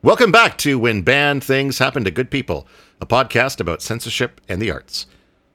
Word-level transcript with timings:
Welcome 0.00 0.30
back 0.30 0.56
to 0.58 0.78
When 0.78 1.02
Bad 1.02 1.42
Things 1.42 1.80
Happen 1.80 2.04
to 2.04 2.12
Good 2.12 2.30
People, 2.30 2.68
a 3.00 3.06
podcast 3.06 3.58
about 3.58 3.82
censorship 3.82 4.40
and 4.48 4.62
the 4.62 4.70
arts. 4.70 5.06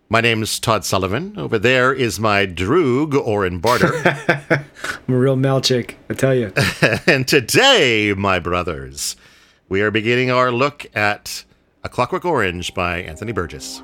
My 0.10 0.20
name 0.20 0.44
is 0.44 0.60
Todd 0.60 0.84
Sullivan. 0.84 1.40
Over 1.40 1.58
there 1.58 1.94
is 1.94 2.20
my 2.20 2.46
droog, 2.46 3.14
Oren 3.16 3.60
Barter. 3.60 3.94
I'm 4.50 5.16
a 5.16 5.18
real 5.18 5.38
Malchik, 5.38 5.96
I 6.10 6.14
tell 6.16 6.36
you. 6.36 6.52
and 7.08 7.26
today, 7.26 8.14
my 8.18 8.38
brothers, 8.38 9.16
we 9.70 9.82
are 9.82 9.92
beginning 9.92 10.30
our 10.30 10.52
look 10.52 10.88
at 10.94 11.46
A 11.86 11.88
Clockwork 11.88 12.26
Orange 12.26 12.74
by 12.74 12.98
Anthony 12.98 13.32
Burgess. 13.32 13.82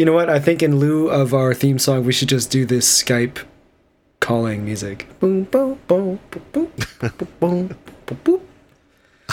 You 0.00 0.06
know 0.06 0.14
what? 0.14 0.30
I 0.30 0.38
think 0.38 0.62
in 0.62 0.78
lieu 0.78 1.10
of 1.10 1.34
our 1.34 1.52
theme 1.52 1.78
song, 1.78 2.04
we 2.04 2.12
should 2.14 2.30
just 2.30 2.50
do 2.50 2.64
this 2.64 3.02
Skype 3.02 3.44
calling 4.18 4.64
music. 4.64 5.06
Boom, 5.20 5.44
boom, 5.44 5.78
boom, 5.86 6.18
boom, 6.30 6.72
boom, 6.98 7.28
boom, 7.38 8.18
boom. 8.24 8.40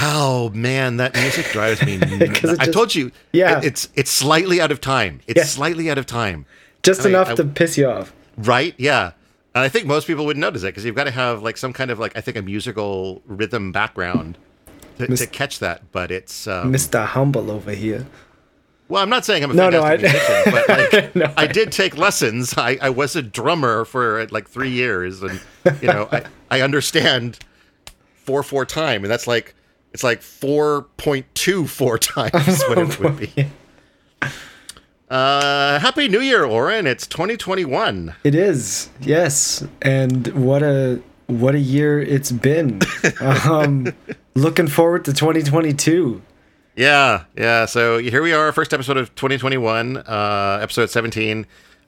Oh 0.01 0.49
man, 0.49 0.97
that 0.97 1.15
music 1.15 1.45
drives 1.53 1.81
me. 1.85 1.99
just, 2.33 2.59
I 2.59 2.65
told 2.65 2.93
you, 2.93 3.13
yeah, 3.31 3.59
it, 3.59 3.63
it's 3.63 3.87
it's 3.95 4.11
slightly 4.11 4.59
out 4.59 4.73
of 4.73 4.81
time. 4.81 5.21
It's 5.25 5.37
yeah. 5.37 5.45
slightly 5.45 5.89
out 5.89 5.97
of 5.97 6.05
time, 6.05 6.45
just 6.83 7.05
I 7.05 7.09
enough 7.11 7.29
I, 7.29 7.35
to 7.35 7.45
piss 7.45 7.77
you 7.77 7.89
off, 7.89 8.13
right? 8.35 8.75
Yeah, 8.77 9.13
and 9.55 9.63
I 9.63 9.69
think 9.69 9.85
most 9.85 10.05
people 10.05 10.25
would 10.25 10.35
notice 10.35 10.63
it 10.63 10.67
because 10.73 10.83
you've 10.83 10.95
got 10.95 11.05
to 11.05 11.11
have 11.11 11.41
like 11.41 11.55
some 11.55 11.71
kind 11.71 11.91
of 11.91 11.97
like 11.97 12.17
I 12.17 12.19
think 12.19 12.35
a 12.35 12.41
musical 12.41 13.21
rhythm 13.25 13.71
background 13.71 14.37
to, 14.97 15.09
Mis- 15.09 15.21
to 15.21 15.27
catch 15.27 15.59
that. 15.59 15.93
But 15.93 16.11
it's 16.11 16.45
um, 16.45 16.73
Mr. 16.73 17.05
Humble 17.05 17.49
over 17.49 17.71
here 17.71 18.05
well, 18.89 19.01
I'm 19.03 19.09
not 19.09 19.25
saying 19.25 19.43
I'm 19.43 19.51
a 19.51 19.53
No, 19.53 19.69
no, 19.69 19.81
I- 19.81 19.97
musician, 19.97 20.35
but 20.45 20.69
like 20.93 21.15
No, 21.15 21.33
I 21.37 21.47
did 21.47 21.71
take 21.71 21.97
lessons. 21.97 22.53
I, 22.57 22.77
I 22.81 22.89
was 22.89 23.15
a 23.15 23.21
drummer 23.21 23.85
for 23.85 24.25
like 24.27 24.47
three 24.49 24.69
years, 24.71 25.21
and 25.23 25.39
you 25.81 25.87
know 25.87 26.07
I 26.11 26.23
I 26.49 26.61
understand 26.61 27.39
four 28.23 28.43
four 28.43 28.65
time, 28.65 29.03
and 29.03 29.11
that's 29.11 29.27
like 29.27 29.53
it's 29.93 30.03
like 30.03 30.21
four 30.21 30.83
point 30.97 31.25
two 31.35 31.67
four 31.67 31.97
times 31.99 32.63
what 32.63 32.77
it 32.77 32.99
would 32.99 33.17
be. 33.19 33.47
Uh, 35.09 35.79
Happy 35.79 36.09
New 36.09 36.19
Year, 36.19 36.43
Oren! 36.43 36.85
It's 36.85 37.07
2021. 37.07 38.13
It 38.25 38.35
is, 38.35 38.89
yes. 38.99 39.65
And 39.81 40.27
what 40.29 40.61
a 40.63 41.01
what 41.27 41.55
a 41.55 41.59
year 41.59 42.01
it's 42.01 42.29
been. 42.31 42.81
um, 43.21 43.93
looking 44.35 44.67
forward 44.67 45.05
to 45.05 45.13
2022. 45.13 46.21
Yeah, 46.77 47.23
yeah. 47.35 47.65
So 47.65 47.97
here 47.97 48.21
we 48.21 48.33
are, 48.33 48.51
first 48.51 48.71
episode 48.71 48.97
of 48.97 49.13
2021, 49.15 49.97
uh, 49.97 50.59
episode 50.61 50.91
17. 50.91 51.47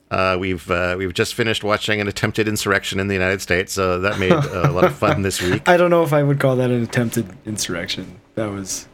Uh, 0.09 0.35
we've 0.39 0.69
uh, 0.71 0.95
we've 0.97 1.13
just 1.13 1.35
finished 1.35 1.63
watching 1.63 2.01
an 2.01 2.07
attempted 2.07 2.47
insurrection 2.47 2.99
in 2.99 3.07
the 3.07 3.13
United 3.13 3.39
States, 3.39 3.71
so 3.71 3.99
that 3.99 4.17
made 4.17 4.31
uh, 4.31 4.63
a 4.65 4.71
lot 4.71 4.85
of 4.85 4.95
fun 4.95 5.21
this 5.21 5.39
week. 5.43 5.69
I 5.69 5.77
don't 5.77 5.91
know 5.91 6.01
if 6.03 6.11
I 6.11 6.23
would 6.23 6.39
call 6.39 6.55
that 6.55 6.71
an 6.71 6.81
attempted 6.81 7.27
insurrection. 7.45 8.19
That 8.33 8.47
was 8.47 8.87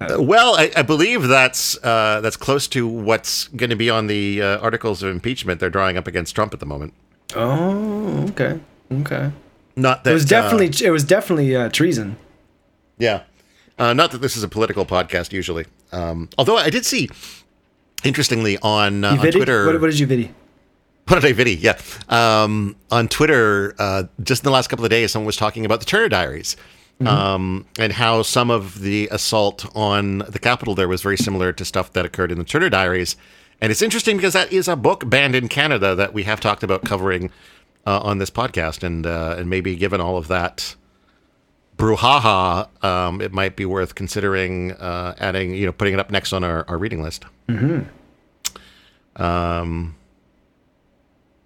Well, 0.00 0.54
I, 0.54 0.70
I 0.76 0.82
believe 0.82 1.26
that's 1.26 1.76
uh, 1.82 2.20
that's 2.20 2.36
close 2.36 2.68
to 2.68 2.86
what's 2.86 3.48
going 3.48 3.70
to 3.70 3.76
be 3.76 3.90
on 3.90 4.06
the 4.06 4.40
uh, 4.40 4.58
articles 4.60 5.02
of 5.02 5.10
impeachment 5.10 5.58
they're 5.58 5.68
drawing 5.68 5.96
up 5.96 6.06
against 6.06 6.36
Trump 6.36 6.54
at 6.54 6.60
the 6.60 6.66
moment. 6.66 6.94
Oh, 7.34 8.28
okay. 8.28 8.60
Okay. 8.92 9.32
Not 9.74 10.04
that 10.04 10.10
It 10.10 10.14
was 10.14 10.26
uh, 10.26 10.28
definitely 10.28 10.86
it 10.86 10.90
was 10.90 11.02
definitely 11.02 11.56
uh, 11.56 11.70
treason. 11.70 12.18
Yeah. 12.98 13.22
Uh, 13.78 13.92
not 13.92 14.10
that 14.12 14.18
this 14.18 14.36
is 14.36 14.42
a 14.42 14.48
political 14.48 14.84
podcast 14.84 15.32
usually. 15.32 15.66
Um, 15.92 16.28
although 16.38 16.56
I 16.56 16.70
did 16.70 16.84
see, 16.84 17.08
interestingly, 18.04 18.58
on, 18.58 19.04
uh, 19.04 19.12
on? 19.12 19.18
Twitter. 19.18 19.66
What, 19.66 19.80
what 19.80 19.90
did 19.90 19.98
you 19.98 20.06
viddy? 20.06 20.30
What 21.08 21.20
did 21.20 21.36
I 21.36 21.42
viddy? 21.42 21.58
Yeah. 21.60 21.78
Um, 22.08 22.76
on 22.90 23.08
Twitter, 23.08 23.74
uh, 23.78 24.04
just 24.22 24.42
in 24.42 24.44
the 24.44 24.52
last 24.52 24.68
couple 24.68 24.84
of 24.84 24.90
days, 24.90 25.12
someone 25.12 25.26
was 25.26 25.36
talking 25.36 25.64
about 25.64 25.80
the 25.80 25.86
Turner 25.86 26.08
Diaries 26.08 26.56
um, 27.06 27.66
and 27.78 27.92
how 27.92 28.22
some 28.22 28.50
of 28.50 28.80
the 28.80 29.08
assault 29.10 29.66
on 29.74 30.18
the 30.18 30.38
Capitol 30.38 30.74
there 30.74 30.88
was 30.88 31.02
very 31.02 31.16
similar 31.16 31.52
to 31.52 31.64
stuff 31.64 31.92
that 31.94 32.04
occurred 32.04 32.30
in 32.30 32.38
the 32.38 32.44
Turner 32.44 32.70
Diaries. 32.70 33.16
And 33.60 33.70
it's 33.70 33.82
interesting 33.82 34.16
because 34.16 34.32
that 34.32 34.52
is 34.52 34.68
a 34.68 34.76
book 34.76 35.08
banned 35.08 35.34
in 35.34 35.48
Canada 35.48 35.94
that 35.94 36.12
we 36.14 36.24
have 36.24 36.40
talked 36.40 36.62
about 36.62 36.84
covering 36.84 37.30
uh, 37.86 38.00
on 38.00 38.18
this 38.18 38.30
podcast. 38.30 38.82
And, 38.82 39.06
uh, 39.06 39.36
and 39.38 39.48
maybe 39.48 39.76
given 39.76 40.00
all 40.00 40.16
of 40.16 40.28
that 40.28 40.74
brouhaha, 41.76 42.68
um, 42.84 43.20
it 43.20 43.32
might 43.32 43.56
be 43.56 43.64
worth 43.64 43.94
considering 43.94 44.72
uh, 44.72 45.14
adding, 45.18 45.54
you 45.54 45.66
know, 45.66 45.72
putting 45.72 45.94
it 45.94 46.00
up 46.00 46.10
next 46.10 46.32
on 46.32 46.44
our, 46.44 46.64
our 46.68 46.78
reading 46.78 47.02
list. 47.02 47.24
Um, 49.16 49.96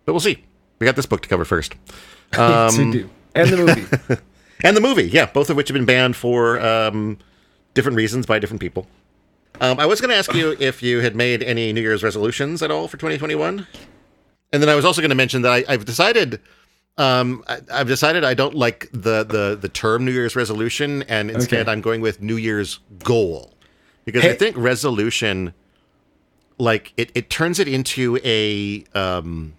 but 0.05 0.13
we'll 0.13 0.21
see. 0.21 0.45
We 0.79 0.85
got 0.85 0.97
this 0.97 1.07
book 1.07 1.23
to 1.23 1.29
cover 1.29 1.45
first. 1.45 1.75
yes, 2.33 2.79
we 2.79 2.91
do. 2.91 3.11
And 3.35 3.51
the 3.51 3.57
movie. 3.57 4.17
And 4.65 4.77
the 4.77 4.81
movie, 4.81 5.09
yeah, 5.09 5.27
both 5.27 5.51
of 5.51 5.57
which 5.57 5.69
have 5.69 5.75
been 5.75 5.85
banned 5.85 6.17
for 6.17 6.59
um, 6.61 7.19
different 7.75 7.97
reasons 7.97 8.27
by 8.27 8.39
different 8.39 8.61
people. 8.61 8.87
Um, 9.61 9.79
I 9.79 9.87
was 9.87 10.01
going 10.01 10.11
to 10.11 10.17
ask 10.17 10.33
you 10.35 10.57
if 10.59 10.83
you 10.83 11.01
had 11.01 11.15
made 11.15 11.43
any 11.43 11.73
New 11.73 11.81
Year's 11.81 12.03
resolutions 12.03 12.63
at 12.63 12.71
all 12.71 12.89
for 12.89 12.97
2021, 12.97 13.67
and 14.53 14.63
then 14.63 14.69
I 14.69 14.75
was 14.75 14.85
also 14.85 15.01
going 15.01 15.11
to 15.11 15.15
mention 15.17 15.43
that 15.43 15.53
I, 15.53 15.65
I've 15.69 15.85
decided, 15.85 16.41
um, 16.99 17.45
I, 17.47 17.61
I've 17.73 17.89
decided 17.89 18.25
I 18.25 18.35
don't 18.35 18.55
like 18.55 18.89
the 18.93 19.25
the 19.25 19.59
the 19.61 19.69
term 19.69 20.05
New 20.05 20.13
Year's 20.13 20.35
resolution, 20.37 21.03
and 21.05 21.31
instead 21.31 21.61
Okay. 21.61 21.73
I'm 21.73 21.81
going 21.81 22.01
with 22.01 22.23
New 22.23 22.37
Year's 22.37 22.81
goal 23.05 23.55
because 24.05 24.25
I 24.25 24.35
think 24.35 24.57
resolution, 24.57 25.53
like 26.59 26.93
it, 26.97 27.11
it 27.15 27.29
turns 27.29 27.59
it 27.59 27.69
into 27.69 28.19
a 28.25 28.85
um, 28.95 29.55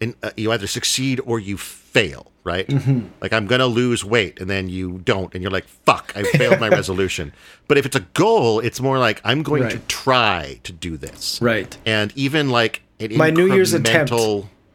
in, 0.00 0.14
uh, 0.22 0.30
you 0.36 0.52
either 0.52 0.68
succeed 0.68 1.20
or 1.24 1.40
you 1.40 1.56
fail, 1.56 2.30
right? 2.44 2.68
Mm-hmm. 2.68 3.08
Like 3.20 3.32
I'm 3.32 3.46
gonna 3.46 3.66
lose 3.66 4.04
weight, 4.04 4.40
and 4.40 4.48
then 4.48 4.68
you 4.68 4.98
don't, 4.98 5.34
and 5.34 5.42
you're 5.42 5.50
like, 5.50 5.66
"Fuck, 5.66 6.12
I 6.14 6.22
failed 6.22 6.60
my 6.60 6.68
resolution." 6.80 7.32
But 7.66 7.78
if 7.78 7.86
it's 7.86 7.96
a 7.96 8.06
goal, 8.14 8.60
it's 8.60 8.80
more 8.80 8.98
like 8.98 9.20
I'm 9.24 9.42
going 9.42 9.68
to 9.70 9.78
try 9.88 10.60
to 10.62 10.72
do 10.72 10.96
this, 10.96 11.40
right. 11.42 11.76
and 11.84 12.12
even 12.14 12.50
like 12.50 12.82
an 13.00 13.16
My 13.16 13.30
New 13.30 13.52
Year's 13.52 13.72
attempt. 13.74 14.12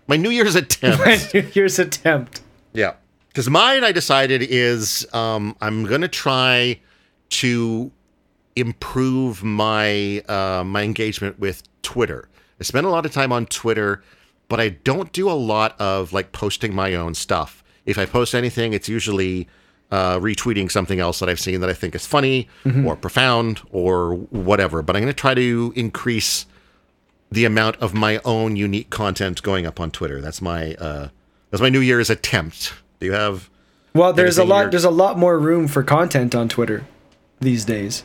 My 0.08 0.18
New 0.18 0.30
Year's 0.30 0.56
attempt. 0.56 1.00
my 1.06 1.19
New 1.34 1.50
Year's 1.53 1.80
attempt. 1.80 2.41
Yeah. 2.74 2.94
Because 3.30 3.50
mine, 3.50 3.84
I 3.84 3.91
decided, 3.91 4.44
is 4.44 5.08
um, 5.14 5.56
I'm 5.62 5.86
going 5.86 6.02
to 6.02 6.08
try 6.08 6.80
to 7.30 7.91
improve 8.56 9.44
my 9.44 10.19
uh, 10.28 10.64
my 10.64 10.84
engagement 10.84 11.40
with 11.40 11.64
Twitter. 11.81 12.30
I 12.59 12.64
spend 12.64 12.86
a 12.86 12.90
lot 12.90 13.06
of 13.06 13.12
time 13.12 13.31
on 13.31 13.47
Twitter, 13.47 14.03
but 14.50 14.59
I 14.59 14.69
don't 14.69 15.12
do 15.12 15.30
a 15.30 15.34
lot 15.34 15.80
of 15.80 16.14
like 16.14 16.31
posting 16.31 16.75
my 16.75 16.94
own 16.94 17.16
stuff. 17.16 17.64
If 17.85 17.97
I 17.97 18.06
post 18.06 18.35
anything, 18.35 18.74
it's 18.74 18.88
usually 18.88 19.47
uh, 19.91 20.20
retweeting 20.20 20.72
something 20.72 21.00
else 21.00 21.20
that 21.20 21.30
I've 21.30 21.40
seen 21.40 21.59
that 21.62 21.70
I 21.70 21.74
think 21.74 21.96
is 21.96 22.06
funny 22.06 22.47
or 22.85 22.96
profound 22.96 23.62
or 23.72 24.16
whatever. 24.16 24.81
But 24.81 24.96
I'm 24.96 25.02
going 25.02 25.14
to 25.14 25.20
try 25.20 25.34
to 25.34 25.74
increase 25.75 26.46
the 27.33 27.45
amount 27.45 27.75
of 27.77 27.94
my 27.94 28.19
own 28.23 28.55
unique 28.55 28.89
content 28.89 29.41
going 29.41 29.66
up 29.66 29.79
on 29.79 29.89
Twitter. 29.91 30.21
That's 30.21 30.41
my 30.41 30.75
uh, 30.75 31.09
that's 31.49 31.61
my 31.61 31.69
New 31.69 31.79
Year's 31.81 32.09
attempt. 32.09 32.73
Do 32.99 33.05
you 33.07 33.13
have? 33.13 33.49
Well, 33.95 34.13
there's 34.13 34.38
a 34.38 34.44
lot. 34.44 34.59
you're- 34.61 34.71
There's 34.71 34.83
a 34.83 34.89
lot 34.89 35.17
more 35.17 35.38
room 35.39 35.67
for 35.67 35.83
content 35.83 36.33
on 36.35 36.49
Twitter 36.49 36.85
these 37.39 37.66
days. 37.66 38.03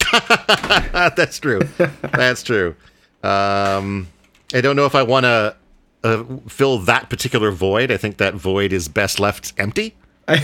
That's 0.12 1.38
true. 1.38 1.60
That's 2.02 2.42
true. 2.42 2.74
Um, 3.22 4.08
I 4.54 4.60
don't 4.60 4.76
know 4.76 4.86
if 4.86 4.94
I 4.94 5.02
want 5.02 5.24
to 5.24 5.56
uh, 6.04 6.24
fill 6.48 6.78
that 6.80 7.10
particular 7.10 7.50
void. 7.50 7.90
I 7.90 7.96
think 7.96 8.16
that 8.18 8.34
void 8.34 8.72
is 8.72 8.88
best 8.88 9.20
left 9.20 9.52
empty. 9.58 9.94
I 10.28 10.38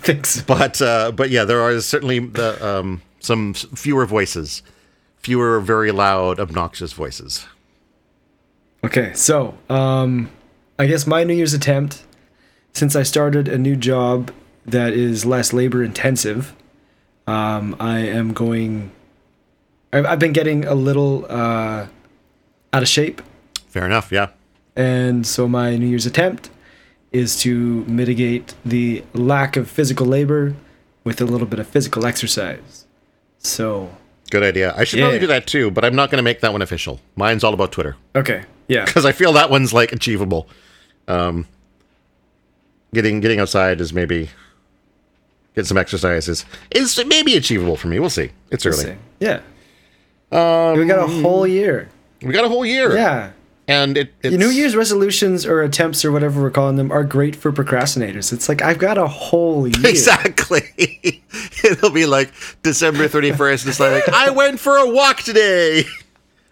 think 0.00 0.26
so. 0.26 0.42
But 0.46 0.82
uh, 0.82 1.12
but 1.12 1.30
yeah, 1.30 1.44
there 1.44 1.60
are 1.60 1.80
certainly 1.80 2.18
the, 2.18 2.64
um, 2.66 3.02
some 3.20 3.54
fewer 3.54 4.06
voices, 4.06 4.62
fewer 5.20 5.60
very 5.60 5.90
loud, 5.92 6.40
obnoxious 6.40 6.92
voices. 6.92 7.46
Okay, 8.84 9.12
so 9.14 9.56
um, 9.68 10.30
I 10.78 10.86
guess 10.86 11.06
my 11.06 11.24
New 11.24 11.34
Year's 11.34 11.54
attempt, 11.54 12.04
since 12.72 12.94
I 12.94 13.02
started 13.02 13.48
a 13.48 13.58
new 13.58 13.76
job 13.76 14.30
that 14.64 14.92
is 14.92 15.24
less 15.26 15.52
labor 15.52 15.82
intensive, 15.82 16.54
um, 17.26 17.76
I 17.80 17.98
am 18.00 18.32
going. 18.32 18.92
I've, 19.92 20.06
I've 20.06 20.18
been 20.18 20.32
getting 20.32 20.64
a 20.64 20.74
little 20.74 21.26
uh, 21.28 21.86
out 22.72 22.82
of 22.82 22.88
shape, 22.88 23.22
Fair 23.68 23.84
enough. 23.86 24.12
Yeah. 24.12 24.28
and 24.76 25.26
so 25.26 25.48
my 25.48 25.76
New 25.76 25.86
Year's 25.86 26.06
attempt 26.06 26.50
is 27.10 27.40
to 27.40 27.84
mitigate 27.86 28.54
the 28.64 29.02
lack 29.14 29.56
of 29.56 29.68
physical 29.70 30.06
labor 30.06 30.54
with 31.04 31.20
a 31.20 31.24
little 31.24 31.46
bit 31.46 31.58
of 31.58 31.66
physical 31.66 32.04
exercise. 32.06 32.86
So 33.38 33.96
Good 34.30 34.42
idea. 34.42 34.74
I 34.76 34.84
should 34.84 35.00
probably 35.00 35.18
do 35.18 35.26
that 35.28 35.46
too, 35.46 35.70
but 35.70 35.84
I'm 35.84 35.94
not 35.96 36.10
going 36.10 36.18
to 36.18 36.22
make 36.22 36.40
that 36.40 36.52
one 36.52 36.60
official. 36.62 37.00
Mine's 37.16 37.42
all 37.44 37.54
about 37.54 37.72
Twitter 37.72 37.96
Okay. 38.14 38.44
Yeah. 38.68 38.84
because 38.84 39.06
I 39.06 39.12
feel 39.12 39.32
that 39.32 39.50
one's 39.50 39.72
like 39.72 39.92
achievable. 39.92 40.48
Um, 41.06 41.46
getting 42.92 43.20
getting 43.20 43.40
outside 43.40 43.80
is 43.80 43.92
maybe 43.92 44.28
get 45.54 45.66
some 45.66 45.78
exercises 45.78 46.44
is 46.70 47.02
maybe 47.06 47.36
achievable 47.36 47.76
for 47.76 47.88
me. 47.88 47.98
We'll 47.98 48.10
see. 48.10 48.30
It's 48.50 48.64
We'll 48.64 48.74
early. 48.74 48.84
see. 48.84 48.94
Yeah. 49.20 49.40
Um, 50.30 50.78
We 50.78 50.84
got 50.84 50.98
a 50.98 51.06
whole 51.06 51.46
year. 51.46 51.88
we 52.22 52.32
got 52.32 52.44
a 52.44 52.48
whole 52.48 52.66
year. 52.66 52.94
Yeah. 52.94 53.30
And 53.68 53.98
it 53.98 54.14
it's, 54.22 54.36
New 54.36 54.48
Year's 54.48 54.74
resolutions 54.74 55.44
or 55.46 55.62
attempts 55.62 56.04
or 56.04 56.10
whatever 56.10 56.40
we're 56.42 56.50
calling 56.50 56.76
them 56.76 56.90
are 56.90 57.04
great 57.04 57.36
for 57.36 57.52
procrastinators. 57.52 58.32
It's 58.32 58.48
like 58.48 58.62
I've 58.62 58.78
got 58.78 58.98
a 58.98 59.06
whole 59.06 59.68
year. 59.68 59.86
Exactly. 59.86 60.62
It'll 61.62 61.90
be 61.90 62.06
like 62.06 62.32
December 62.62 63.08
31st. 63.08 63.68
It's 63.68 63.78
like, 63.78 64.08
I 64.08 64.30
went 64.30 64.58
for 64.58 64.76
a 64.76 64.88
walk 64.90 65.18
today. 65.18 65.84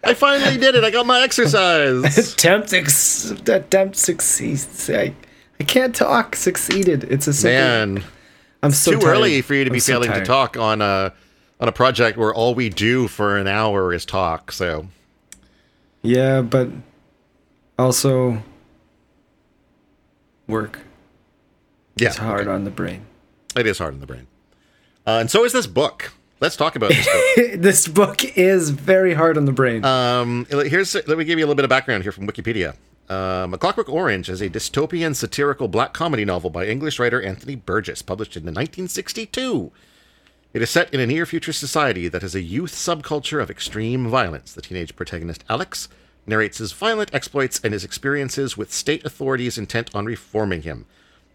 I 0.03 0.13
finally 0.13 0.57
did 0.57 0.75
it. 0.75 0.83
I 0.83 0.91
got 0.91 1.05
my 1.07 1.21
exercise. 1.21 2.17
Attempt 2.33 2.71
ex- 2.71 3.31
attempt 3.31 3.95
succeeds. 3.97 4.89
I, 4.89 5.13
I 5.59 5.63
can't 5.63 5.95
talk. 5.95 6.35
Succeeded. 6.35 7.03
It's 7.05 7.27
a 7.27 7.33
simple. 7.33 7.57
Man, 7.97 8.03
I'm 8.61 8.71
so 8.71 8.91
too 8.91 8.99
tired. 8.99 9.09
early 9.17 9.41
for 9.41 9.55
you 9.55 9.63
to 9.63 9.69
I'm 9.71 9.73
be 9.73 9.79
so 9.79 9.93
failing 9.93 10.13
to 10.13 10.23
talk 10.23 10.55
on 10.55 10.81
a 10.81 11.13
on 11.59 11.67
a 11.67 11.71
project 11.71 12.17
where 12.17 12.33
all 12.33 12.53
we 12.53 12.69
do 12.69 13.07
for 13.07 13.37
an 13.37 13.47
hour 13.47 13.91
is 13.91 14.05
talk. 14.05 14.51
So 14.51 14.87
Yeah, 16.03 16.41
but 16.41 16.69
also 17.77 18.41
work. 20.47 20.79
yeah, 21.95 22.07
It's 22.09 22.17
hard 22.17 22.47
on 22.47 22.63
the 22.63 22.71
brain. 22.71 23.05
it 23.55 23.65
is 23.67 23.77
hard 23.77 23.93
on 23.93 23.99
the 23.99 24.07
brain. 24.07 24.27
Uh, 25.05 25.19
and 25.21 25.31
so 25.31 25.45
is 25.45 25.53
this 25.53 25.67
book. 25.67 26.13
Let's 26.39 26.55
talk 26.55 26.75
about 26.75 26.89
this 26.89 27.05
book. 27.07 27.51
this 27.61 27.87
book 27.87 28.37
is 28.37 28.69
very 28.69 29.13
hard 29.15 29.37
on 29.37 29.45
the 29.45 29.51
brain. 29.51 29.83
Um, 29.83 30.45
here's 30.49 30.93
let 30.93 31.17
me 31.17 31.23
give 31.23 31.39
you 31.39 31.45
a 31.45 31.47
little 31.47 31.55
bit 31.55 31.65
of 31.65 31.69
background 31.69 32.03
here 32.03 32.11
from 32.11 32.27
Wikipedia. 32.27 32.75
Um, 33.09 33.53
a 33.53 33.57
Clockwork 33.57 33.89
Orange 33.89 34.29
is 34.29 34.41
a 34.41 34.49
dystopian 34.49 35.15
satirical 35.15 35.67
black 35.69 35.93
comedy 35.93 36.25
novel 36.25 36.49
by 36.49 36.67
English 36.67 36.99
writer 36.99 37.21
Anthony 37.21 37.55
Burgess, 37.55 38.01
published 38.01 38.35
in 38.35 38.43
1962. 38.43 39.71
It 40.53 40.61
is 40.61 40.69
set 40.69 40.93
in 40.93 40.99
a 40.99 41.07
near 41.07 41.25
future 41.25 41.53
society 41.53 42.07
that 42.09 42.21
has 42.21 42.35
a 42.35 42.41
youth 42.41 42.73
subculture 42.73 43.41
of 43.41 43.49
extreme 43.49 44.07
violence. 44.07 44.53
The 44.53 44.61
teenage 44.61 44.95
protagonist 44.95 45.43
Alex 45.49 45.87
narrates 46.27 46.57
his 46.57 46.71
violent 46.71 47.13
exploits 47.13 47.59
and 47.63 47.73
his 47.73 47.83
experiences 47.83 48.57
with 48.57 48.73
state 48.73 49.05
authorities 49.05 49.57
intent 49.57 49.89
on 49.95 50.05
reforming 50.05 50.63
him. 50.63 50.85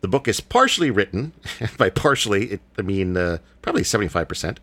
The 0.02 0.08
book 0.08 0.28
is 0.28 0.40
partially 0.40 0.90
written, 0.90 1.32
by 1.78 1.90
partially, 1.90 2.52
it, 2.52 2.60
I 2.78 2.82
mean 2.82 3.16
uh, 3.16 3.38
probably 3.62 3.82
75%, 3.82 4.58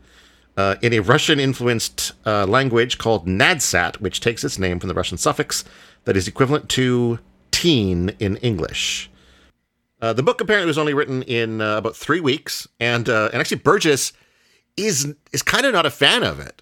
uh, 0.57 0.75
in 0.81 0.93
a 0.93 0.99
Russian 0.99 1.39
influenced 1.39 2.11
uh, 2.25 2.45
language 2.45 2.97
called 2.97 3.25
Nadsat, 3.25 4.01
which 4.01 4.19
takes 4.19 4.43
its 4.43 4.59
name 4.59 4.79
from 4.79 4.89
the 4.89 4.93
Russian 4.93 5.17
suffix 5.17 5.63
that 6.03 6.17
is 6.17 6.27
equivalent 6.27 6.69
to 6.69 7.19
teen 7.51 8.09
in 8.19 8.37
English. 8.37 9.09
Uh, 10.01 10.13
the 10.13 10.23
book 10.23 10.39
apparently 10.39 10.67
was 10.67 10.77
only 10.77 10.93
written 10.93 11.23
in 11.23 11.61
uh, 11.61 11.77
about 11.77 11.95
three 11.95 12.21
weeks, 12.21 12.67
and 12.79 13.09
uh, 13.09 13.29
and 13.31 13.39
actually 13.39 13.57
Burgess 13.57 14.13
is 14.77 15.13
is 15.31 15.41
kind 15.41 15.65
of 15.65 15.73
not 15.73 15.85
a 15.85 15.91
fan 15.91 16.23
of 16.23 16.39
it. 16.39 16.61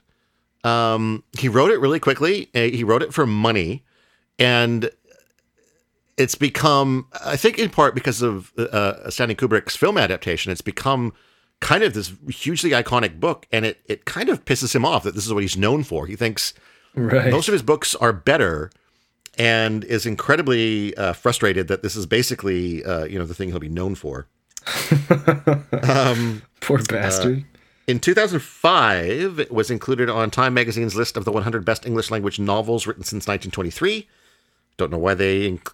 Um, 0.64 1.24
he 1.38 1.48
wrote 1.48 1.72
it 1.72 1.80
really 1.80 2.00
quickly. 2.00 2.50
uh, 2.56 2.62
He 2.62 2.84
wrote 2.84 3.04
it 3.04 3.14
for 3.14 3.26
money, 3.26 3.84
and 4.40 4.90
it's 6.18 6.36
become, 6.36 7.08
I 7.24 7.38
think, 7.38 7.60
in 7.60 7.70
part 7.70 7.94
because 7.94 8.22
of 8.22 8.52
uh, 8.58 9.10
Stanley 9.10 9.36
Kubrick's 9.36 9.76
film 9.76 9.98
adaptation, 9.98 10.52
it's 10.52 10.62
become 10.62 11.14
kind 11.60 11.84
of 11.84 11.94
this 11.94 12.14
hugely 12.30 12.72
iconic 12.72 13.20
book, 13.20 13.48
and 13.52 13.66
it 13.66 13.80
it 13.86 14.06
kind 14.06 14.30
of 14.30 14.46
pisses 14.46 14.74
him 14.76 14.86
off 14.86 15.04
that 15.04 15.16
this 15.16 15.26
is 15.26 15.34
what 15.34 15.44
he's 15.44 15.58
known 15.58 15.84
for. 15.84 16.08
He 16.08 16.16
thinks 16.16 16.54
right. 16.96 17.32
most 17.32 17.48
of 17.48 17.54
his 17.54 17.62
books 17.62 17.96
are 17.96 18.14
better, 18.14 18.72
and 19.38 19.84
is 19.84 20.06
incredibly 20.06 20.96
uh, 20.98 21.14
frustrated 21.14 21.68
that 21.68 21.84
this 21.84 21.96
is 21.96 22.06
basically 22.06 22.84
uh, 22.84 23.06
you 23.06 23.20
know 23.20 23.26
the 23.26 23.34
thing 23.34 23.50
he'll 23.50 23.60
be 23.60 23.70
known 23.70 23.96
for. 23.96 24.28
um, 25.84 26.42
Poor 26.62 26.84
bastard. 26.84 27.46
In 27.88 28.00
2005, 28.00 29.40
it 29.40 29.52
was 29.52 29.72
included 29.72 30.10
on 30.10 30.30
Time 30.30 30.54
Magazine's 30.54 30.96
list 30.96 31.16
of 31.16 31.24
the 31.24 31.32
100 31.32 31.64
best 31.64 31.86
English 31.86 32.12
language 32.12 32.38
novels 32.38 32.86
written 32.86 33.04
since 33.04 33.28
1923. 33.28 34.08
Don't 34.76 34.92
know 34.92 34.98
why 34.98 35.14
they 35.14 35.50
inc- 35.50 35.74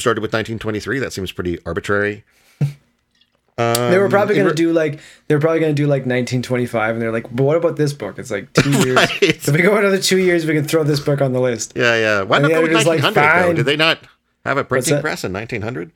started 0.00 0.22
with 0.22 0.32
1923. 0.32 0.98
That 0.98 1.12
seems 1.12 1.30
pretty 1.30 1.58
arbitrary. 1.66 2.24
they 3.56 3.98
were 3.98 4.04
um, 4.06 4.10
probably 4.10 4.36
gonna 4.36 4.48
re- 4.48 4.54
do 4.54 4.72
like 4.72 5.00
they 5.28 5.34
were 5.34 5.40
probably 5.40 5.60
gonna 5.60 5.74
do 5.74 5.84
like 5.84 6.06
1925, 6.06 6.94
and 6.94 7.02
they're 7.02 7.12
like, 7.12 7.24
but 7.34 7.44
what 7.44 7.56
about 7.56 7.76
this 7.76 7.92
book? 7.92 8.18
It's 8.18 8.30
like 8.30 8.50
two 8.54 8.70
years. 8.84 8.96
Right. 8.96 9.22
If 9.22 9.48
we 9.48 9.60
go 9.60 9.76
another 9.76 9.98
two 9.98 10.18
years, 10.18 10.46
we 10.46 10.54
can 10.54 10.64
throw 10.64 10.82
this 10.82 11.00
book 11.00 11.20
on 11.20 11.32
the 11.32 11.40
list. 11.40 11.74
Yeah, 11.76 11.94
yeah. 11.96 12.22
Why 12.22 12.38
And 12.38 12.44
not 12.44 12.48
go 12.48 12.62
with 12.62 12.70
editor's 12.70 12.86
like, 12.86 13.14
"Fine." 13.14 13.54
Did 13.56 13.66
they 13.66 13.76
not 13.76 13.98
have 14.46 14.56
a 14.56 14.64
printing 14.64 15.00
press 15.00 15.24
in 15.24 15.32
1900? 15.32 15.92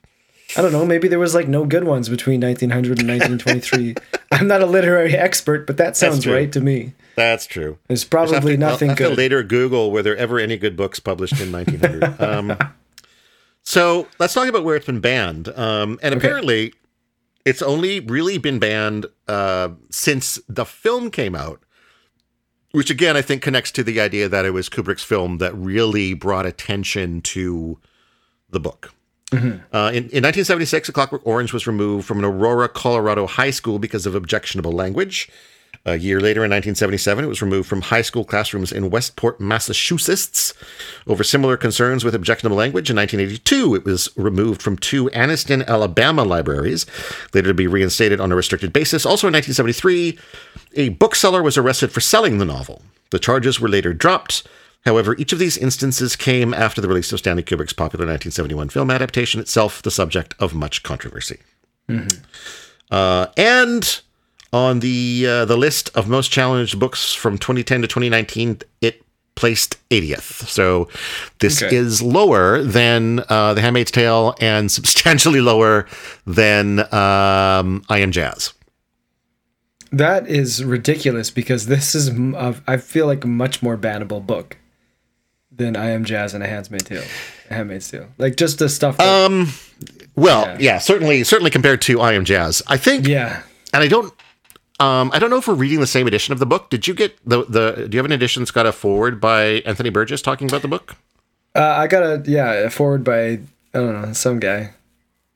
I 0.57 0.63
don't 0.63 0.73
know. 0.73 0.85
Maybe 0.85 1.09
there 1.09 1.19
was 1.19 1.35
like 1.35 1.49
no 1.49 1.65
good 1.65 1.85
ones 1.85 2.09
between 2.09 2.41
1900 2.41 3.01
and 3.01 3.09
1923. 3.09 3.95
I'm 4.33 4.47
not 4.47 4.61
a 4.61 4.67
literary 4.67 5.17
expert, 5.17 5.67
but 5.67 5.77
that 5.77 5.97
sounds 5.97 6.27
right 6.27 6.53
to 6.53 6.61
me. 6.61 6.95
That's 7.17 7.47
true. 7.47 7.79
There's 7.89 8.05
probably 8.05 8.55
to- 8.55 8.61
nothing 8.61 8.91
I'll 8.91 8.97
to 8.97 9.09
good. 9.09 9.19
later 9.19 9.43
Google 9.43 9.91
were 9.91 10.03
there 10.03 10.17
ever 10.17 10.39
any 10.39 10.57
good 10.57 10.77
books 10.77 11.01
published 11.01 11.41
in 11.41 11.53
1900. 11.53 12.21
um, 12.21 12.57
so 13.63 14.09
let's 14.19 14.35
talk 14.35 14.49
about 14.49 14.65
where 14.65 14.77
it's 14.77 14.87
been 14.87 15.01
banned. 15.01 15.49
Um, 15.49 15.99
and 16.03 16.15
apparently, 16.15 16.73
it's 17.45 17.63
only 17.63 18.01
really 18.01 18.39
been 18.39 18.59
banned 18.59 19.07
uh, 19.29 19.71
since 19.91 20.39
the 20.49 20.65
film 20.65 21.11
came 21.11 21.35
out, 21.35 21.63
which 22.73 22.91
again 22.91 23.17
I 23.17 23.23
think 23.23 23.43
connects 23.43 23.71
to 23.73 23.83
the 23.83 24.01
idea 24.01 24.29
that 24.29 24.45
it 24.45 24.51
was 24.51 24.69
Kubrick's 24.69 25.05
film 25.05 25.39
that 25.39 25.55
really 25.55 26.15
brought 26.15 26.47
attention 26.47 27.21
to 27.23 27.79
the 28.51 28.61
book. 28.61 28.93
Uh, 29.33 29.89
in, 29.89 30.05
in 30.11 30.23
1976, 30.23 30.89
A 30.89 30.93
Clockwork 30.93 31.27
Orange 31.27 31.53
was 31.53 31.67
removed 31.67 32.07
from 32.07 32.19
an 32.19 32.25
Aurora, 32.25 32.69
Colorado 32.69 33.27
high 33.27 33.51
school 33.51 33.79
because 33.79 34.07
of 34.07 34.15
objectionable 34.15 34.73
language. 34.73 35.29
A 35.85 35.97
year 35.97 36.21
later, 36.21 36.45
in 36.45 36.51
1977, 36.51 37.25
it 37.25 37.29
was 37.29 37.43
removed 37.43 37.69
from 37.69 37.81
high 37.81 38.03
school 38.03 38.25
classrooms 38.25 38.71
in 38.71 38.89
Westport, 38.89 39.41
Massachusetts, 39.41 40.55
over 41.09 41.25
similar 41.25 41.57
concerns 41.57 42.05
with 42.05 42.15
objectionable 42.15 42.57
language. 42.57 42.89
In 42.89 42.97
1982, 42.97 43.75
it 43.75 43.85
was 43.85 44.09
removed 44.17 44.63
from 44.63 44.77
two 44.77 45.11
Anniston, 45.11 45.67
Alabama 45.67 46.23
libraries, 46.23 46.87
later 47.35 47.49
to 47.49 47.55
be 47.55 47.67
reinstated 47.67 48.21
on 48.21 48.31
a 48.31 48.37
restricted 48.37 48.73
basis. 48.73 49.05
Also 49.05 49.27
in 49.27 49.33
1973, 49.33 50.17
a 50.77 50.91
bookseller 50.91 51.43
was 51.43 51.59
arrested 51.59 51.91
for 51.91 52.01
selling 52.01 52.39
the 52.39 52.45
novel. 52.45 52.83
The 53.11 53.19
charges 53.19 53.59
were 53.59 53.69
later 53.69 53.93
dropped. 53.93 54.47
However, 54.85 55.15
each 55.17 55.33
of 55.33 55.39
these 55.39 55.57
instances 55.57 56.17
came 56.17 56.53
after 56.53 56.81
the 56.81 56.89
release 56.89 57.13
of 57.13 57.21
Stanley 57.21 57.43
Kubrick's 57.45 57.73
popular 57.73 58.05
1971 58.05 58.69
film 58.71 58.91
adaptation, 58.91 59.41
itself 59.41 59.81
the 59.83 59.91
subject 59.91 60.35
of 60.41 60.55
much 60.55 60.83
controversy. 60.83 61.39
Uh, 62.91 63.27
and 63.37 64.01
on 64.53 64.81
the 64.81 65.25
uh, 65.27 65.45
the 65.45 65.57
list 65.57 65.91
of 65.95 66.09
most 66.09 66.31
challenged 66.31 66.79
books 66.79 67.15
from 67.15 67.39
2010 67.39 67.83
to 67.83 67.89
2019, 67.89 68.61
it 68.81 69.03
placed 69.35 69.79
80th. 69.91 70.47
So 70.49 70.89
this 71.39 71.63
Okay. 71.63 71.75
is 71.75 72.03
lower 72.03 72.63
than 72.63 73.21
uh, 73.29 73.55
The 73.55 73.61
Handmaid's 73.63 73.91
Tale 73.91 74.35
and 74.41 74.71
substantially 74.71 75.41
lower 75.41 75.87
than 76.27 76.81
um, 76.93 77.83
I 77.89 77.99
Am 77.99 78.11
Jazz. 78.13 78.53
That 79.91 80.27
is 80.27 80.65
ridiculous 80.65 81.31
because 81.31 81.67
this 81.67 81.95
is 81.95 82.11
I 82.67 82.77
feel 82.79 83.07
like 83.07 83.25
a 83.25 83.29
much 83.29 83.63
more 83.63 83.77
bannable 83.77 84.25
book 84.27 84.57
than 85.55 85.77
I 85.77 85.91
Am 85.91 86.05
Jazz 86.05 86.35
and 86.35 86.43
A 86.43 86.47
Handmaid's 86.47 86.85
Tale. 86.85 87.03
A 87.51 87.55
Handmaid's 87.55 87.91
Tale, 87.91 88.09
like 88.19 88.37
just 88.37 88.59
the 88.59 88.69
stuff. 88.69 88.97
That, 88.97 89.07
Um, 89.27 89.53
well, 90.17 90.47
Yeah. 90.47 90.57
yeah. 90.61 90.79
certainly, 90.79 91.25
certainly 91.25 91.51
compared 91.51 91.83
to 91.83 92.01
I 92.01 92.13
Am 92.15 92.25
Jazz, 92.25 92.63
I 92.67 92.77
think, 92.77 93.07
yeah, 93.07 93.43
and 93.73 93.83
I 93.83 93.89
don't, 93.89 94.13
um, 94.81 95.11
I 95.15 95.19
don't 95.19 95.31
know 95.31 95.37
if 95.39 95.47
we're 95.47 95.55
reading 95.55 95.81
the 95.81 95.87
same 95.87 96.07
edition 96.07 96.33
of 96.33 96.39
the 96.39 96.47
book. 96.47 96.71
Did 96.71 96.89
you 96.89 96.95
get 96.95 97.17
the 97.27 97.45
the? 97.49 97.87
Do 97.89 97.95
you 97.95 97.99
have 97.99 98.07
an 98.07 98.13
edition 98.13 98.43
that's 98.43 98.51
got 98.51 98.67
a 98.67 98.73
forward 98.73 99.21
by 99.21 99.63
Anthony 99.67 99.91
Burgess 99.91 100.23
talking 100.23 100.49
about 100.49 100.63
the 100.63 100.69
book? 100.69 100.97
uh, 101.55 101.61
I 101.61 101.87
got 101.87 102.03
a 102.03 102.23
yeah 102.27 102.53
a 102.53 102.71
forward 102.71 103.05
by 103.05 103.23
I 103.75 103.79
don't 103.79 104.03
know 104.03 104.13
some 104.13 104.41
guy, 104.41 104.71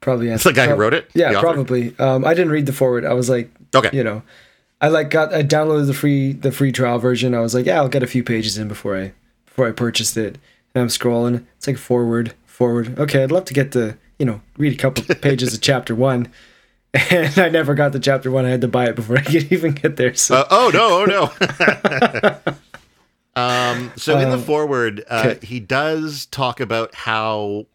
probably. 0.01 0.29
It's 0.29 0.43
the 0.43 0.51
guy 0.53 0.67
who 0.67 0.73
wrote 0.75 0.93
it. 0.93 1.09
Yeah, 1.13 1.39
probably. 1.39 1.93
Um, 1.99 2.25
I 2.25 2.33
didn't 2.33 2.51
read 2.51 2.65
the 2.65 2.73
forward. 2.73 3.05
I 3.05 3.13
was 3.13 3.29
like, 3.29 3.49
Okay. 3.75 3.95
you 3.95 4.03
know, 4.03 4.21
I 4.81 4.89
like 4.89 5.09
got 5.11 5.33
I 5.33 5.43
downloaded 5.43 5.87
the 5.87 5.93
free 5.93 6.33
the 6.33 6.51
free 6.51 6.71
trial 6.71 6.97
version. 6.99 7.33
I 7.33 7.39
was 7.39 7.53
like, 7.55 7.65
yeah, 7.67 7.77
I'll 7.77 7.87
get 7.89 8.03
a 8.03 8.07
few 8.07 8.23
pages 8.23 8.57
in 8.57 8.67
before 8.67 8.97
I 8.97 9.13
before 9.57 9.67
I 9.67 9.71
purchased 9.71 10.15
it. 10.17 10.37
And 10.75 10.83
I'm 10.83 10.87
scrolling. 10.87 11.43
It's 11.57 11.65
like 11.65 11.77
forward, 11.77 12.33
forward. 12.45 12.99
Okay, 12.99 13.23
I'd 13.23 13.31
love 13.31 13.45
to 13.45 13.55
get 13.55 13.71
the 13.71 13.97
you 14.19 14.25
know 14.25 14.41
read 14.55 14.73
a 14.73 14.77
couple 14.77 15.03
pages 15.21 15.55
of 15.55 15.61
chapter 15.61 15.95
one. 15.95 16.31
And 17.11 17.37
I 17.39 17.49
never 17.49 17.73
got 17.73 17.91
to 17.93 17.99
chapter 17.99 18.29
one. 18.29 18.45
I 18.45 18.49
had 18.49 18.61
to 18.61 18.67
buy 18.67 18.85
it 18.87 18.95
before 18.95 19.17
I 19.19 19.21
could 19.21 19.51
even 19.51 19.71
get 19.73 19.97
there. 19.97 20.13
So 20.13 20.35
Uh, 20.35 20.47
oh 20.51 20.71
no! 20.71 21.01
Oh 21.01 22.33
no! 22.35 22.53
um, 23.41 23.91
so 23.95 24.19
in 24.19 24.29
the 24.29 24.35
Um, 24.35 24.43
forward, 24.43 25.03
uh, 25.09 25.35
he 25.41 25.59
does 25.59 26.27
talk 26.27 26.59
about 26.59 26.93
how. 26.93 27.65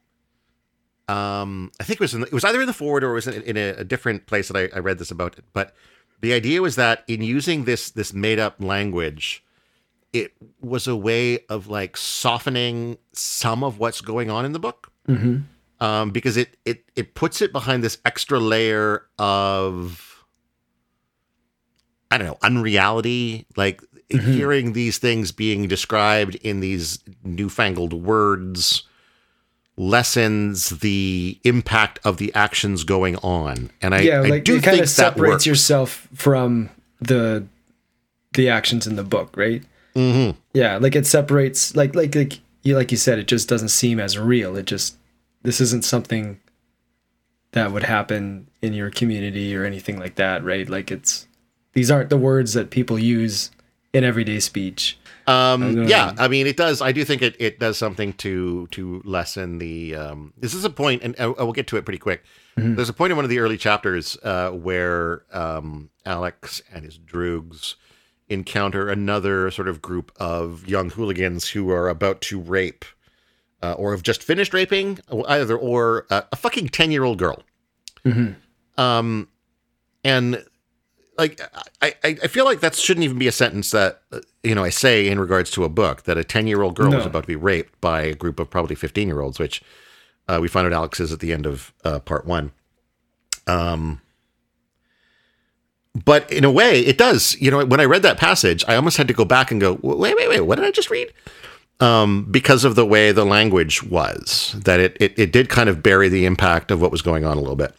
Um, 1.09 1.73
I 1.81 1.85
think 1.85 2.01
it 2.01 2.05
was 2.05 2.15
in 2.15 2.21
the, 2.21 2.29
it 2.29 2.33
was 2.33 2.45
either 2.45 2.61
in 2.61 2.69
the 2.69 2.73
forward 2.73 3.03
or 3.03 3.11
it 3.11 3.15
was 3.15 3.27
in, 3.27 3.43
in 3.43 3.57
a, 3.57 3.71
a 3.81 3.85
different 3.85 4.27
place 4.27 4.47
that 4.49 4.57
I, 4.57 4.75
I 4.75 4.79
read 4.79 4.99
this 4.99 5.11
about. 5.11 5.37
It. 5.37 5.45
But 5.53 5.75
the 6.21 6.33
idea 6.33 6.63
was 6.63 6.77
that 6.77 7.03
in 7.09 7.23
using 7.23 7.65
this 7.65 7.91
this 7.91 8.13
made 8.15 8.39
up 8.39 8.55
language, 8.61 9.45
it 10.13 10.33
was 10.61 10.87
a 10.87 10.97
way 10.97 11.41
of 11.49 11.69
like 11.69 11.97
softening 11.97 12.99
some 13.13 13.65
of 13.65 13.79
what's 13.79 14.01
going 14.01 14.31
on 14.31 14.45
in 14.45 14.53
the 14.53 14.59
book. 14.59 14.93
Mm-hmm. 15.09 15.39
Um, 15.85 16.11
because 16.11 16.37
it 16.37 16.57
it 16.65 16.85
it 16.95 17.15
puts 17.15 17.43
it 17.43 17.51
behind 17.53 17.83
this 17.83 17.99
extra 18.05 18.39
layer 18.39 19.07
of 19.19 20.25
I 22.11 22.19
don't 22.19 22.27
know 22.27 22.39
unreality, 22.43 23.47
like 23.57 23.81
Mhm. 24.13 24.35
hearing 24.35 24.73
these 24.75 24.99
things 24.99 25.33
being 25.33 25.67
described 25.69 26.35
in 26.37 26.61
these 26.61 26.99
newfangled 27.25 27.95
words 27.95 28.83
lessens 29.79 30.69
the 30.81 31.41
impact 31.45 31.99
of 32.05 32.19
the 32.19 32.33
actions 32.35 32.85
going 32.85 33.17
on. 33.17 33.71
And 33.81 33.95
I, 33.95 34.01
yeah, 34.03 34.19
I 34.21 34.29
like 34.29 34.45
do 34.45 34.57
it 34.57 34.63
kind 34.63 34.81
of 34.81 34.89
separates 34.89 35.47
yourself 35.47 36.09
from 36.15 36.69
the 37.01 37.45
the 38.35 38.49
actions 38.51 38.87
in 38.87 38.97
the 38.97 39.03
book, 39.03 39.35
right? 39.37 39.63
Mhm. 39.95 40.37
Yeah, 40.55 40.79
like 40.79 40.97
it 40.97 41.07
separates 41.07 41.75
like 41.77 41.95
like 41.95 42.15
like 42.15 42.41
you 42.63 42.77
like 42.77 42.91
you 42.91 42.97
said, 42.97 43.19
it 43.19 43.27
just 43.27 43.49
doesn't 43.49 43.69
seem 43.69 43.99
as 44.01 44.19
real. 44.19 44.57
It 44.57 44.67
just 44.67 44.97
this 45.43 45.61
isn't 45.61 45.85
something 45.85 46.39
that 47.53 47.73
would 47.73 47.83
happen 47.83 48.49
in 48.63 48.73
your 48.73 48.91
community 48.91 49.55
or 49.55 49.65
anything 49.65 49.99
like 49.99 50.15
that, 50.15 50.43
right? 50.45 50.69
Like 50.69 50.91
it's 50.91 51.27
these 51.75 51.91
aren't 51.91 52.11
the 52.11 52.17
words 52.17 52.55
that 52.55 52.71
people 52.71 52.99
use 52.99 53.51
in 53.93 54.05
everyday 54.05 54.41
speech. 54.41 54.99
I 55.27 55.53
Um, 55.53 55.75
know. 55.75 55.83
yeah, 55.83 56.15
I 56.19 56.27
mean, 56.29 56.47
it 56.47 56.57
does. 56.57 56.83
I 56.83 56.91
do 56.93 57.05
think 57.05 57.23
it, 57.23 57.37
it 57.39 57.59
does 57.61 57.77
something 57.79 58.13
to 58.15 58.67
to 58.73 59.03
lessen 59.05 59.59
the. 59.59 59.95
Um, 59.95 60.33
this 60.39 60.55
is 60.55 60.65
a 60.65 60.71
point, 60.71 61.03
and 61.03 61.15
I, 61.19 61.25
I 61.25 61.43
will 61.43 61.53
get 61.53 61.67
to 61.69 61.77
it 61.77 61.85
pretty 61.85 61.99
quick. 61.99 62.25
Mhm. 62.59 62.77
There's 62.77 62.89
a 62.89 62.93
point 62.93 63.11
in 63.13 63.17
one 63.17 63.25
of 63.25 63.31
the 63.31 63.39
early 63.39 63.57
chapters 63.57 64.17
uh, 64.25 64.51
where 64.51 65.23
um, 65.33 65.91
Alex 66.05 66.61
and 66.73 66.85
his 66.85 66.99
droogs 66.99 67.75
encounter 68.33 68.89
another 68.89 69.51
sort 69.51 69.69
of 69.69 69.81
group 69.83 70.11
of 70.17 70.67
young 70.69 70.91
hooligans 70.91 71.49
who 71.49 71.71
are 71.71 71.89
about 71.89 72.21
to 72.23 72.41
rape 72.41 72.85
uh, 73.63 73.73
or 73.75 73.93
have 73.93 74.03
just 74.03 74.23
finished 74.23 74.53
raping 74.53 74.99
either 75.29 75.57
or 75.57 76.07
uh, 76.11 76.23
a 76.33 76.37
fucking 76.37 76.69
10 76.69 76.91
year 76.91 77.05
old 77.05 77.19
girl. 77.19 77.43
Mhm. 78.05 78.35
Um, 78.77 79.29
and 80.05 80.45
like 81.19 81.41
I, 81.81 81.95
I, 82.03 82.09
I 82.23 82.27
feel 82.27 82.45
like 82.45 82.61
that 82.61 82.75
shouldn't 82.75 83.05
even 83.05 83.19
be 83.19 83.29
a 83.29 83.33
sentence 83.33 83.71
that 83.71 84.03
uh, 84.13 84.21
you 84.43 84.55
know 84.55 84.65
I 84.65 84.71
say 84.71 85.07
in 85.07 85.21
regards 85.21 85.51
to 85.53 85.63
a 85.65 85.69
book 85.69 86.03
that 86.05 86.19
a 86.19 86.25
ten 86.25 86.47
year 86.49 86.63
old 86.63 86.75
girl 86.75 86.91
No. 86.91 86.99
is 86.99 87.07
about 87.07 87.21
to 87.25 87.27
be 87.29 87.37
raped 87.37 87.81
by 87.81 88.01
a 88.03 88.15
group 88.15 88.41
of 88.41 88.51
probably 88.51 88.75
fifteen 88.75 89.07
year 89.09 89.21
olds, 89.21 89.39
which 89.39 89.63
uh, 90.27 90.39
we 90.43 90.49
find 90.49 90.67
out 90.67 90.73
Alex 90.73 90.99
is 90.99 91.13
at 91.13 91.21
the 91.21 91.33
end 91.33 91.47
of 91.47 91.73
uh, 91.85 92.01
part 92.01 92.27
one. 92.27 92.51
Um, 93.47 94.01
but 96.05 96.31
in 96.33 96.45
a 96.45 96.51
way, 96.51 96.81
it 96.81 96.97
does. 96.99 97.37
You 97.41 97.51
know, 97.51 97.65
when 97.65 97.81
I 97.81 97.85
read 97.85 98.03
that 98.03 98.17
passage, 98.19 98.65
I 98.69 98.77
almost 98.77 98.97
had 98.97 99.09
to 99.09 99.15
go 99.15 99.25
back 99.25 99.51
and 99.51 99.61
go, 99.61 99.79
wait, 99.83 100.17
wait, 100.17 100.29
wait, 100.29 100.41
what 100.41 100.57
did 100.57 100.65
I 100.65 100.71
just 100.71 100.91
read? 100.91 101.13
Um, 101.81 102.27
because 102.31 102.65
of 102.65 102.77
the 102.77 102.87
way 102.87 103.11
the 103.13 103.25
language 103.25 103.83
was, 103.83 104.55
that 104.65 104.79
it, 104.79 104.97
it 105.01 105.19
it 105.19 105.33
did 105.33 105.49
kind 105.49 105.69
of 105.69 105.83
bury 105.83 106.09
the 106.09 106.25
impact 106.27 106.71
of 106.71 106.81
what 106.81 106.93
was 106.93 107.03
going 107.03 107.25
on 107.25 107.37
a 107.37 107.41
little 107.41 107.57
bit. 107.57 107.75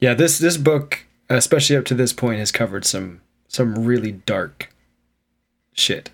Yeah, 0.00 0.14
this 0.14 0.38
this 0.38 0.56
book, 0.56 1.04
especially 1.30 1.76
up 1.76 1.84
to 1.86 1.94
this 1.94 2.12
point, 2.12 2.40
has 2.40 2.50
covered 2.50 2.84
some 2.84 3.20
some 3.46 3.84
really 3.84 4.12
dark 4.12 4.72
shit. 5.74 6.10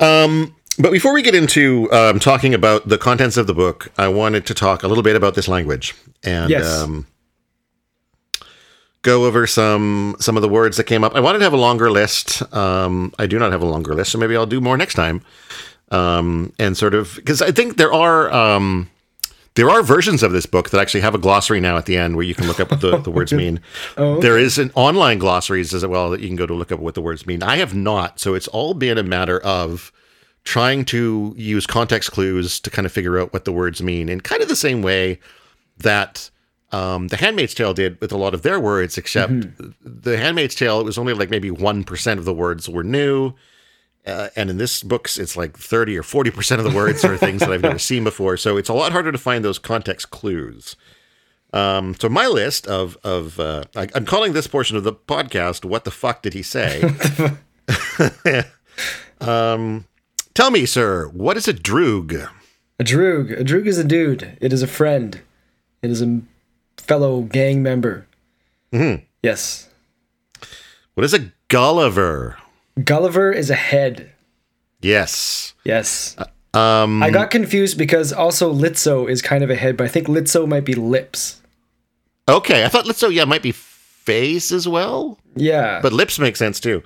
Um, 0.00 0.54
but 0.78 0.92
before 0.92 1.14
we 1.14 1.22
get 1.22 1.34
into 1.34 1.90
um, 1.92 2.18
talking 2.18 2.52
about 2.52 2.88
the 2.88 2.98
contents 2.98 3.36
of 3.36 3.46
the 3.46 3.54
book, 3.54 3.90
I 3.96 4.08
wanted 4.08 4.44
to 4.46 4.54
talk 4.54 4.82
a 4.82 4.88
little 4.88 5.04
bit 5.04 5.16
about 5.16 5.34
this 5.34 5.48
language 5.48 5.94
and 6.24 6.50
Yes. 6.50 6.66
um, 6.66 7.06
go 9.04 9.26
over 9.26 9.46
some 9.46 10.16
some 10.18 10.34
of 10.36 10.42
the 10.42 10.48
words 10.48 10.76
that 10.78 10.84
came 10.84 11.04
up. 11.04 11.14
I 11.14 11.20
wanted 11.20 11.38
to 11.38 11.44
have 11.44 11.52
a 11.52 11.58
longer 11.58 11.90
list. 11.92 12.42
Um, 12.52 13.12
I 13.20 13.26
do 13.26 13.38
not 13.38 13.52
have 13.52 13.62
a 13.62 13.66
longer 13.66 13.94
list, 13.94 14.10
so 14.10 14.18
maybe 14.18 14.34
I'll 14.36 14.46
do 14.46 14.60
more 14.60 14.76
next 14.76 14.94
time. 14.94 15.22
Um, 15.92 16.52
and 16.58 16.76
sort 16.76 16.94
of 16.94 17.14
because 17.14 17.40
I 17.40 17.52
think 17.52 17.76
there 17.76 17.92
are 17.92 18.32
um, 18.32 18.90
there 19.54 19.70
are 19.70 19.82
versions 19.82 20.24
of 20.24 20.32
this 20.32 20.46
book 20.46 20.70
that 20.70 20.80
actually 20.80 21.02
have 21.02 21.14
a 21.14 21.18
glossary 21.18 21.60
now 21.60 21.76
at 21.76 21.86
the 21.86 21.96
end 21.96 22.16
where 22.16 22.24
you 22.24 22.34
can 22.34 22.48
look 22.48 22.58
up 22.58 22.70
what 22.72 22.80
the, 22.80 22.98
the 22.98 23.10
words 23.18 23.32
mean. 23.32 23.60
Oh, 23.96 24.20
There 24.20 24.36
is 24.38 24.58
an 24.58 24.72
online 24.74 25.18
glossaries 25.18 25.72
as 25.72 25.86
well 25.86 26.10
that 26.10 26.20
you 26.20 26.26
can 26.26 26.36
go 26.36 26.46
to 26.46 26.54
look 26.54 26.72
up 26.72 26.80
what 26.80 26.94
the 26.94 27.02
words 27.02 27.24
mean. 27.26 27.42
I 27.42 27.56
have 27.58 27.74
not, 27.74 28.18
so 28.18 28.34
it's 28.34 28.48
all 28.48 28.74
been 28.74 28.98
a 28.98 29.04
matter 29.04 29.38
of 29.40 29.92
trying 30.42 30.84
to 30.86 31.34
use 31.36 31.66
context 31.66 32.10
clues 32.10 32.58
to 32.60 32.70
kind 32.70 32.84
of 32.84 32.92
figure 32.92 33.18
out 33.18 33.32
what 33.32 33.44
the 33.44 33.52
words 33.52 33.80
mean 33.80 34.08
in 34.08 34.20
kind 34.20 34.42
of 34.42 34.48
the 34.48 34.56
same 34.56 34.82
way 34.82 35.20
that 35.78 36.30
um, 36.74 37.08
the 37.08 37.16
Handmaid's 37.16 37.54
Tale 37.54 37.72
did 37.72 38.00
with 38.00 38.10
a 38.10 38.16
lot 38.16 38.34
of 38.34 38.42
their 38.42 38.58
words, 38.58 38.98
except 38.98 39.32
the 39.80 40.18
Handmaid's 40.18 40.56
Tale, 40.56 40.80
it 40.80 40.84
was 40.84 40.98
only 40.98 41.14
like 41.14 41.30
maybe 41.30 41.50
1% 41.50 42.18
of 42.18 42.24
the 42.24 42.34
words 42.34 42.68
were 42.68 42.82
new. 42.82 43.32
Uh, 44.04 44.28
and 44.34 44.50
in 44.50 44.58
this 44.58 44.82
books, 44.82 45.16
it's 45.16 45.36
like 45.36 45.56
30 45.56 45.96
or 45.96 46.02
40% 46.02 46.58
of 46.58 46.64
the 46.64 46.76
words 46.76 47.04
are 47.04 47.16
things 47.16 47.40
that 47.40 47.52
I've 47.52 47.62
never 47.62 47.78
seen 47.90 48.02
before. 48.02 48.36
So 48.36 48.56
it's 48.56 48.68
a 48.68 48.74
lot 48.74 48.92
harder 48.92 49.12
to 49.12 49.18
find 49.18 49.44
those 49.44 49.58
context 49.58 50.10
clues. 50.10 50.74
Um, 51.52 51.94
so 51.94 52.08
my 52.08 52.26
list 52.26 52.66
of, 52.66 52.98
of 53.04 53.38
uh, 53.38 53.64
I, 53.76 53.88
I'm 53.94 54.04
calling 54.04 54.32
this 54.32 54.48
portion 54.48 54.76
of 54.76 54.82
the 54.82 54.92
podcast, 54.92 55.64
What 55.64 55.84
the 55.84 55.92
Fuck 55.92 56.22
Did 56.22 56.34
He 56.34 56.42
Say? 56.42 56.82
um, 59.20 59.86
tell 60.34 60.50
me, 60.50 60.66
sir, 60.66 61.06
what 61.08 61.36
is 61.36 61.46
a 61.46 61.54
droog? 61.54 62.28
a 62.80 62.84
droog. 62.84 63.40
A 63.40 63.44
droog 63.44 63.66
is 63.66 63.78
a 63.78 63.84
dude. 63.84 64.36
It 64.40 64.52
is 64.52 64.62
a 64.62 64.66
friend. 64.66 65.20
It 65.80 65.90
is 65.90 66.02
a 66.02 66.20
fellow 66.84 67.22
gang 67.22 67.62
member. 67.62 68.06
Mhm. 68.72 69.02
Yes. 69.22 69.68
What 70.94 71.04
is 71.04 71.14
a 71.14 71.30
Gulliver? 71.48 72.36
Gulliver 72.82 73.32
is 73.32 73.50
a 73.50 73.54
head. 73.54 74.10
Yes. 74.80 75.54
Yes. 75.64 76.16
Um, 76.52 77.02
I 77.02 77.10
got 77.10 77.30
confused 77.30 77.78
because 77.78 78.12
also 78.12 78.52
Litso 78.52 79.08
is 79.08 79.22
kind 79.22 79.42
of 79.42 79.50
a 79.50 79.56
head, 79.56 79.76
but 79.76 79.84
I 79.84 79.88
think 79.88 80.06
Litso 80.08 80.46
might 80.46 80.64
be 80.64 80.74
lips. 80.74 81.40
okay. 82.28 82.64
I 82.64 82.68
thought 82.68 82.84
Litso, 82.84 83.12
yeah, 83.12 83.24
might 83.24 83.42
be 83.42 83.52
face 83.52 84.52
as 84.52 84.68
well. 84.68 85.18
Yeah. 85.36 85.80
but 85.82 85.92
lips 85.92 86.18
make 86.18 86.36
sense 86.36 86.60
too. 86.60 86.82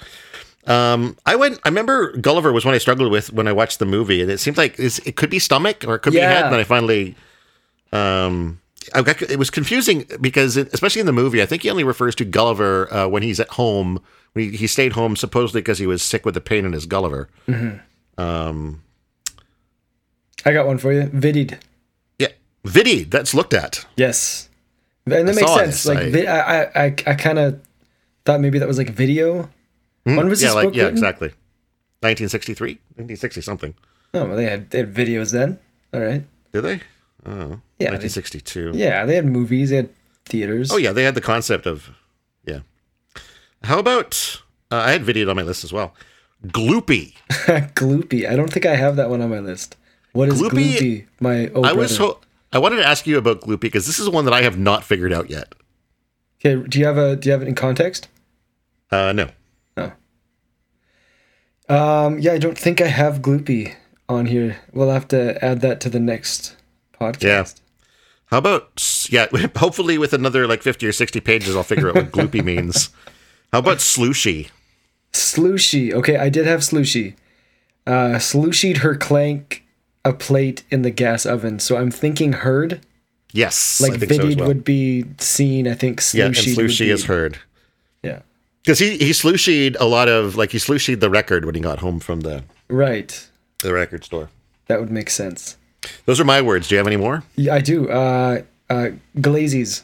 Um, 0.66 1.16
I 1.26 1.34
went. 1.36 1.60
I 1.64 1.68
remember 1.68 2.12
Gulliver 2.18 2.52
was 2.52 2.64
one 2.64 2.74
I 2.74 2.78
struggled 2.78 3.10
with 3.10 3.32
when 3.32 3.48
I 3.48 3.52
watched 3.52 3.78
the 3.78 3.86
movie, 3.86 4.20
and 4.20 4.30
it 4.30 4.38
seemed 4.38 4.58
like 4.58 4.78
it 4.78 5.16
could 5.16 5.30
be 5.30 5.38
stomach 5.38 5.84
or 5.86 5.94
it 5.94 6.00
could 6.00 6.12
be 6.12 6.18
head. 6.18 6.44
And 6.44 6.52
then 6.52 6.60
I 6.60 6.64
finally, 6.64 7.14
um, 7.90 8.60
got, 8.94 9.22
it 9.22 9.38
was 9.38 9.50
confusing 9.50 10.06
because, 10.20 10.56
it, 10.56 10.72
especially 10.72 11.00
in 11.00 11.06
the 11.06 11.12
movie, 11.12 11.42
I 11.42 11.46
think 11.46 11.62
he 11.62 11.70
only 11.70 11.84
refers 11.84 12.14
to 12.16 12.24
Gulliver 12.24 12.92
uh, 12.92 13.08
when 13.08 13.22
he's 13.22 13.40
at 13.40 13.48
home. 13.50 14.02
When 14.32 14.50
he, 14.50 14.56
he 14.56 14.66
stayed 14.66 14.92
home 14.92 15.16
supposedly 15.16 15.60
because 15.60 15.78
he 15.78 15.86
was 15.86 16.02
sick 16.02 16.24
with 16.24 16.34
the 16.34 16.40
pain 16.40 16.64
in 16.64 16.72
his 16.72 16.86
Gulliver. 16.86 17.28
Um, 18.18 18.82
I 20.44 20.52
got 20.52 20.66
one 20.66 20.78
for 20.78 20.92
you. 20.92 21.04
Vidied. 21.04 21.58
yeah, 22.18 22.28
Vidi. 22.64 23.04
That's 23.04 23.34
looked 23.34 23.54
at. 23.54 23.86
Yes. 23.96 24.48
And 25.06 25.12
that 25.12 25.20
I 25.20 25.40
makes 25.40 25.54
sense. 25.54 25.86
Like 25.86 26.14
I- 26.14 26.28
I, 26.28 26.84
I, 26.84 26.84
I, 27.06 27.14
kind 27.14 27.38
of 27.38 27.60
thought 28.24 28.40
maybe 28.40 28.58
that 28.58 28.68
was 28.68 28.78
like 28.78 28.90
video. 28.90 29.48
When 30.04 30.28
was 30.28 30.42
yeah, 30.42 30.48
this 30.48 30.54
like 30.54 30.64
book 30.66 30.74
yeah, 30.74 30.82
written? 30.84 30.98
exactly. 30.98 31.28
1963, 32.00 32.68
1960 32.96 33.40
something. 33.40 33.74
Oh, 34.14 34.26
well, 34.26 34.36
they 34.36 34.44
had, 34.44 34.70
they 34.70 34.78
had 34.78 34.94
videos 34.94 35.32
then. 35.32 35.58
All 35.92 36.00
right. 36.00 36.24
Did 36.52 36.62
they? 36.62 36.80
Oh, 37.28 37.60
Yeah, 37.78 37.90
they- 37.90 38.08
1962. 38.08 38.72
Yeah, 38.74 39.04
they 39.04 39.14
had 39.16 39.26
movies. 39.26 39.70
They 39.70 39.76
had 39.76 39.90
theaters. 40.24 40.72
Oh 40.72 40.76
yeah, 40.76 40.92
they 40.92 41.04
had 41.04 41.14
the 41.14 41.20
concept 41.20 41.66
of 41.66 41.90
yeah. 42.44 42.60
How 43.64 43.78
about 43.78 44.40
uh, 44.70 44.76
I 44.76 44.92
had 44.92 45.02
videoed 45.04 45.28
on 45.30 45.36
my 45.36 45.42
list 45.42 45.64
as 45.64 45.72
well. 45.72 45.94
Gloopy. 46.46 47.14
Gloopy. 47.74 48.28
I 48.28 48.36
don't 48.36 48.52
think 48.52 48.64
I 48.66 48.76
have 48.76 48.96
that 48.96 49.10
one 49.10 49.20
on 49.20 49.30
my 49.30 49.40
list. 49.40 49.76
What 50.12 50.28
is 50.28 50.40
Gloopy- 50.40 50.76
Gloopy? 50.78 51.06
My 51.20 51.48
oh 51.54 51.62
I 51.64 51.72
was 51.72 51.96
ho- 51.98 52.20
I 52.52 52.58
wanted 52.58 52.76
to 52.76 52.86
ask 52.86 53.06
you 53.06 53.18
about 53.18 53.40
Gloopy 53.42 53.60
because 53.60 53.86
this 53.86 53.98
is 53.98 54.08
one 54.08 54.24
that 54.24 54.32
I 54.34 54.42
have 54.42 54.58
not 54.58 54.84
figured 54.84 55.12
out 55.12 55.28
yet. 55.28 55.54
Okay, 56.40 56.66
do 56.68 56.78
you 56.78 56.86
have 56.86 56.96
a 56.96 57.16
do 57.16 57.28
you 57.28 57.32
have 57.32 57.42
it 57.42 57.48
in 57.48 57.54
context? 57.54 58.08
Uh, 58.90 59.12
no. 59.12 59.28
no. 59.76 59.92
Um, 61.68 62.18
yeah, 62.20 62.32
I 62.32 62.38
don't 62.38 62.56
think 62.58 62.80
I 62.80 62.86
have 62.86 63.20
Gloopy 63.20 63.74
on 64.08 64.26
here. 64.26 64.56
We'll 64.72 64.90
have 64.90 65.08
to 65.08 65.42
add 65.44 65.60
that 65.60 65.80
to 65.82 65.90
the 65.90 66.00
next 66.00 66.56
podcast. 67.00 67.22
Yeah. 67.22 67.44
How 68.26 68.38
about 68.38 69.06
yeah? 69.10 69.26
Hopefully, 69.56 69.98
with 69.98 70.12
another 70.12 70.46
like 70.46 70.62
fifty 70.62 70.86
or 70.86 70.92
sixty 70.92 71.20
pages, 71.20 71.56
I'll 71.56 71.62
figure 71.62 71.88
out 71.88 71.94
what 71.94 72.10
Gloopy 72.12 72.44
means. 72.44 72.90
How 73.52 73.60
about 73.60 73.78
Slooshy? 73.78 74.50
Slooshy. 75.12 75.92
Okay, 75.92 76.16
I 76.16 76.28
did 76.28 76.46
have 76.46 76.60
Slooshy. 76.60 77.14
Uh, 77.86 78.18
Slooshied 78.18 78.78
her 78.78 78.94
clank 78.94 79.64
a 80.04 80.12
plate 80.12 80.62
in 80.70 80.82
the 80.82 80.90
gas 80.90 81.24
oven. 81.24 81.58
So 81.58 81.76
I'm 81.76 81.90
thinking 81.90 82.34
heard. 82.34 82.80
Yes, 83.32 83.80
Like 83.80 83.92
I 83.92 83.96
think 83.98 84.12
so 84.22 84.28
as 84.28 84.36
well. 84.36 84.48
would 84.48 84.64
be 84.64 85.04
seen. 85.18 85.68
I 85.68 85.74
think 85.74 86.00
yeah, 86.14 86.26
and 86.26 86.34
Slooshied 86.34 86.78
be- 86.86 86.90
is 86.90 87.04
heard 87.04 87.38
Yeah. 88.02 88.20
because 88.62 88.78
he 88.78 88.96
he 88.98 89.10
Slooshied 89.10 89.76
a 89.80 89.84
lot 89.84 90.08
of 90.08 90.36
like 90.36 90.52
he 90.52 90.58
Slooshied 90.58 91.00
the 91.00 91.10
record 91.10 91.44
when 91.44 91.54
he 91.54 91.60
got 91.60 91.78
home 91.80 92.00
from 92.00 92.20
the 92.20 92.44
Right. 92.68 93.26
the 93.60 93.72
record 93.74 94.04
store. 94.04 94.30
That 94.66 94.80
would 94.80 94.90
make 94.90 95.10
sense. 95.10 95.56
Those 96.06 96.20
are 96.20 96.24
my 96.24 96.40
words. 96.42 96.68
Do 96.68 96.74
you 96.74 96.78
have 96.78 96.86
any 96.86 96.96
more? 96.96 97.22
Yeah, 97.36 97.54
I 97.54 97.60
do. 97.60 97.88
Uh, 97.88 98.42
uh, 98.70 98.88
Glazies. 99.16 99.82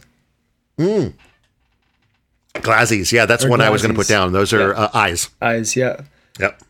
Glazzies. 2.54 3.12
Yeah, 3.12 3.26
that's 3.26 3.44
Or 3.44 3.50
one 3.50 3.60
I 3.60 3.70
was 3.70 3.82
going 3.82 3.94
to 3.94 3.98
put 3.98 4.08
down. 4.08 4.32
Those 4.32 4.52
are 4.52 4.68
Yeah. 4.70 4.74
uh, 4.84 4.90
eyes. 4.94 5.28
Eyes, 5.42 5.76
yeah. 5.76 6.00
Yep. 6.38 6.60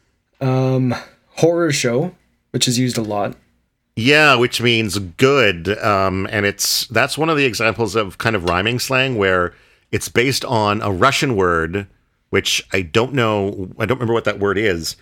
Um, 0.40 0.94
horror 1.36 1.72
show, 1.72 2.14
which 2.50 2.66
is 2.68 2.78
used 2.78 2.98
a 2.98 3.02
lot. 3.02 3.36
Yeah, 3.96 4.34
which 4.34 4.60
means 4.60 4.98
good. 4.98 5.68
Um, 5.78 6.26
and 6.30 6.44
it's 6.46 6.86
that's 6.88 7.16
one 7.16 7.28
of 7.30 7.36
the 7.36 7.44
examples 7.44 7.94
of 7.94 8.18
kind 8.18 8.34
of 8.34 8.44
rhyming 8.44 8.78
slang 8.78 9.16
where 9.16 9.54
it's 9.92 10.08
based 10.08 10.44
on 10.44 10.82
a 10.82 10.90
Russian 10.90 11.36
word, 11.36 11.86
which 12.30 12.66
I 12.72 12.82
don't 12.82 13.14
know. 13.14 13.68
I 13.78 13.86
don't 13.86 13.98
remember 13.98 14.12
what 14.14 14.24
that 14.24 14.40
word 14.40 14.58
is. 14.58 14.96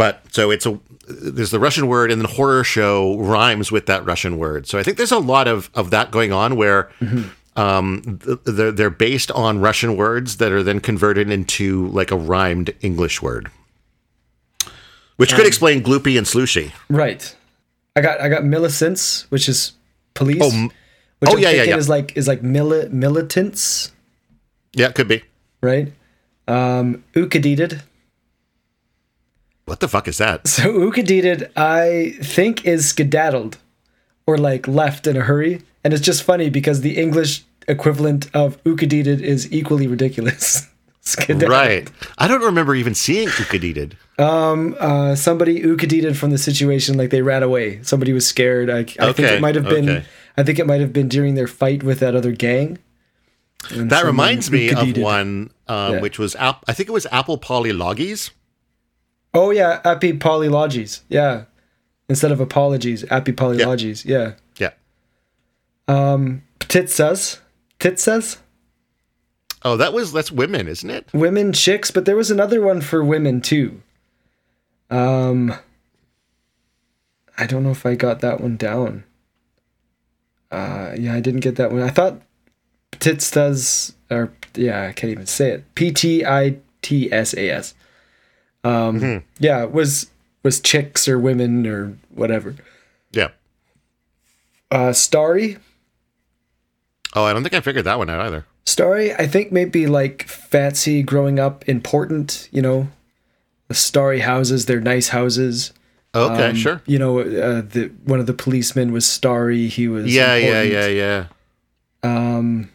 But 0.00 0.24
so 0.32 0.50
it's 0.50 0.64
a 0.64 0.80
there's 1.08 1.50
the 1.50 1.60
Russian 1.60 1.86
word, 1.88 2.10
and 2.10 2.18
then 2.22 2.30
horror 2.30 2.64
show 2.64 3.18
rhymes 3.18 3.70
with 3.70 3.84
that 3.86 4.02
Russian 4.06 4.38
word. 4.38 4.66
So 4.66 4.78
I 4.78 4.82
think 4.82 4.96
there's 4.96 5.12
a 5.12 5.18
lot 5.18 5.46
of 5.46 5.68
of 5.74 5.90
that 5.90 6.10
going 6.10 6.32
on 6.32 6.56
where. 6.56 6.90
Um, 7.56 8.20
th- 8.24 8.38
they're, 8.44 8.70
they're 8.72 8.90
based 8.90 9.30
on 9.32 9.60
Russian 9.60 9.96
words 9.96 10.36
that 10.36 10.52
are 10.52 10.62
then 10.62 10.78
converted 10.80 11.28
into 11.30 11.88
like 11.88 12.12
a 12.12 12.16
rhymed 12.16 12.72
English 12.80 13.20
word, 13.20 13.50
which 15.16 15.34
could 15.34 15.46
explain 15.46 15.82
gloopy 15.82 16.16
and 16.16 16.26
slushy. 16.26 16.72
Right. 16.88 17.34
I 17.96 18.00
got 18.00 18.20
I 18.20 18.28
got 18.28 18.44
millicents, 18.44 19.26
which 19.30 19.48
is 19.48 19.72
police. 20.14 20.40
Oh, 20.40 20.68
which 21.18 21.30
oh, 21.30 21.36
I'm 21.36 21.38
yeah, 21.42 21.50
yeah, 21.50 21.62
yeah. 21.64 21.76
is 21.76 21.88
like 21.88 22.16
is 22.16 22.28
like 22.28 22.40
mili- 22.40 22.90
militants, 22.90 23.92
Yeah, 24.72 24.88
it 24.88 24.94
could 24.94 25.08
be. 25.08 25.22
right? 25.60 25.92
Um, 26.48 27.04
ukadited. 27.14 27.82
What 29.70 29.78
the 29.78 29.88
fuck 29.88 30.08
is 30.08 30.18
that? 30.18 30.46
So 30.56 30.64
ukadited, 30.88 31.38
I 31.56 32.16
think 32.22 32.66
is 32.66 32.88
skedaddled, 32.88 33.58
or 34.26 34.36
like 34.36 34.66
left 34.66 35.06
in 35.06 35.16
a 35.16 35.20
hurry, 35.20 35.62
and 35.84 35.94
it's 35.94 36.02
just 36.02 36.24
funny 36.24 36.50
because 36.50 36.80
the 36.80 36.96
English 37.04 37.44
equivalent 37.68 38.28
of 38.34 38.62
ukadited 38.64 39.20
is 39.20 39.40
equally 39.52 39.86
ridiculous. 39.86 40.66
Right. 41.28 41.90
I 42.18 42.28
don't 42.28 42.42
remember 42.42 42.74
even 42.74 42.94
seeing 42.94 43.28
Ukadited. 43.28 43.94
Uh, 44.18 45.14
somebody 45.16 45.60
ukadited 45.60 46.14
from 46.14 46.30
the 46.30 46.38
situation, 46.38 46.96
like 46.98 47.10
they 47.10 47.22
ran 47.22 47.42
away. 47.42 47.82
Somebody 47.82 48.12
was 48.12 48.26
scared. 48.26 48.68
I, 48.70 48.80
I 49.00 49.12
think 49.12 49.28
it 49.34 49.40
might 49.40 49.54
have 49.56 49.64
been. 49.64 49.88
okay. 49.88 50.04
I 50.36 50.42
think 50.44 50.58
it 50.58 50.66
might 50.66 50.80
have 50.80 50.92
been 50.92 51.08
during 51.08 51.34
their 51.34 51.48
fight 51.48 51.82
with 51.82 51.98
that 52.00 52.14
other 52.14 52.32
gang. 52.32 52.78
That 53.72 54.04
reminds 54.04 54.50
me 54.50 54.70
of 54.70 54.96
one, 54.98 55.50
um, 55.68 55.94
Yeah. 55.94 56.00
which 56.00 56.18
was, 56.18 56.36
App- 56.36 56.64
I 56.68 56.74
think 56.74 56.88
it 56.88 56.92
was 56.92 57.06
Apple 57.10 57.38
Polyloggies. 57.38 58.30
Oh 59.32 59.50
yeah, 59.50 59.80
epipolylogies. 59.84 61.00
Yeah, 61.08 61.44
instead 62.08 62.32
of 62.32 62.40
apologies, 62.40 63.04
epipolylogies. 63.04 64.04
Yeah. 64.04 64.32
Yeah. 64.58 64.70
Um, 65.88 66.42
titsas, 66.60 67.40
titsas, 67.78 68.38
Oh, 69.62 69.76
that 69.76 69.92
was, 69.92 70.12
that's 70.12 70.32
women, 70.32 70.68
isn't 70.68 70.88
it? 70.88 71.06
women 71.12 71.52
chicks, 71.52 71.90
but 71.90 72.06
there 72.06 72.16
was 72.16 72.30
another 72.30 72.62
one 72.62 72.80
for 72.80 73.04
women 73.04 73.40
too. 73.42 73.82
Um, 74.88 75.54
I 77.36 77.46
don't 77.46 77.62
know 77.62 77.70
if 77.70 77.84
I 77.84 77.94
got 77.94 78.20
that 78.20 78.40
one 78.40 78.56
down. 78.56 79.04
Uh, 80.50 80.94
yeah, 80.98 81.14
I 81.14 81.20
didn't 81.20 81.40
get 81.40 81.56
that 81.56 81.70
one. 81.72 81.82
I 81.82 81.90
thought 81.90 82.20
titsas, 82.92 83.92
or 84.10 84.32
yeah, 84.54 84.86
I 84.88 84.92
can't 84.92 85.12
even 85.12 85.26
say 85.26 85.50
it. 85.50 85.74
P 85.74 85.92
T 85.92 86.24
I 86.24 86.56
T 86.82 87.12
S 87.12 87.34
A 87.34 87.50
S. 87.50 87.74
Um, 88.64 89.24
yeah, 89.38 89.62
it 89.62 89.72
was 89.72 90.10
was 90.42 90.60
chicks 90.60 91.08
or 91.08 91.18
women 91.18 91.66
or 91.66 91.96
whatever. 92.10 92.56
Yeah. 93.12 93.28
Uh, 94.70 94.92
starry, 94.92 95.58
Oh, 97.14 97.24
I 97.24 97.32
don't 97.32 97.42
think 97.42 97.54
I 97.54 97.60
figured 97.60 97.84
that 97.86 97.98
one 97.98 98.08
out 98.08 98.20
either. 98.20 98.46
Starry, 98.64 99.12
I 99.14 99.26
think 99.26 99.50
maybe 99.50 99.86
like 99.88 100.22
fancy 100.28 101.02
growing 101.02 101.40
up, 101.40 101.68
important, 101.68 102.48
you 102.52 102.62
know, 102.62 102.88
the 103.68 103.74
starry 103.74 104.20
houses, 104.20 104.66
they're 104.66 104.80
nice 104.80 105.08
houses. 105.08 105.72
Okay, 106.14 106.50
Um, 106.50 106.54
sure. 106.56 106.82
You 106.86 106.98
know, 106.98 107.18
uh, 107.20 107.62
the 107.62 107.90
one 108.04 108.20
of 108.20 108.26
the 108.26 108.32
policemen 108.32 108.92
was 108.92 109.06
starry. 109.06 109.66
He 109.68 109.88
was 109.88 110.14
Yeah, 110.14 110.36
yeah, 110.36 110.62
yeah, 110.62 110.86
yeah. 110.86 111.26
Um, 112.02 112.70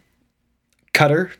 Cutter, 0.94 1.32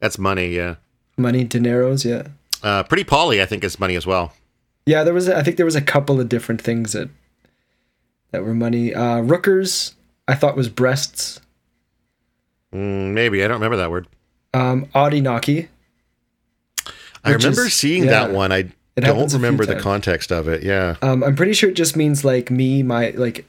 That's 0.00 0.18
money, 0.18 0.54
yeah. 0.54 0.76
money, 1.16 1.44
dineros, 1.44 2.04
yeah, 2.04 2.28
Uh, 2.62 2.82
Pretty 2.82 3.04
Polly, 3.04 3.40
I 3.42 3.46
think, 3.46 3.62
is 3.64 3.78
money 3.78 3.94
as 3.96 4.06
well. 4.06 4.32
yeah. 4.86 5.04
There 5.04 5.14
was, 5.14 5.28
I 5.28 5.42
think, 5.42 5.56
there 5.56 5.66
was 5.66 5.76
a 5.76 5.80
couple 5.82 6.20
of 6.20 6.28
different 6.28 6.60
things 6.60 6.92
that 6.92 7.08
that 8.32 8.42
were 8.44 8.54
money. 8.54 8.94
Uh, 8.94 9.20
rookers, 9.22 9.94
I 10.26 10.34
thought 10.34 10.56
was 10.56 10.68
breasts. 10.68 11.40
Mm, 12.74 13.12
maybe. 13.12 13.42
I 13.42 13.48
don't 13.48 13.56
remember 13.56 13.76
that 13.78 13.90
word. 13.90 14.06
Um, 14.54 14.86
Audinaki, 14.94 15.68
I 17.24 17.32
remember 17.32 17.66
is- 17.66 17.74
seeing 17.74 18.04
yeah. 18.04 18.10
that 18.10 18.32
one. 18.32 18.52
I 18.52 18.62
don't 18.96 19.04
happens 19.14 19.34
a 19.34 19.38
few 19.38 19.44
remember 19.44 19.64
the 19.64 19.74
times. 19.74 19.84
context 19.84 20.32
of 20.32 20.48
it. 20.48 20.62
Yeah. 20.64 20.96
Um, 21.02 21.22
I'm 21.22 21.36
pretty 21.36 21.52
sure 21.52 21.70
it 21.70 21.74
just 21.76 21.96
means 21.96 22.24
like 22.24 22.50
me, 22.50 22.82
my 22.82 23.10
like 23.10 23.46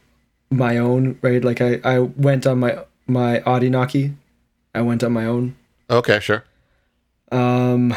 my 0.51 0.77
own, 0.77 1.17
right? 1.21 1.43
Like 1.43 1.59
I, 1.61 1.79
I 1.83 1.99
went 1.99 2.45
on 2.45 2.59
my 2.59 2.79
my 3.07 3.39
Audinaki. 3.39 4.13
I 4.75 4.81
went 4.81 5.03
on 5.03 5.11
my 5.13 5.25
own. 5.25 5.55
Okay, 5.89 6.19
sure. 6.19 6.43
Um, 7.31 7.95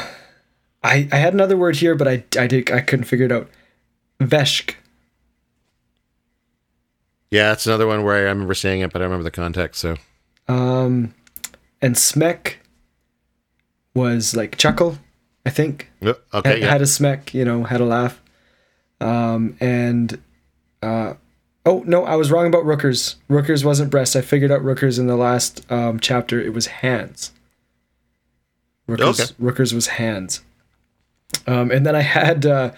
I 0.84 1.08
I 1.12 1.16
had 1.16 1.32
another 1.34 1.56
word 1.56 1.76
here, 1.76 1.94
but 1.94 2.08
I 2.08 2.24
I 2.38 2.46
did 2.46 2.70
I 2.70 2.80
couldn't 2.80 3.04
figure 3.04 3.26
it 3.26 3.32
out. 3.32 3.48
Veshk. 4.20 4.74
Yeah, 7.30 7.48
that's 7.48 7.66
another 7.66 7.86
one 7.86 8.04
where 8.04 8.16
I 8.16 8.30
remember 8.30 8.54
seeing 8.54 8.80
it, 8.80 8.92
but 8.92 9.00
I 9.00 9.04
remember 9.04 9.24
the 9.24 9.30
context. 9.30 9.80
So 9.80 9.96
Um, 10.48 11.14
and 11.80 11.94
smeck 11.96 12.54
was 13.94 14.36
like 14.36 14.58
chuckle, 14.58 14.98
I 15.46 15.50
think. 15.50 15.90
Okay, 16.02 16.18
had, 16.44 16.58
yeah. 16.60 16.68
had 16.70 16.82
a 16.82 16.86
smeck, 16.86 17.32
you 17.32 17.44
know, 17.44 17.64
had 17.64 17.80
a 17.80 17.84
laugh. 17.86 18.20
Um, 19.00 19.56
and 19.60 20.20
uh, 20.82 21.14
oh 21.64 21.82
no, 21.86 22.04
I 22.04 22.16
was 22.16 22.30
wrong 22.30 22.46
about 22.46 22.64
rookers. 22.66 23.16
Rookers 23.30 23.64
wasn't 23.64 23.90
breast. 23.90 24.14
I 24.14 24.20
figured 24.20 24.50
out 24.52 24.62
rookers 24.62 24.98
in 24.98 25.06
the 25.06 25.16
last 25.16 25.64
um, 25.72 25.98
chapter. 26.00 26.40
It 26.40 26.52
was 26.52 26.66
hands. 26.66 27.32
Rookers, 28.88 29.20
Okay. 29.20 29.32
rookers 29.40 29.72
was 29.72 29.86
hands. 29.88 30.42
Um, 31.46 31.70
and 31.70 31.84
then 31.84 31.96
I 31.96 32.00
had 32.00 32.46
uh, 32.46 32.72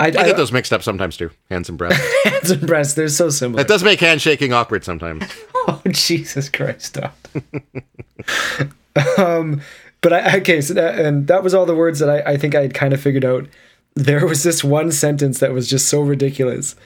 I, 0.00 0.06
I 0.06 0.10
get 0.10 0.36
those 0.38 0.50
mixed 0.50 0.72
up 0.72 0.82
sometimes 0.82 1.18
too. 1.18 1.30
Hands 1.50 1.68
and 1.68 1.76
breath. 1.76 2.00
hands 2.24 2.50
and 2.50 2.66
breasts. 2.66 2.94
They're 2.94 3.08
so 3.08 3.28
similar. 3.28 3.60
It 3.60 3.68
does 3.68 3.84
make 3.84 4.00
handshaking 4.00 4.52
awkward 4.52 4.84
sometimes. 4.84 5.24
Oh 5.68 5.82
Jesus 5.88 6.48
Christ! 6.48 6.86
Stop. 6.86 7.14
um, 9.18 9.60
but 10.00 10.12
I 10.14 10.38
okay, 10.38 10.62
so 10.62 10.72
that, 10.72 10.98
and 10.98 11.26
that 11.26 11.42
was 11.42 11.52
all 11.52 11.66
the 11.66 11.74
words 11.74 11.98
that 11.98 12.08
I, 12.08 12.32
I 12.32 12.36
think 12.38 12.54
I 12.54 12.62
had 12.62 12.72
kind 12.72 12.94
of 12.94 13.00
figured 13.00 13.26
out. 13.26 13.46
There 13.94 14.26
was 14.26 14.42
this 14.42 14.64
one 14.64 14.90
sentence 14.90 15.38
that 15.40 15.52
was 15.52 15.68
just 15.68 15.86
so 15.86 16.00
ridiculous. 16.00 16.76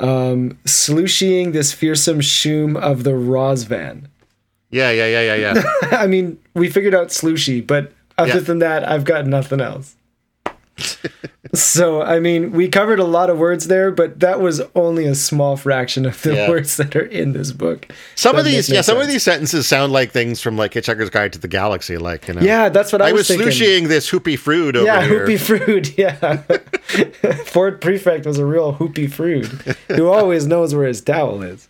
Um, 0.00 0.58
slooshying 0.64 1.52
this 1.52 1.72
fearsome 1.72 2.20
shoom 2.20 2.76
of 2.76 3.04
the 3.04 3.12
Rosvan. 3.12 4.06
Yeah, 4.72 4.90
yeah, 4.90 5.06
yeah, 5.06 5.36
yeah, 5.36 5.54
yeah. 5.54 5.96
I 5.96 6.08
mean, 6.08 6.36
we 6.54 6.68
figured 6.68 6.94
out 6.94 7.08
slooshy, 7.08 7.64
but 7.64 7.92
other 8.18 8.34
Yeah. 8.34 8.38
than 8.40 8.58
that, 8.60 8.88
I've 8.88 9.04
got 9.04 9.26
nothing 9.26 9.60
else. 9.60 9.96
so, 11.54 12.02
I 12.02 12.18
mean, 12.18 12.50
we 12.50 12.68
covered 12.68 12.98
a 12.98 13.04
lot 13.04 13.30
of 13.30 13.38
words 13.38 13.68
there, 13.68 13.92
but 13.92 14.18
that 14.20 14.40
was 14.40 14.60
only 14.74 15.06
a 15.06 15.14
small 15.14 15.56
fraction 15.56 16.04
of 16.04 16.20
the 16.22 16.34
Yeah. 16.34 16.48
words 16.48 16.76
that 16.78 16.96
are 16.96 17.04
in 17.04 17.32
this 17.32 17.52
book. 17.52 17.86
Some 18.16 18.36
of 18.36 18.44
these, 18.44 18.68
yeah, 18.68 18.80
some 18.80 18.98
of 19.00 19.06
these 19.06 19.22
sentences 19.22 19.66
sound 19.68 19.92
like 19.92 20.10
things 20.10 20.40
from 20.40 20.56
like 20.56 20.72
Hitchhiker's 20.72 21.10
Guide 21.10 21.32
to 21.34 21.38
the 21.38 21.46
Galaxy, 21.48 21.96
like 21.96 22.26
you 22.26 22.34
know. 22.34 22.40
Yeah, 22.40 22.70
that's 22.70 22.92
what 22.92 23.02
I, 23.02 23.10
I 23.10 23.12
was 23.12 23.28
slooshying 23.28 23.86
this 23.86 24.10
hoopy 24.10 24.36
frood 24.36 24.74
over 24.74 24.84
Yeah, 24.86 25.02
here. 25.06 25.26
hoopy 25.26 25.38
frood. 25.38 25.94
Yeah, 25.96 27.34
Ford 27.44 27.80
Prefect 27.80 28.26
was 28.26 28.38
a 28.38 28.46
real 28.46 28.74
hoopy 28.74 29.06
frood 29.08 29.76
who 29.96 30.08
always 30.08 30.46
knows 30.46 30.74
where 30.74 30.86
his 30.88 31.00
towel 31.00 31.42
is. 31.42 31.68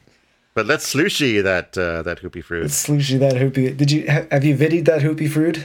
But 0.55 0.67
let's 0.67 0.91
slooshy 0.93 1.43
that 1.43 1.77
uh, 1.77 2.03
that 2.03 2.21
hoopy 2.23 2.43
frood. 2.45 2.67
Slooshy 2.67 3.19
that 3.19 3.35
hoopy. 3.35 3.77
Did 3.77 3.91
you 3.91 4.07
have 4.07 4.45
you 4.45 4.57
viddied 4.57 4.87
that 4.87 5.03
hoopy 5.03 5.29
frood? 5.29 5.65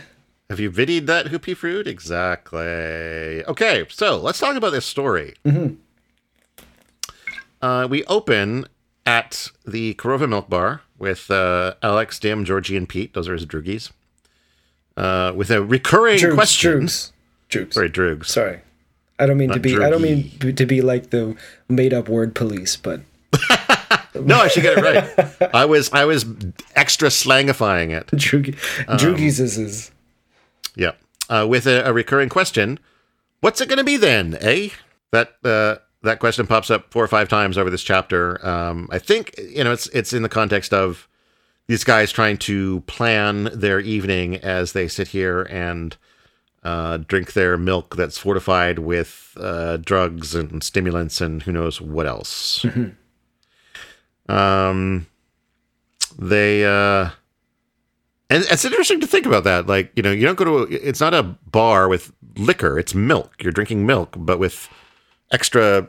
Have 0.49 0.59
you 0.59 0.71
viddied 0.71 1.05
that 1.05 1.27
hoopy 1.27 1.55
frood? 1.55 1.85
Exactly. 1.85 3.45
Okay, 3.45 3.85
so 3.89 4.17
let's 4.17 4.39
talk 4.39 4.55
about 4.55 4.71
this 4.71 4.85
story. 4.85 5.35
Mm-hmm. 5.45 5.75
Uh, 7.61 7.87
we 7.87 8.03
open 8.05 8.65
at 9.05 9.51
the 9.65 9.93
Korova 9.95 10.27
Milk 10.27 10.49
Bar 10.49 10.81
with 10.97 11.29
uh, 11.29 11.75
Alex, 11.83 12.17
Dim, 12.19 12.45
Georgie, 12.45 12.75
and 12.77 12.89
Pete. 12.89 13.13
Those 13.13 13.27
are 13.29 13.33
his 13.33 13.45
droogies. 13.45 13.91
Uh, 14.97 15.31
with 15.35 15.51
a 15.51 15.61
recurring 15.63 16.17
Droogs, 16.17 16.33
question. 16.33 16.71
Droogs, 16.81 17.11
Droogs. 17.49 17.73
Sorry, 17.73 17.89
droogs. 17.89 18.25
Sorry, 18.25 18.59
I 19.19 19.27
don't 19.27 19.37
mean 19.37 19.49
to 19.49 19.55
Not 19.55 19.61
be. 19.61 19.75
I 19.77 19.89
don't 19.91 20.01
mean 20.01 20.31
to 20.39 20.65
be 20.65 20.81
like 20.81 21.11
the 21.11 21.35
made-up 21.69 22.09
word 22.09 22.33
police, 22.33 22.75
but 22.75 23.01
No, 24.15 24.39
I 24.39 24.47
should 24.47 24.63
get 24.63 24.77
it 24.79 24.81
right. 25.39 25.53
I 25.55 25.65
was 25.65 25.91
I 25.93 26.05
was 26.05 26.25
extra 26.75 27.09
slangifying 27.09 27.91
it. 27.91 28.07
Droogie, 28.17 28.57
Um, 28.89 28.97
Droogies 28.97 29.39
is 29.39 29.57
is. 29.59 29.91
Yeah. 30.79 30.91
Uh, 31.29 31.45
with 31.47 31.67
a, 31.67 31.87
a 31.87 31.93
recurring 31.93 32.29
question, 32.29 32.79
what's 33.41 33.61
it 33.61 33.67
going 33.67 33.77
to 33.77 33.83
be 33.83 33.97
then, 33.97 34.37
eh? 34.39 34.69
That 35.11 35.33
uh, 35.43 35.75
that 36.03 36.19
question 36.19 36.47
pops 36.47 36.71
up 36.71 36.91
four 36.91 37.03
or 37.03 37.07
five 37.07 37.27
times 37.27 37.57
over 37.57 37.69
this 37.69 37.83
chapter. 37.83 38.43
Um, 38.45 38.87
I 38.91 38.97
think 38.99 39.35
you 39.37 39.63
know 39.63 39.71
it's 39.71 39.87
it's 39.87 40.13
in 40.13 40.23
the 40.23 40.29
context 40.29 40.73
of 40.73 41.07
these 41.67 41.83
guys 41.83 42.11
trying 42.11 42.37
to 42.37 42.81
plan 42.81 43.49
their 43.53 43.79
evening 43.79 44.37
as 44.37 44.71
they 44.71 44.87
sit 44.87 45.09
here 45.09 45.43
and 45.43 45.97
uh, 46.63 46.97
drink 46.97 47.33
their 47.33 47.57
milk 47.57 47.95
that's 47.95 48.17
fortified 48.17 48.79
with 48.79 49.35
uh, 49.39 49.77
drugs 49.77 50.33
and 50.33 50.63
stimulants 50.63 51.21
and 51.21 51.43
who 51.43 51.51
knows 51.51 51.79
what 51.81 52.07
else. 52.07 52.65
Um, 54.27 55.07
they 56.19 56.63
uh, 56.65 57.09
and 58.29 58.43
it's 58.49 58.65
interesting 58.65 58.99
to 59.01 59.07
think 59.07 59.25
about 59.25 59.43
that. 59.45 59.67
Like 59.67 59.91
you 59.95 60.03
know, 60.03 60.11
you 60.11 60.25
don't 60.25 60.37
go 60.37 60.45
to 60.45 60.57
a, 60.57 60.63
it's 60.77 60.99
not 60.99 61.13
a 61.13 61.23
bar 61.23 61.87
with 61.87 62.11
liquor; 62.37 62.77
it's 62.77 62.93
milk. 62.93 63.33
You're 63.41 63.51
drinking 63.51 63.85
milk, 63.85 64.15
but 64.17 64.39
with 64.39 64.69
extra 65.31 65.87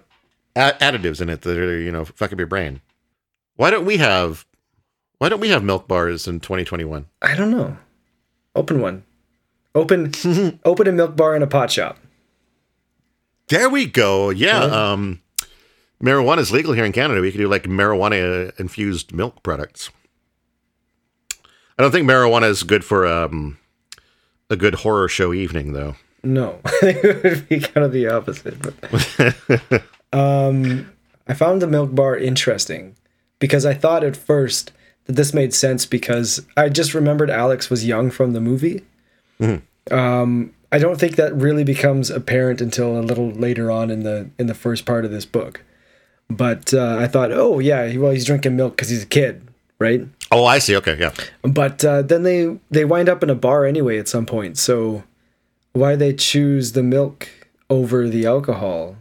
a- 0.57 0.73
additives 0.81 1.21
in 1.21 1.29
it 1.29 1.43
that 1.43 1.59
are 1.59 1.79
you 1.79 1.93
know 1.93 2.05
fuck 2.05 2.33
up 2.33 2.39
your 2.39 2.47
brain. 2.47 2.81
Why 3.57 3.71
don't 3.71 3.85
we 3.85 3.99
have 3.99 4.47
why 5.19 5.29
don't 5.29 5.41
we 5.41 5.51
have 5.51 5.63
milk 5.63 5.87
bars 5.87 6.27
in 6.27 6.41
2021? 6.41 7.07
I 7.21 7.35
don't 7.37 7.51
know. 7.51 7.77
Open 8.57 8.81
one. 8.81 9.05
Open 9.75 10.13
open 10.65 10.87
a 10.89 10.93
milk 10.93 11.15
bar 11.15 11.37
in 11.37 11.43
a 11.43 11.47
pot 11.47 11.71
shop. 11.71 11.99
There 13.49 13.69
we 13.69 13.85
go. 13.85 14.31
Yeah. 14.31 14.61
Um, 14.63 15.21
marijuana 16.03 16.39
is 16.39 16.53
legal 16.53 16.73
here 16.73 16.85
in 16.85 16.93
Canada. 16.93 17.21
We 17.21 17.33
could 17.33 17.39
do 17.39 17.49
like 17.49 17.65
marijuana 17.65 18.59
infused 18.59 19.13
milk 19.13 19.43
products. 19.43 19.91
I 21.81 21.83
don't 21.83 21.93
think 21.93 22.07
marijuana 22.07 22.47
is 22.47 22.63
good 22.63 22.85
for 22.85 23.07
um, 23.07 23.57
a 24.51 24.57
good 24.57 24.75
horror 24.75 25.09
show 25.09 25.33
evening, 25.33 25.73
though. 25.73 25.97
No, 26.23 26.61
it 26.83 27.25
would 27.25 27.49
be 27.49 27.59
kind 27.59 27.87
of 27.87 27.93
the 27.93 28.07
opposite. 28.07 28.55
But, 28.61 29.83
um, 30.13 30.93
I 31.27 31.33
found 31.33 31.63
the 31.63 31.67
milk 31.67 31.95
bar 31.95 32.19
interesting 32.19 32.97
because 33.39 33.65
I 33.65 33.73
thought 33.73 34.05
at 34.05 34.15
first 34.15 34.73
that 35.07 35.15
this 35.15 35.33
made 35.33 35.55
sense 35.55 35.87
because 35.87 36.47
I 36.55 36.69
just 36.69 36.93
remembered 36.93 37.31
Alex 37.31 37.71
was 37.71 37.87
young 37.87 38.11
from 38.11 38.35
the 38.35 38.43
movie. 38.43 38.85
Um, 39.91 40.53
I 40.71 40.79
don't 40.79 41.01
think 41.01 41.17
that 41.17 41.35
really 41.35 41.65
becomes 41.65 42.11
apparent 42.11 42.61
until 42.61 42.99
a 42.99 43.01
little 43.01 43.31
later 43.31 43.71
on 43.71 43.91
in 43.91 44.03
the 44.03 44.29
in 44.39 44.49
the 44.49 44.55
first 44.55 44.85
part 44.85 45.07
of 45.07 45.13
this 45.13 45.25
book. 45.25 45.65
But 46.29 46.75
uh, 46.75 46.99
I 47.01 47.07
thought, 47.07 47.33
oh 47.33 47.59
yeah, 47.59 47.97
well 47.97 48.13
he's 48.13 48.27
drinking 48.27 48.55
milk 48.55 48.77
because 48.77 48.91
he's 48.91 49.05
a 49.05 49.07
kid, 49.07 49.49
right? 49.79 50.07
Oh, 50.33 50.45
I 50.45 50.59
see. 50.59 50.77
Okay, 50.77 50.97
yeah. 50.99 51.13
But 51.43 51.85
uh, 51.85 52.03
then 52.03 52.23
they 52.23 52.59
they 52.71 52.85
wind 52.85 53.09
up 53.09 53.23
in 53.23 53.31
a 53.31 53.35
bar 53.35 53.65
anyway 53.65 53.99
at 53.99 54.09
some 54.09 54.27
point. 54.27 54.59
So 54.59 55.03
why 55.73 55.97
they 55.97 56.13
choose 56.13 56.73
the 56.73 56.83
milk 56.83 57.29
over 57.69 58.09
the 58.09 58.27
alcohol? 58.27 58.97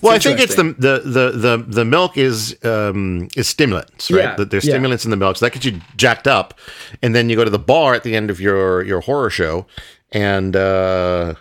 Well, 0.00 0.14
I 0.14 0.18
think 0.18 0.40
it's 0.40 0.54
the, 0.54 0.74
the 0.78 1.02
the 1.04 1.30
the 1.32 1.64
the 1.66 1.84
milk 1.84 2.16
is 2.16 2.56
um 2.64 3.28
is 3.36 3.48
stimulants, 3.48 4.10
right? 4.10 4.38
Yeah, 4.38 4.44
There's 4.44 4.64
yeah. 4.64 4.72
stimulants 4.72 5.04
in 5.04 5.10
the 5.10 5.16
milk, 5.16 5.36
so 5.36 5.44
that 5.46 5.52
gets 5.52 5.66
you 5.66 5.80
jacked 5.96 6.26
up, 6.26 6.58
and 7.02 7.14
then 7.14 7.28
you 7.28 7.36
go 7.36 7.44
to 7.44 7.50
the 7.50 7.58
bar 7.58 7.94
at 7.94 8.02
the 8.02 8.16
end 8.16 8.30
of 8.30 8.40
your 8.40 8.82
your 8.82 9.00
horror 9.00 9.30
show 9.30 9.66
and 10.12 10.56
uh 10.56 11.34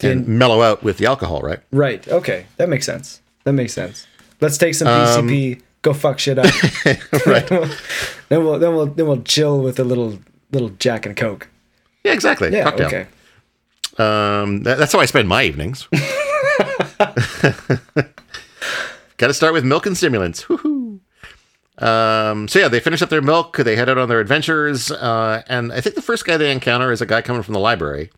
and 0.00 0.28
mellow 0.28 0.60
out 0.60 0.82
with 0.82 0.98
the 0.98 1.06
alcohol, 1.06 1.40
right? 1.40 1.60
Right. 1.70 2.06
Okay, 2.06 2.46
that 2.58 2.68
makes 2.68 2.84
sense. 2.84 3.22
That 3.44 3.54
makes 3.54 3.72
sense. 3.72 4.06
Let's 4.40 4.58
take 4.58 4.74
some 4.74 4.88
PCP. 4.88 5.62
Go 5.86 5.94
fuck 5.94 6.18
shit 6.18 6.38
up. 6.38 6.46
right. 7.26 7.46
then 8.28 8.44
we'll 8.44 8.58
then 8.58 8.74
we'll 8.74 8.86
then 8.86 9.06
we'll 9.06 9.22
chill 9.22 9.60
with 9.60 9.78
a 9.78 9.84
little 9.84 10.18
little 10.50 10.70
Jack 10.70 11.06
and 11.06 11.16
Coke. 11.16 11.48
Yeah, 12.04 12.12
exactly. 12.12 12.52
Yeah. 12.52 12.64
Cocktail. 12.64 12.86
Okay. 12.88 13.06
Um, 13.98 14.62
that, 14.64 14.78
that's 14.78 14.92
how 14.92 15.00
I 15.00 15.06
spend 15.06 15.28
my 15.28 15.44
evenings. 15.44 15.88
Got 19.16 19.28
to 19.28 19.34
start 19.34 19.54
with 19.54 19.64
milk 19.64 19.86
and 19.86 19.96
stimulants. 19.96 20.44
Woohoo! 20.44 21.00
Um, 21.78 22.48
so 22.48 22.58
yeah, 22.58 22.68
they 22.68 22.80
finish 22.80 23.00
up 23.00 23.08
their 23.08 23.22
milk. 23.22 23.56
They 23.56 23.76
head 23.76 23.88
out 23.88 23.96
on 23.96 24.08
their 24.08 24.20
adventures, 24.20 24.90
uh, 24.90 25.42
and 25.48 25.72
I 25.72 25.80
think 25.80 25.94
the 25.94 26.02
first 26.02 26.26
guy 26.26 26.36
they 26.36 26.52
encounter 26.52 26.92
is 26.92 27.00
a 27.00 27.06
guy 27.06 27.22
coming 27.22 27.42
from 27.42 27.54
the 27.54 27.60
library. 27.60 28.10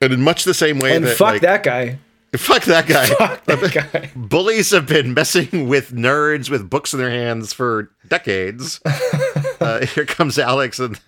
And 0.00 0.12
in 0.12 0.20
much 0.20 0.44
the 0.44 0.54
same 0.54 0.80
way 0.80 0.96
And 0.96 1.04
that, 1.04 1.16
fuck 1.16 1.34
like, 1.34 1.42
that 1.42 1.62
guy. 1.62 1.98
Fuck 2.36 2.64
that 2.64 2.86
guy. 2.86 3.06
Fuck 3.14 3.44
that 3.44 3.90
guy. 3.92 4.10
Bullies 4.16 4.70
have 4.70 4.86
been 4.86 5.14
messing 5.14 5.68
with 5.68 5.92
nerds 5.92 6.50
with 6.50 6.68
books 6.70 6.92
in 6.92 6.98
their 6.98 7.10
hands 7.10 7.52
for 7.52 7.90
decades. 8.08 8.80
uh, 9.60 9.84
here 9.86 10.06
comes 10.06 10.38
Alex 10.38 10.78
and 10.78 11.00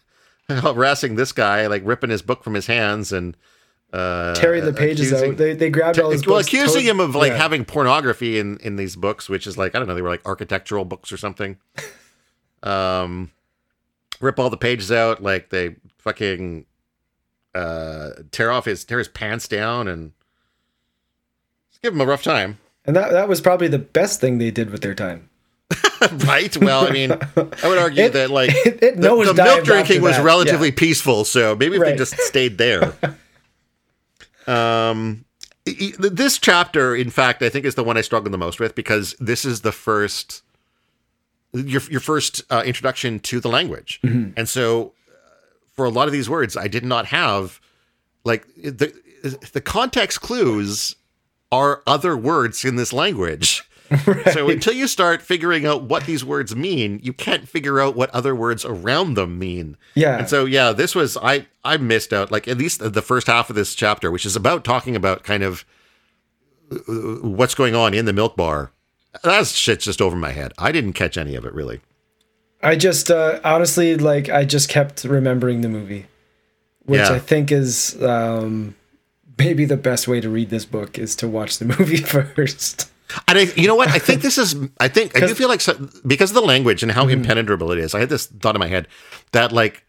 harassing 0.48 1.14
this 1.14 1.32
guy, 1.32 1.66
like 1.66 1.82
ripping 1.84 2.10
his 2.10 2.22
book 2.22 2.44
from 2.44 2.54
his 2.54 2.66
hands 2.66 3.12
and 3.12 3.37
uh, 3.92 4.34
Tearing 4.34 4.64
the 4.64 4.72
pages 4.72 5.12
accusing- 5.12 5.30
out. 5.32 5.37
They 5.38 5.54
they 5.54 5.70
grabbed 5.70 5.98
all 6.00 6.10
his 6.10 6.26
well, 6.26 6.38
books. 6.38 6.48
accusing 6.48 6.84
him 6.84 7.00
of 7.00 7.14
like 7.14 7.30
yeah. 7.32 7.38
having 7.38 7.64
pornography 7.64 8.38
in 8.38 8.58
in 8.58 8.76
these 8.76 8.96
books, 8.96 9.28
which 9.28 9.46
is 9.46 9.56
like 9.56 9.74
I 9.74 9.78
don't 9.78 9.87
know, 9.88 9.94
they 9.94 10.02
were 10.02 10.08
like 10.10 10.26
architectural 10.26 10.84
books 10.84 11.12
or 11.12 11.16
something. 11.16 11.58
um, 12.62 13.30
rip 14.20 14.38
all 14.38 14.50
the 14.50 14.56
pages 14.56 14.90
out, 14.90 15.22
like 15.22 15.50
they 15.50 15.76
fucking 15.98 16.66
uh 17.54 18.10
tear 18.32 18.50
off 18.50 18.64
his 18.64 18.84
tear 18.84 18.98
his 18.98 19.06
pants 19.08 19.46
down 19.46 19.87
and 19.87 20.10
give 21.84 21.92
them 21.92 22.00
a 22.00 22.06
rough 22.06 22.22
time. 22.22 22.58
And 22.86 22.96
that 22.96 23.12
that 23.12 23.28
was 23.28 23.40
probably 23.40 23.68
the 23.68 23.78
best 23.78 24.20
thing 24.20 24.38
they 24.38 24.50
did 24.50 24.70
with 24.70 24.82
their 24.82 24.94
time. 24.94 25.28
right? 26.26 26.54
Well, 26.56 26.86
I 26.86 26.90
mean, 26.90 27.12
I 27.12 27.68
would 27.68 27.78
argue 27.78 28.04
It- 28.04 28.12
that 28.14 28.30
like 28.30 28.50
it- 28.66 28.82
it 28.82 28.96
the, 28.96 29.32
the 29.32 29.34
milk 29.34 29.64
drinking 29.64 30.02
was 30.02 30.16
that, 30.16 30.24
relatively 30.24 30.68
yeah. 30.68 30.74
peaceful, 30.76 31.24
so 31.24 31.54
maybe 31.56 31.76
if 31.76 31.82
they 31.82 31.96
just 31.96 32.16
stayed 32.20 32.58
there. 32.58 32.92
um, 34.46 35.24
this 35.64 36.38
chapter, 36.38 36.94
in 36.94 37.08
fact, 37.10 37.42
I 37.42 37.48
think 37.48 37.64
is 37.64 37.74
the 37.74 37.84
one 37.84 37.96
I 37.96 38.02
struggled 38.02 38.32
the 38.32 38.38
most 38.38 38.60
with 38.60 38.74
because 38.74 39.14
this 39.18 39.44
is 39.44 39.62
the 39.62 39.72
first 39.72 40.42
your 41.54 41.80
your 41.90 42.00
first 42.00 42.42
uh, 42.50 42.62
introduction 42.66 43.20
to 43.20 43.40
the 43.40 43.48
language, 43.48 44.00
Mm-hmm. 44.04 44.32
and 44.36 44.48
so 44.48 44.92
uh, 45.08 45.14
for 45.72 45.84
a 45.86 45.90
lot 45.90 46.06
of 46.08 46.12
these 46.12 46.28
words, 46.28 46.56
I 46.56 46.68
did 46.68 46.84
not 46.84 47.06
have 47.06 47.60
like 48.24 48.46
the 48.56 48.92
the 49.52 49.60
context 49.62 50.20
clues 50.20 50.96
are 51.52 51.83
other 51.87 52.16
words 52.16 52.64
in 52.64 52.76
this 52.76 52.92
language. 52.92 53.62
So 54.33 54.48
until 54.48 54.72
you 54.72 54.88
start 54.88 55.22
figuring 55.22 55.66
out 55.66 55.83
what 55.85 56.04
these 56.07 56.24
words 56.24 56.57
mean, 56.57 56.98
you 57.02 57.12
can't 57.12 57.46
figure 57.46 57.78
out 57.80 57.94
what 57.94 58.11
other 58.11 58.35
words 58.35 58.64
around 58.64 59.14
them 59.14 59.38
mean. 59.38 59.76
Yeah. 59.94 60.18
And 60.18 60.28
so 60.28 60.46
yeah, 60.46 60.72
this 60.72 60.94
was 60.96 61.16
I 61.18 61.46
I 61.62 61.76
missed 61.76 62.12
out 62.12 62.33
like 62.33 62.48
at 62.48 62.59
least 62.59 62.80
the 62.80 63.02
first 63.02 63.26
half 63.28 63.50
of 63.50 63.57
this 63.57 63.74
chapter, 63.74 64.11
which 64.11 64.26
is 64.26 64.35
about 64.35 64.64
talking 64.64 64.96
about 64.96 65.22
kind 65.22 65.44
of 65.44 65.64
uh, 66.72 66.76
what's 67.22 67.54
going 67.54 67.74
on 67.76 67.94
in 67.94 68.04
the 68.07 68.12
milk 68.12 68.37
bar. 68.37 68.72
That 69.22 69.46
shit's 69.46 69.85
just 69.85 70.00
over 70.00 70.16
my 70.16 70.33
head. 70.33 70.52
I 70.59 70.72
didn't 70.72 70.94
catch 70.94 71.16
any 71.16 71.37
of 71.37 71.44
it 71.44 71.52
really. 71.54 71.80
I 72.62 72.74
just 72.76 73.11
uh, 73.11 73.38
honestly 73.44 73.96
like 73.96 74.28
I 74.28 74.44
just 74.44 74.68
kept 74.70 75.04
remembering 75.04 75.61
the 75.61 75.68
movie, 75.68 76.07
which 76.85 77.00
Yeah. 77.00 77.12
I 77.12 77.18
think 77.20 77.52
is 77.52 78.02
um, 78.02 78.74
maybe 79.38 79.64
the 79.64 79.76
best 79.76 80.08
way 80.08 80.20
to 80.20 80.28
read 80.28 80.50
this 80.50 80.64
book 80.64 80.98
is 80.98 81.16
to 81.16 81.28
watch 81.28 81.58
the 81.58 81.64
movie 81.78 81.96
first. 81.96 82.90
And 83.28 83.38
I, 83.38 83.42
you 83.56 83.66
know 83.66 83.74
what? 83.74 83.88
I 83.88 83.98
think 83.98 84.22
this 84.22 84.38
is. 84.38 84.56
I 84.80 84.88
think 84.88 85.16
I 85.16 85.26
do 85.26 85.34
feel 85.34 85.48
like 85.48 85.60
so, 85.60 85.74
because 86.06 86.30
of 86.30 86.34
the 86.34 86.42
language 86.42 86.82
and 86.82 86.90
how 86.90 87.02
mm-hmm. 87.02 87.20
impenetrable 87.20 87.70
it 87.70 87.78
is. 87.78 87.94
I 87.94 88.00
had 88.00 88.08
this 88.08 88.26
thought 88.26 88.56
in 88.56 88.60
my 88.60 88.66
head 88.66 88.88
that 89.32 89.52
like 89.52 89.84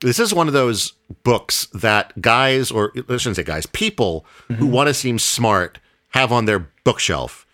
this 0.00 0.18
is 0.18 0.32
one 0.32 0.46
of 0.46 0.52
those 0.52 0.92
books 1.24 1.66
that 1.74 2.20
guys 2.20 2.70
or 2.70 2.92
I 2.96 3.16
shouldn't 3.16 3.36
say 3.36 3.42
guys, 3.42 3.66
people 3.66 4.26
who 4.48 4.54
mm-hmm. 4.54 4.70
want 4.70 4.88
to 4.88 4.94
seem 4.94 5.18
smart 5.18 5.80
have 6.10 6.30
on 6.30 6.44
their 6.44 6.70
bookshelf, 6.84 7.46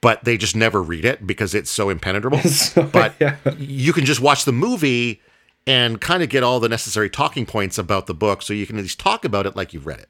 but 0.00 0.24
they 0.24 0.36
just 0.36 0.56
never 0.56 0.82
read 0.82 1.04
it 1.04 1.26
because 1.26 1.54
it's 1.54 1.70
so 1.70 1.90
impenetrable. 1.90 2.38
So, 2.44 2.84
but 2.84 3.14
yeah. 3.20 3.36
you 3.58 3.92
can 3.92 4.04
just 4.04 4.20
watch 4.20 4.44
the 4.44 4.52
movie 4.52 5.20
and 5.66 6.00
kind 6.00 6.22
of 6.22 6.28
get 6.28 6.42
all 6.42 6.60
the 6.60 6.68
necessary 6.68 7.10
talking 7.10 7.46
points 7.46 7.78
about 7.78 8.06
the 8.06 8.14
book, 8.14 8.42
so 8.42 8.52
you 8.52 8.66
can 8.66 8.76
at 8.76 8.82
least 8.82 8.98
talk 8.98 9.24
about 9.24 9.46
it 9.46 9.54
like 9.54 9.72
you've 9.72 9.86
read 9.86 10.00
it. 10.00 10.08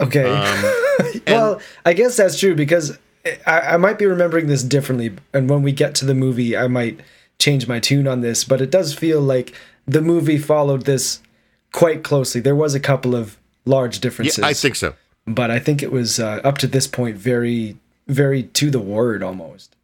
Okay. 0.00 0.24
Um, 0.30 1.20
well, 1.26 1.60
I 1.84 1.92
guess 1.92 2.16
that's 2.16 2.38
true 2.38 2.54
because 2.54 2.98
I, 3.46 3.60
I 3.60 3.76
might 3.76 3.98
be 3.98 4.06
remembering 4.06 4.46
this 4.46 4.62
differently, 4.62 5.12
and 5.32 5.48
when 5.50 5.62
we 5.62 5.72
get 5.72 5.94
to 5.96 6.04
the 6.04 6.14
movie, 6.14 6.56
I 6.56 6.68
might 6.68 7.00
change 7.38 7.66
my 7.68 7.80
tune 7.80 8.06
on 8.06 8.20
this. 8.20 8.44
But 8.44 8.60
it 8.60 8.70
does 8.70 8.94
feel 8.94 9.20
like 9.20 9.54
the 9.86 10.00
movie 10.00 10.38
followed 10.38 10.84
this 10.84 11.20
quite 11.72 12.02
closely. 12.04 12.40
There 12.40 12.56
was 12.56 12.74
a 12.74 12.80
couple 12.80 13.14
of 13.14 13.36
large 13.64 13.96
Yeah, 13.96 14.00
differences, 14.02 14.44
I 14.44 14.52
think 14.54 14.76
so. 14.76 14.94
but 15.26 15.50
I 15.50 15.58
think 15.58 15.82
it 15.82 15.90
was 15.92 16.18
uh, 16.20 16.40
up 16.44 16.58
to 16.58 16.66
this 16.66 16.86
point 16.86 17.16
very, 17.16 17.76
very 18.06 18.44
to 18.44 18.70
the 18.70 18.80
word 18.80 19.22
almost. 19.22 19.74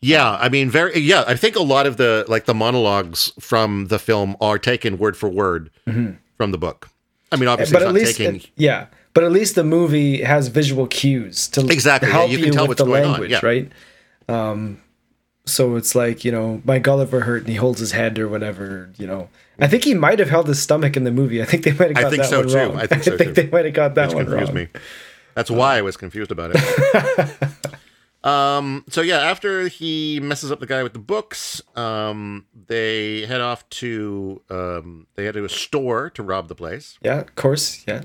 Yeah, 0.00 0.32
I 0.40 0.48
mean, 0.48 0.68
very. 0.68 0.98
Yeah, 0.98 1.22
I 1.28 1.36
think 1.36 1.54
a 1.54 1.62
lot 1.62 1.86
of 1.86 1.96
the 1.96 2.24
like 2.26 2.46
the 2.46 2.54
monologues 2.54 3.32
from 3.38 3.86
the 3.86 4.00
film 4.00 4.36
are 4.40 4.58
taken 4.58 4.98
word 4.98 5.16
for 5.16 5.28
word 5.28 5.70
from 5.84 6.50
the 6.50 6.58
book. 6.58 6.88
I 7.30 7.36
mean, 7.36 7.48
obviously, 7.48 7.76
Mm-hmm. 7.78 7.92
but 7.92 8.00
it's 8.00 8.18
at 8.18 8.18
not 8.18 8.24
least, 8.32 8.40
taking. 8.40 8.50
yeah. 8.56 8.86
But 9.14 9.24
at 9.24 9.32
least 9.32 9.54
the 9.54 9.64
movie 9.64 10.22
has 10.22 10.48
visual 10.48 10.86
cues 10.86 11.48
to 11.48 11.66
Exactly, 11.68 12.08
yeah, 12.08 12.14
help 12.14 12.30
you 12.30 12.38
you, 12.38 12.44
can 12.44 12.52
tell 12.52 12.62
with 12.64 12.80
what's 12.80 12.80
the 12.80 12.86
going 12.86 13.04
on, 13.04 13.10
language, 13.12 13.30
yeah. 13.30 13.40
right? 13.42 13.70
Um, 14.28 14.80
so 15.44 15.76
it's 15.76 15.94
like 15.94 16.24
you 16.24 16.32
know, 16.32 16.62
my 16.64 16.78
Gulliver 16.78 17.20
hurt 17.20 17.42
and 17.42 17.48
he 17.48 17.56
holds 17.56 17.80
his 17.80 17.92
head 17.92 18.18
or 18.18 18.28
whatever. 18.28 18.90
You 18.96 19.06
know, 19.06 19.28
I 19.58 19.68
think 19.68 19.84
he 19.84 19.94
might 19.94 20.18
have 20.18 20.30
held 20.30 20.48
his 20.48 20.62
stomach 20.62 20.96
in 20.96 21.04
the 21.04 21.10
movie. 21.10 21.42
I 21.42 21.44
think 21.44 21.64
they 21.64 21.72
might 21.72 21.88
have 21.88 21.96
I 21.98 22.02
got 22.02 22.10
think 22.10 22.22
that 22.22 22.30
so, 22.30 22.38
one 22.38 22.48
too. 22.48 22.56
wrong. 22.56 22.76
I 22.76 22.86
think 22.86 23.02
so, 23.04 23.10
too. 23.10 23.14
I 23.14 23.18
think 23.18 23.36
they 23.36 23.46
might 23.48 23.64
have 23.64 23.74
got 23.74 23.94
that 23.96 24.08
Which 24.08 24.16
one 24.16 24.26
confused 24.26 24.54
wrong. 24.54 24.64
me. 24.64 24.68
That's 25.34 25.50
why 25.50 25.78
I 25.78 25.82
was 25.82 25.96
confused 25.96 26.30
about 26.30 26.52
it. 26.54 27.30
Um, 28.24 28.84
so 28.88 29.00
yeah, 29.00 29.18
after 29.18 29.66
he 29.68 30.20
messes 30.20 30.52
up 30.52 30.60
the 30.60 30.66
guy 30.66 30.82
with 30.82 30.92
the 30.92 31.00
books, 31.00 31.60
um, 31.74 32.46
they 32.68 33.26
head 33.26 33.40
off 33.40 33.68
to 33.70 34.40
um, 34.48 35.06
they 35.16 35.24
head 35.24 35.34
to 35.34 35.44
a 35.44 35.48
store 35.48 36.08
to 36.10 36.22
rob 36.22 36.48
the 36.48 36.54
place. 36.54 36.98
Yeah, 37.02 37.20
of 37.20 37.34
course. 37.34 37.84
Yeah. 37.86 38.02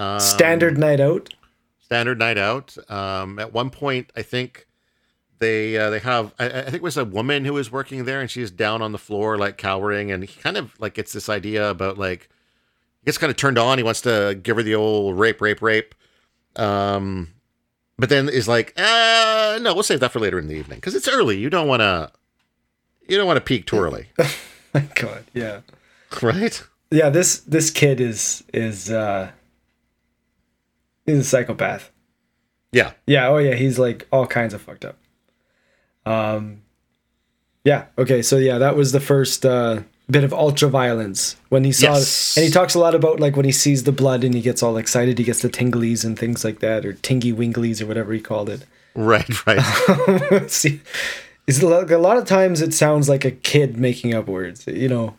Um, 0.00 0.20
Standard 0.20 0.78
night 0.78 1.00
out. 1.00 1.34
standard 1.80 2.18
night 2.18 2.38
out. 2.38 2.76
Um, 2.90 3.38
at 3.38 3.52
one 3.52 3.70
point, 3.70 4.10
I 4.16 4.22
think 4.22 4.66
they 5.38 5.76
uh, 5.76 5.90
they 5.90 5.98
have 5.98 6.32
I, 6.38 6.46
I 6.46 6.62
think 6.62 6.76
it 6.76 6.82
was 6.82 6.96
a 6.96 7.04
woman 7.04 7.44
who 7.44 7.52
was 7.54 7.70
working 7.70 8.04
there, 8.04 8.20
and 8.20 8.30
she's 8.30 8.50
down 8.50 8.80
on 8.82 8.92
the 8.92 8.98
floor 8.98 9.36
like 9.36 9.56
cowering, 9.58 10.10
and 10.12 10.22
he 10.24 10.40
kind 10.40 10.56
of 10.56 10.78
like 10.80 10.94
gets 10.94 11.12
this 11.12 11.28
idea 11.28 11.68
about 11.68 11.98
like 11.98 12.28
he 13.00 13.06
gets 13.06 13.18
kind 13.18 13.30
of 13.30 13.36
turned 13.36 13.58
on. 13.58 13.78
He 13.78 13.84
wants 13.84 14.00
to 14.02 14.38
give 14.42 14.56
her 14.56 14.62
the 14.62 14.74
old 14.74 15.18
rape, 15.18 15.40
rape, 15.40 15.60
rape. 15.62 15.94
Um, 16.56 17.28
but 17.98 18.08
then 18.08 18.28
is 18.28 18.48
like, 18.48 18.72
uh, 18.78 19.58
no, 19.62 19.74
we'll 19.74 19.82
save 19.82 20.00
that 20.00 20.12
for 20.12 20.20
later 20.20 20.38
in 20.38 20.48
the 20.48 20.54
evening 20.54 20.78
because 20.78 20.94
it's 20.94 21.08
early. 21.08 21.36
You 21.38 21.50
don't 21.50 21.68
want 21.68 21.80
to 21.80 22.10
you 23.08 23.16
don't 23.16 23.26
want 23.26 23.36
to 23.38 23.40
peak 23.42 23.66
too 23.66 23.76
early, 23.78 24.06
My 24.74 24.88
God. 24.94 25.24
Yeah. 25.34 25.60
right? 26.22 26.62
Yeah. 26.90 27.10
This 27.10 27.38
this 27.40 27.70
kid 27.70 28.00
is 28.00 28.44
is 28.54 28.90
uh 28.90 29.30
he's 31.06 31.18
a 31.18 31.24
psychopath. 31.24 31.90
Yeah, 32.72 32.92
Yeah. 33.06 33.28
Oh 33.28 33.38
yeah. 33.38 33.54
He's 33.54 33.78
like 33.78 34.06
all 34.12 34.26
kinds 34.26 34.54
of 34.54 34.60
fucked 34.62 34.84
up. 34.84 34.96
Um. 36.06 36.62
Yeah. 37.64 37.86
Okay. 37.98 38.22
So 38.22 38.36
yeah, 38.36 38.58
that 38.58 38.76
was 38.76 38.92
the 38.92 39.00
first 39.00 39.44
uh, 39.44 39.82
bit 40.10 40.24
of 40.24 40.32
ultra 40.32 40.68
violence 40.68 41.36
when 41.50 41.64
he 41.64 41.72
saw, 41.72 41.94
Yes. 41.94 42.36
and 42.36 42.44
he 42.46 42.50
talks 42.50 42.74
a 42.74 42.78
lot 42.78 42.94
about 42.94 43.20
like 43.20 43.36
when 43.36 43.44
he 43.44 43.52
sees 43.52 43.84
the 43.84 43.92
blood 43.92 44.24
and 44.24 44.34
he 44.34 44.40
gets 44.40 44.62
all 44.62 44.76
excited. 44.76 45.18
He 45.18 45.24
gets 45.24 45.42
the 45.42 45.50
tinglies 45.50 46.04
and 46.04 46.18
things 46.18 46.44
like 46.44 46.60
that, 46.60 46.86
or 46.86 46.92
tingy 46.94 47.34
winglies 47.34 47.82
or 47.82 47.86
whatever 47.86 48.12
he 48.12 48.20
called 48.20 48.48
it. 48.48 48.64
right, 48.94 49.46
right. 49.46 50.50
See, 50.50 50.80
it's 51.46 51.62
like 51.62 51.90
a 51.90 51.98
lot 51.98 52.16
of 52.16 52.24
times 52.24 52.60
it 52.62 52.72
sounds 52.72 53.08
like 53.08 53.24
a 53.24 53.30
kid 53.30 53.76
making 53.78 54.14
up 54.14 54.26
words. 54.26 54.66
You 54.66 54.88
know. 54.88 55.16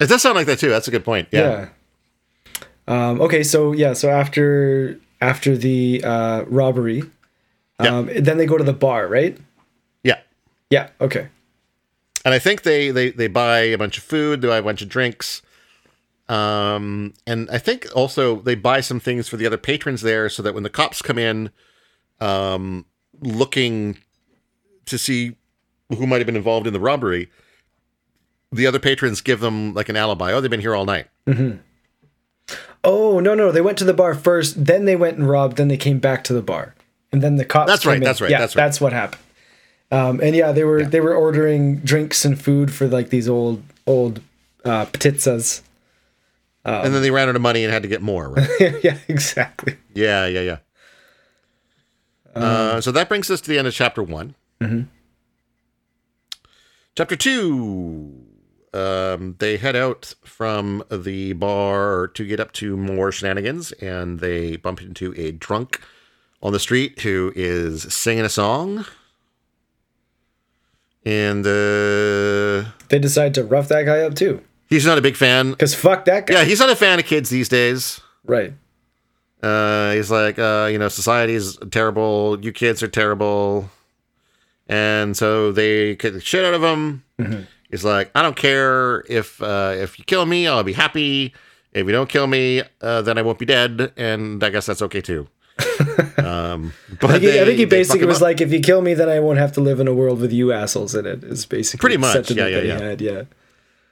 it 0.00 0.08
does 0.08 0.22
sound 0.22 0.36
like 0.36 0.46
that 0.46 0.58
too. 0.60 0.68
That's 0.70 0.88
a 0.88 0.92
good 0.92 1.04
point. 1.04 1.28
Yeah, 1.32 1.40
Yeah. 1.40 1.68
Um, 2.90 3.20
okay, 3.20 3.42
so 3.44 3.70
yeah, 3.72 3.92
so 3.94 4.10
after 4.10 4.98
after 5.20 5.56
the 5.56 6.02
uh, 6.04 6.42
robbery, 6.48 7.02
Yeah. 7.80 7.96
um, 7.98 8.10
then 8.18 8.36
they 8.36 8.46
go 8.46 8.58
to 8.58 8.64
the 8.64 8.72
bar, 8.72 9.06
right? 9.06 9.36
yeah. 10.02 10.18
Yeah. 10.70 10.88
Okay. 11.00 11.28
and 12.24 12.34
I 12.34 12.38
think 12.38 12.62
they 12.62 12.90
they 12.90 13.10
they 13.12 13.28
buy 13.28 13.60
a 13.60 13.78
bunch 13.78 13.96
of 13.98 14.04
food, 14.04 14.40
they 14.42 14.48
buy 14.48 14.58
a 14.58 14.62
bunch 14.62 14.82
of 14.82 14.88
drinks, 14.88 15.40
um, 16.28 17.14
and 17.26 17.48
I 17.50 17.58
think 17.58 17.86
also 17.94 18.40
they 18.40 18.54
buy 18.56 18.80
some 18.80 19.00
things 19.00 19.28
for 19.28 19.36
the 19.36 19.46
other 19.46 19.56
patrons 19.58 20.02
there, 20.02 20.28
so 20.28 20.42
that 20.42 20.54
when 20.54 20.62
the 20.64 20.70
cops 20.70 21.00
come 21.02 21.18
in, 21.18 21.50
um, 22.20 22.86
looking 23.20 23.98
to 24.86 24.98
see 24.98 25.36
who 25.90 26.06
might 26.06 26.18
have 26.18 26.26
been 26.26 26.36
involved 26.36 26.66
in 26.66 26.72
the 26.72 26.80
robbery, 26.80 27.30
the 28.52 28.66
other 28.66 28.78
patrons 28.80 29.20
give 29.20 29.40
them 29.40 29.74
like 29.74 29.88
an 29.88 29.96
alibi. 29.96 30.32
Oh, 30.32 30.40
they've 30.40 30.50
been 30.50 30.60
here 30.60 30.74
all 30.74 30.84
night. 30.84 31.06
Oh 32.82 33.20
no 33.20 33.34
no, 33.34 33.52
they 33.52 33.60
went 33.60 33.78
to 33.78 33.84
the 33.84 33.94
bar 33.94 34.14
first, 34.14 34.64
then 34.64 34.84
they 34.84 34.96
went 34.96 35.18
and 35.18 35.28
robbed, 35.28 35.56
then 35.56 35.68
they 35.68 35.76
came 35.76 35.98
back 35.98 36.24
to 36.24 36.32
the 36.32 36.42
bar, 36.42 36.74
and 37.12 37.22
then 37.22 37.36
the 37.36 37.44
cops. 37.44 37.70
That's 37.70 37.84
right, 37.84 37.98
in. 37.98 38.02
that's 38.02 38.20
right, 38.20 38.30
Yeah, 38.30 38.40
that's 38.40 38.56
right. 38.56 38.64
That's 38.64 38.80
what 38.80 38.92
happened. 38.92 39.22
Um, 39.92 40.20
and 40.22 40.34
yeah, 40.36 40.52
they 40.52 40.64
were 40.64 40.84
they 40.84 41.00
were 41.00 41.14
ordering 41.14 41.76
drinks 41.76 42.24
and 42.24 42.40
food 42.40 42.72
for 42.72 42.86
like 42.86 43.10
these 43.10 43.28
old 43.28 43.62
old 43.86 44.20
uh, 44.64 44.86
petitzas. 44.86 45.62
and 46.64 46.94
then 46.94 47.02
they 47.02 47.10
ran 47.10 47.28
out 47.28 47.36
of 47.36 47.42
money 47.42 47.64
and 47.64 47.72
had 47.72 47.82
to 47.82 47.88
get 47.88 48.00
more. 48.00 48.30
Right? 48.30 48.48
yeah, 48.84 48.98
exactly. 49.08 49.76
Yeah, 49.92 50.26
yeah, 50.26 50.40
yeah. 50.40 50.56
uh, 52.40 52.80
so 52.80 52.92
that 52.92 53.08
brings 53.08 53.30
us 53.30 53.40
to 53.40 53.50
the 53.50 53.58
end 53.58 53.66
of 53.66 53.74
chapter 53.74 54.02
one. 54.02 54.34
Chapter 56.94 57.16
two. 57.16 58.29
Um, 58.72 59.34
they 59.40 59.56
head 59.56 59.74
out 59.74 60.14
from 60.24 60.84
the 60.90 61.32
bar 61.32 62.06
to 62.14 62.24
get 62.24 62.38
up 62.38 62.52
to 62.52 62.76
more 62.76 63.10
shenanigans, 63.10 63.72
and 63.72 64.20
they 64.20 64.56
bump 64.56 64.80
into 64.80 65.12
a 65.16 65.32
drunk 65.32 65.80
on 66.42 66.52
the 66.52 66.60
street 66.60 67.00
who 67.00 67.32
is 67.34 67.82
singing 67.92 68.24
a 68.24 68.28
song. 68.28 68.84
And 71.04 71.44
uh, 71.46 72.70
They 72.88 72.98
decide 73.00 73.34
to 73.34 73.44
rough 73.44 73.68
that 73.68 73.84
guy 73.84 74.00
up 74.00 74.14
too, 74.14 74.42
he's 74.68 74.86
not 74.86 74.98
a 74.98 75.02
big 75.02 75.16
fan. 75.16 75.50
because 75.52 75.74
fuck 75.74 76.04
that 76.04 76.26
guy. 76.26 76.34
Yeah, 76.34 76.44
he's 76.44 76.60
not 76.60 76.70
a 76.70 76.76
fan 76.76 76.98
of 76.98 77.06
kids 77.06 77.30
these 77.30 77.48
days. 77.48 78.00
Right. 78.24 78.52
Uh, 79.42 79.92
he's 79.92 80.10
like, 80.10 80.38
uh, 80.38 80.68
you 80.70 80.78
know, 80.78 80.88
society 80.88 81.34
is 81.34 81.58
terrible. 81.70 82.38
You 82.42 82.52
kids 82.52 82.82
are 82.82 82.88
terrible. 82.88 83.70
And 84.68 85.16
so 85.16 85.50
they 85.52 85.96
kick 85.96 86.12
the 86.12 86.20
shit 86.20 86.44
out 86.44 86.54
of 86.54 86.62
him. 86.62 87.02
He's 87.70 87.84
like, 87.84 88.10
I 88.14 88.22
don't 88.22 88.36
care 88.36 89.04
if 89.08 89.40
uh, 89.42 89.74
if 89.76 89.98
you 89.98 90.04
kill 90.04 90.26
me, 90.26 90.46
I'll 90.46 90.64
be 90.64 90.72
happy. 90.72 91.32
If 91.72 91.86
you 91.86 91.92
don't 91.92 92.08
kill 92.08 92.26
me, 92.26 92.62
uh, 92.80 93.02
then 93.02 93.16
I 93.16 93.22
won't 93.22 93.38
be 93.38 93.46
dead, 93.46 93.92
and 93.96 94.42
I 94.42 94.50
guess 94.50 94.66
that's 94.66 94.82
okay 94.82 95.00
too. 95.00 95.28
um, 96.18 96.72
but 97.00 97.10
I 97.10 97.18
think, 97.18 97.22
he, 97.22 97.40
I 97.40 97.44
think 97.44 97.58
he 97.58 97.64
basically 97.64 98.06
was 98.06 98.16
up. 98.16 98.22
like, 98.22 98.40
if 98.40 98.52
you 98.52 98.60
kill 98.60 98.82
me, 98.82 98.94
then 98.94 99.08
I 99.08 99.20
won't 99.20 99.38
have 99.38 99.52
to 99.52 99.60
live 99.60 99.78
in 99.78 99.86
a 99.86 99.94
world 99.94 100.20
with 100.20 100.32
you 100.32 100.52
assholes 100.52 100.94
in 100.94 101.06
it. 101.06 101.22
Is 101.22 101.46
basically 101.46 101.80
Pretty 101.80 101.96
much, 101.96 102.30
yeah, 102.30 102.46
yeah, 102.46 102.60
yeah. 102.60 102.78
had, 102.78 103.00
yeah. 103.00 103.22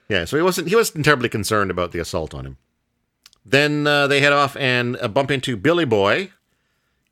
Yeah, 0.08 0.24
so 0.24 0.36
he 0.36 0.42
wasn't 0.42 0.68
he 0.68 0.76
wasn't 0.76 1.04
terribly 1.04 1.28
concerned 1.28 1.70
about 1.70 1.92
the 1.92 1.98
assault 1.98 2.34
on 2.34 2.46
him. 2.46 2.56
Then 3.44 3.86
uh, 3.86 4.06
they 4.06 4.20
head 4.20 4.32
off 4.32 4.56
and 4.56 4.96
uh, 5.00 5.08
bump 5.08 5.30
into 5.30 5.56
Billy 5.56 5.84
Boy 5.84 6.32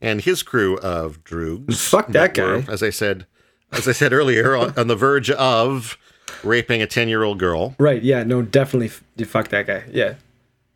and 0.00 0.20
his 0.20 0.42
crew 0.42 0.79
of 0.79 1.22
droogs. 1.22 1.88
Fuck 1.88 2.09
that 2.09 2.37
were, 2.37 2.61
guy. 2.62 2.72
as 2.72 2.83
I 2.83 2.90
said, 2.90 3.26
as 3.72 3.87
I 3.87 3.92
said 3.92 4.12
earlier, 4.12 4.57
on, 4.57 4.79
on 4.79 4.87
the 4.87 4.96
verge 4.96 5.31
of 5.31 5.98
raping 6.42 6.83
a 6.83 6.87
ten 6.87 7.09
year 7.09 7.22
old 7.22 7.38
girl. 7.38 7.75
Right. 7.79 8.03
Yeah. 8.03 8.22
No. 8.25 8.42
Definitely. 8.42 8.87
F- 8.87 9.29
fuck 9.29 9.49
that 9.49 9.66
guy. 9.66 9.85
Yeah. 9.90 10.14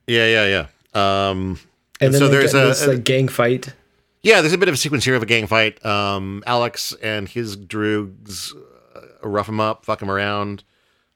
Yeah, 0.07 0.27
yeah, 0.27 0.67
yeah. 0.95 1.29
Um, 1.31 1.61
And 2.01 2.13
then 2.13 2.19
so 2.21 2.29
there's 2.29 2.55
a, 2.55 2.59
this 2.69 2.87
like 2.87 3.05
gang 3.05 3.29
fight. 3.29 3.75
yeah, 4.23 4.41
there's 4.41 4.53
a 4.53 4.59
bit 4.59 4.69
of 4.69 4.75
a 4.75 4.79
sequence 4.79 5.05
here 5.05 5.15
of 5.15 5.23
a 5.23 5.27
gang 5.27 5.47
fight. 5.47 5.85
Um, 5.87 6.43
Alex 6.47 6.93
and 7.03 7.29
his 7.29 7.57
droogs 7.57 8.53
uh, 8.97 9.29
rough 9.29 9.49
him 9.49 9.61
up, 9.61 9.85
fuck 9.85 10.03
him 10.03 10.11
around. 10.11 10.65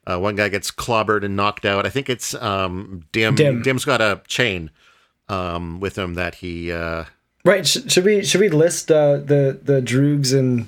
Uh, 0.07 0.19
one 0.19 0.35
guy 0.35 0.47
gets 0.49 0.69
clobbered 0.71 1.25
and 1.25 1.35
knocked 1.35 1.65
out. 1.65 1.85
I 1.85 1.89
think 1.89 2.09
it's 2.09 2.33
um, 2.35 3.03
Dim. 3.11 3.35
Dim. 3.35 3.63
Dim's 3.63 3.83
got 3.85 3.99
a 4.01 4.21
chain 4.27 4.69
um, 5.29 5.79
with 5.79 5.97
him 5.97 6.13
that 6.13 6.35
he. 6.35 6.71
Uh, 6.71 7.05
Right. 7.43 7.67
Sh- 7.67 7.77
should 7.87 8.05
we 8.05 8.23
should 8.23 8.41
we 8.41 8.49
list 8.49 8.89
uh, 8.91 9.17
the 9.17 9.59
the 9.61 9.79
droogs 9.81 10.33
in 10.33 10.67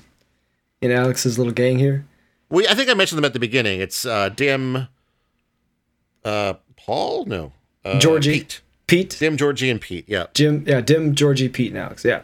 in 0.82 0.92
Alex's 0.92 1.38
little 1.40 1.54
gang 1.54 1.80
here? 1.80 2.06
Well, 2.50 2.66
I 2.70 2.76
think 2.76 2.90
I 2.90 2.94
mentioned 2.94 3.18
them 3.18 3.26
at 3.26 3.34
the 3.34 3.40
beginning. 3.40 3.80
It's 3.82 4.06
uh, 4.06 4.30
Dim, 4.30 4.88
uh, 6.24 6.54
Paul, 6.76 7.26
no, 7.26 7.54
uh, 7.86 8.00
Georgie. 8.00 8.40
Pete. 8.40 8.62
Pete, 8.88 9.18
Dim, 9.20 9.36
Georgie, 9.36 9.70
and 9.70 9.82
Pete. 9.82 10.06
Yeah, 10.08 10.28
Jim, 10.34 10.64
yeah, 10.66 10.80
Dim, 10.80 11.14
Georgie, 11.14 11.50
Pete, 11.50 11.72
and 11.72 11.78
Alex. 11.78 12.06
Yeah. 12.06 12.22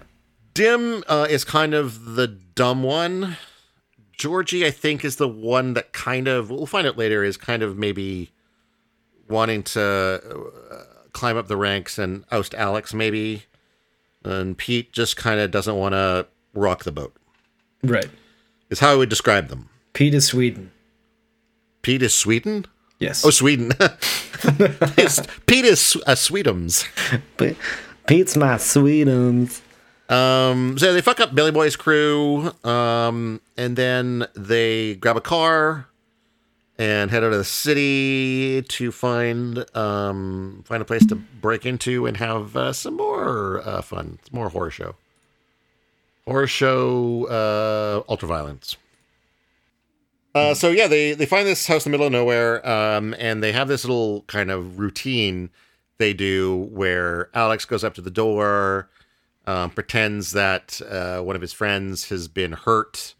Dim 0.53 1.03
uh, 1.07 1.27
is 1.29 1.43
kind 1.43 1.73
of 1.73 2.15
the 2.15 2.27
dumb 2.27 2.83
one. 2.83 3.37
Georgie, 4.13 4.65
I 4.65 4.71
think, 4.71 5.03
is 5.03 5.17
the 5.17 5.27
one 5.27 5.73
that 5.73 5.91
kind 5.91 6.27
of 6.27 6.49
we'll 6.49 6.65
find 6.65 6.87
out 6.87 6.97
later 6.97 7.23
is 7.23 7.35
kind 7.35 7.63
of 7.63 7.77
maybe 7.77 8.31
wanting 9.27 9.63
to 9.63 9.81
uh, 10.71 10.75
climb 11.11 11.35
up 11.35 11.47
the 11.47 11.57
ranks 11.57 11.97
and 11.97 12.23
oust 12.31 12.53
Alex, 12.53 12.93
maybe. 12.93 13.43
And 14.23 14.57
Pete 14.57 14.93
just 14.93 15.17
kind 15.17 15.39
of 15.39 15.51
doesn't 15.51 15.75
want 15.75 15.93
to 15.93 16.27
rock 16.53 16.83
the 16.83 16.91
boat. 16.91 17.15
Right. 17.83 18.07
Is 18.69 18.79
how 18.79 18.93
I 18.93 18.95
would 18.95 19.09
describe 19.09 19.49
them. 19.49 19.69
Pete 19.93 20.13
is 20.13 20.25
Sweden. 20.27 20.71
Pete 21.81 22.01
is 22.01 22.13
Sweden. 22.15 22.65
Yes. 22.99 23.25
Oh, 23.25 23.29
Sweden. 23.29 23.71
It's- 23.79 25.25
Pete 25.45 25.65
is 25.65 25.95
uh, 26.07 26.11
Sweetums. 26.15 26.85
Pete's 28.07 28.35
my 28.35 28.55
Sweetums. 28.55 29.61
Um, 30.09 30.77
so 30.77 30.93
they 30.93 31.01
fuck 31.01 31.19
up 31.19 31.33
Billy 31.33 31.51
Boy's 31.51 31.75
crew, 31.75 32.51
um, 32.63 33.39
and 33.57 33.75
then 33.77 34.27
they 34.35 34.95
grab 34.95 35.15
a 35.15 35.21
car 35.21 35.87
and 36.77 37.09
head 37.09 37.23
out 37.23 37.31
of 37.31 37.37
the 37.37 37.43
city 37.45 38.61
to 38.63 38.91
find 38.91 39.63
um, 39.75 40.63
find 40.67 40.81
a 40.81 40.85
place 40.85 41.05
to 41.05 41.15
break 41.15 41.65
into 41.65 42.05
and 42.05 42.17
have 42.17 42.55
uh, 42.57 42.73
some 42.73 42.95
more 42.97 43.61
uh, 43.65 43.81
fun, 43.81 44.19
some 44.29 44.35
more 44.39 44.49
horror 44.49 44.71
show, 44.71 44.95
horror 46.25 46.47
show, 46.47 47.25
uh, 47.27 48.03
ultra 48.11 48.27
violence. 48.27 48.75
Uh, 50.35 50.53
so 50.53 50.71
yeah, 50.71 50.87
they 50.87 51.13
they 51.13 51.25
find 51.25 51.47
this 51.47 51.67
house 51.67 51.85
in 51.85 51.91
the 51.91 51.97
middle 51.97 52.07
of 52.07 52.11
nowhere, 52.13 52.67
um, 52.67 53.13
and 53.19 53.43
they 53.43 53.51
have 53.51 53.67
this 53.67 53.83
little 53.85 54.23
kind 54.27 54.49
of 54.49 54.79
routine 54.79 55.49
they 55.99 56.13
do 56.13 56.67
where 56.71 57.29
Alex 57.35 57.65
goes 57.65 57.83
up 57.83 57.93
to 57.93 58.01
the 58.01 58.09
door, 58.09 58.89
um, 59.45 59.69
pretends 59.69 60.31
that 60.31 60.81
uh, 60.89 61.21
one 61.21 61.35
of 61.35 61.41
his 61.41 61.53
friends 61.53 62.09
has 62.09 62.27
been 62.27 62.53
hurt. 62.53 63.13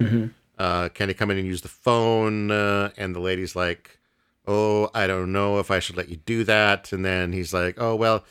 Uh, 0.57 0.89
can 0.89 1.07
he 1.07 1.13
come 1.13 1.29
in 1.29 1.37
and 1.37 1.45
use 1.47 1.61
the 1.61 1.67
phone? 1.67 2.49
Uh, 2.49 2.89
and 2.97 3.15
the 3.15 3.19
lady's 3.19 3.55
like, 3.55 3.99
"Oh, 4.47 4.89
I 4.93 5.05
don't 5.05 5.31
know 5.31 5.59
if 5.59 5.69
I 5.69 5.79
should 5.79 5.97
let 5.97 6.09
you 6.09 6.17
do 6.17 6.43
that." 6.45 6.91
And 6.91 7.05
then 7.05 7.31
he's 7.31 7.53
like, 7.53 7.75
"Oh 7.79 7.95
well." 7.95 8.23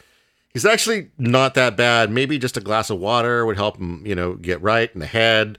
He's 0.53 0.67
actually 0.67 1.09
not 1.17 1.55
that 1.55 1.79
bad. 1.79 2.11
Maybe 2.11 2.39
just 2.39 2.59
a 2.59 2.61
glass 2.61 2.91
of 2.91 2.99
water 2.99 3.47
would 3.47 3.57
help 3.57 3.79
him, 3.79 4.05
you 4.05 4.15
know, 4.15 4.35
get 4.35 4.61
right 4.61 4.91
in 4.93 5.01
the 5.01 5.07
head. 5.07 5.59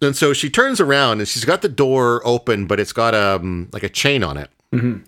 And 0.00 0.14
so 0.16 0.32
she 0.32 0.50
turns 0.50 0.80
around 0.80 1.18
and 1.20 1.28
she's 1.28 1.44
got 1.44 1.62
the 1.62 1.68
door 1.68 2.20
open, 2.24 2.66
but 2.66 2.78
it's 2.80 2.92
got 2.92 3.14
um 3.14 3.68
like 3.72 3.82
a 3.82 3.88
chain 3.88 4.22
on 4.22 4.36
it. 4.36 4.50
Mhm. 4.72 5.04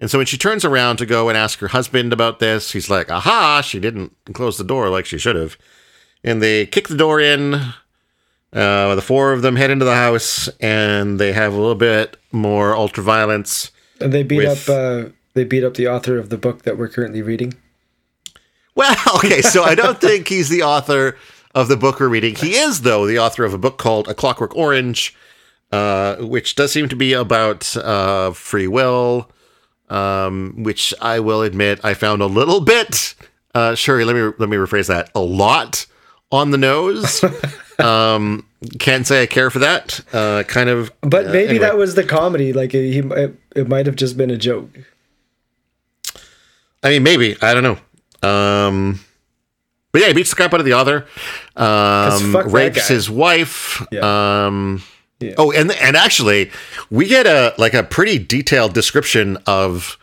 And 0.00 0.10
so 0.10 0.18
when 0.18 0.26
she 0.26 0.36
turns 0.36 0.64
around 0.64 0.96
to 0.96 1.06
go 1.06 1.28
and 1.28 1.38
ask 1.38 1.60
her 1.60 1.68
husband 1.68 2.12
about 2.12 2.40
this, 2.40 2.72
he's 2.72 2.90
like, 2.90 3.10
"Aha! 3.10 3.60
She 3.60 3.78
didn't 3.78 4.12
close 4.32 4.58
the 4.58 4.64
door 4.64 4.88
like 4.88 5.06
she 5.06 5.16
should 5.18 5.36
have." 5.36 5.56
And 6.24 6.42
they 6.42 6.66
kick 6.66 6.88
the 6.88 6.96
door 6.96 7.20
in. 7.20 7.54
Uh, 8.52 8.94
the 8.94 9.00
four 9.00 9.32
of 9.32 9.40
them 9.40 9.56
head 9.56 9.70
into 9.70 9.84
the 9.86 9.94
house, 9.94 10.46
and 10.60 11.18
they 11.18 11.32
have 11.32 11.54
a 11.54 11.56
little 11.56 11.74
bit 11.74 12.18
more 12.32 12.76
ultra 12.76 13.02
violence. 13.02 13.70
And 13.98 14.12
they 14.12 14.22
beat 14.22 14.38
With- 14.46 14.68
up 14.68 14.74
uh, 15.06 15.08
they 15.34 15.44
beat 15.44 15.64
up 15.64 15.74
the 15.74 15.88
author 15.88 16.18
of 16.18 16.28
the 16.28 16.36
book 16.36 16.62
that 16.64 16.76
we're 16.76 16.88
currently 16.88 17.22
reading. 17.22 17.54
Well, 18.74 18.94
okay, 19.16 19.40
so 19.40 19.62
I 19.62 19.74
don't 19.74 20.00
think 20.00 20.28
he's 20.28 20.48
the 20.48 20.62
author 20.64 21.16
of 21.54 21.68
the 21.68 21.76
book 21.76 22.00
we're 22.00 22.08
reading. 22.08 22.34
He 22.34 22.54
is, 22.54 22.82
though, 22.82 23.06
the 23.06 23.18
author 23.18 23.44
of 23.44 23.54
a 23.54 23.58
book 23.58 23.78
called 23.78 24.08
A 24.08 24.14
Clockwork 24.14 24.56
Orange, 24.56 25.14
uh, 25.70 26.16
which 26.16 26.54
does 26.54 26.72
seem 26.72 26.88
to 26.88 26.96
be 26.96 27.12
about 27.12 27.76
uh, 27.76 28.32
free 28.32 28.66
will, 28.66 29.30
um, 29.88 30.54
which 30.62 30.94
I 31.00 31.20
will 31.20 31.42
admit 31.42 31.80
I 31.84 31.94
found 31.94 32.22
a 32.22 32.26
little 32.26 32.60
bit. 32.60 33.14
Uh, 33.54 33.74
Sherry, 33.74 34.04
let 34.04 34.16
me 34.16 34.32
let 34.38 34.48
me 34.48 34.56
rephrase 34.56 34.88
that. 34.88 35.10
A 35.14 35.20
lot 35.20 35.86
on 36.30 36.50
the 36.50 36.58
nose. 36.58 37.22
um, 37.78 38.46
can't 38.78 39.06
say 39.06 39.22
I 39.22 39.26
care 39.26 39.50
for 39.50 39.58
that. 39.58 40.00
Uh, 40.12 40.42
kind 40.44 40.70
of. 40.70 40.90
But 41.02 41.26
uh, 41.26 41.32
maybe 41.32 41.50
anyway. 41.50 41.58
that 41.58 41.76
was 41.76 41.94
the 41.94 42.04
comedy. 42.04 42.52
Like 42.52 42.74
it, 42.74 42.92
he, 42.92 42.98
it, 43.00 43.36
it 43.54 43.68
might 43.68 43.86
have 43.86 43.96
just 43.96 44.16
been 44.16 44.30
a 44.30 44.38
joke. 44.38 44.70
I 46.82 46.90
mean, 46.90 47.02
maybe 47.02 47.36
I 47.42 47.54
don't 47.54 47.62
know. 47.62 48.28
Um, 48.28 49.00
but 49.92 50.00
yeah, 50.00 50.08
he 50.08 50.14
beats 50.14 50.30
the 50.30 50.36
crap 50.36 50.52
out 50.54 50.60
of 50.60 50.66
the 50.66 50.72
other. 50.72 51.06
Um, 51.56 52.36
rapes 52.50 52.88
his 52.88 53.08
wife. 53.10 53.80
Um, 54.02 54.82
Yeah. 55.20 55.34
Oh, 55.38 55.52
and 55.52 55.70
and 55.72 55.96
actually, 55.96 56.50
we 56.90 57.06
get 57.06 57.26
a 57.26 57.54
like 57.58 57.74
a 57.74 57.82
pretty 57.84 58.18
detailed 58.18 58.74
description 58.74 59.38
of 59.46 59.96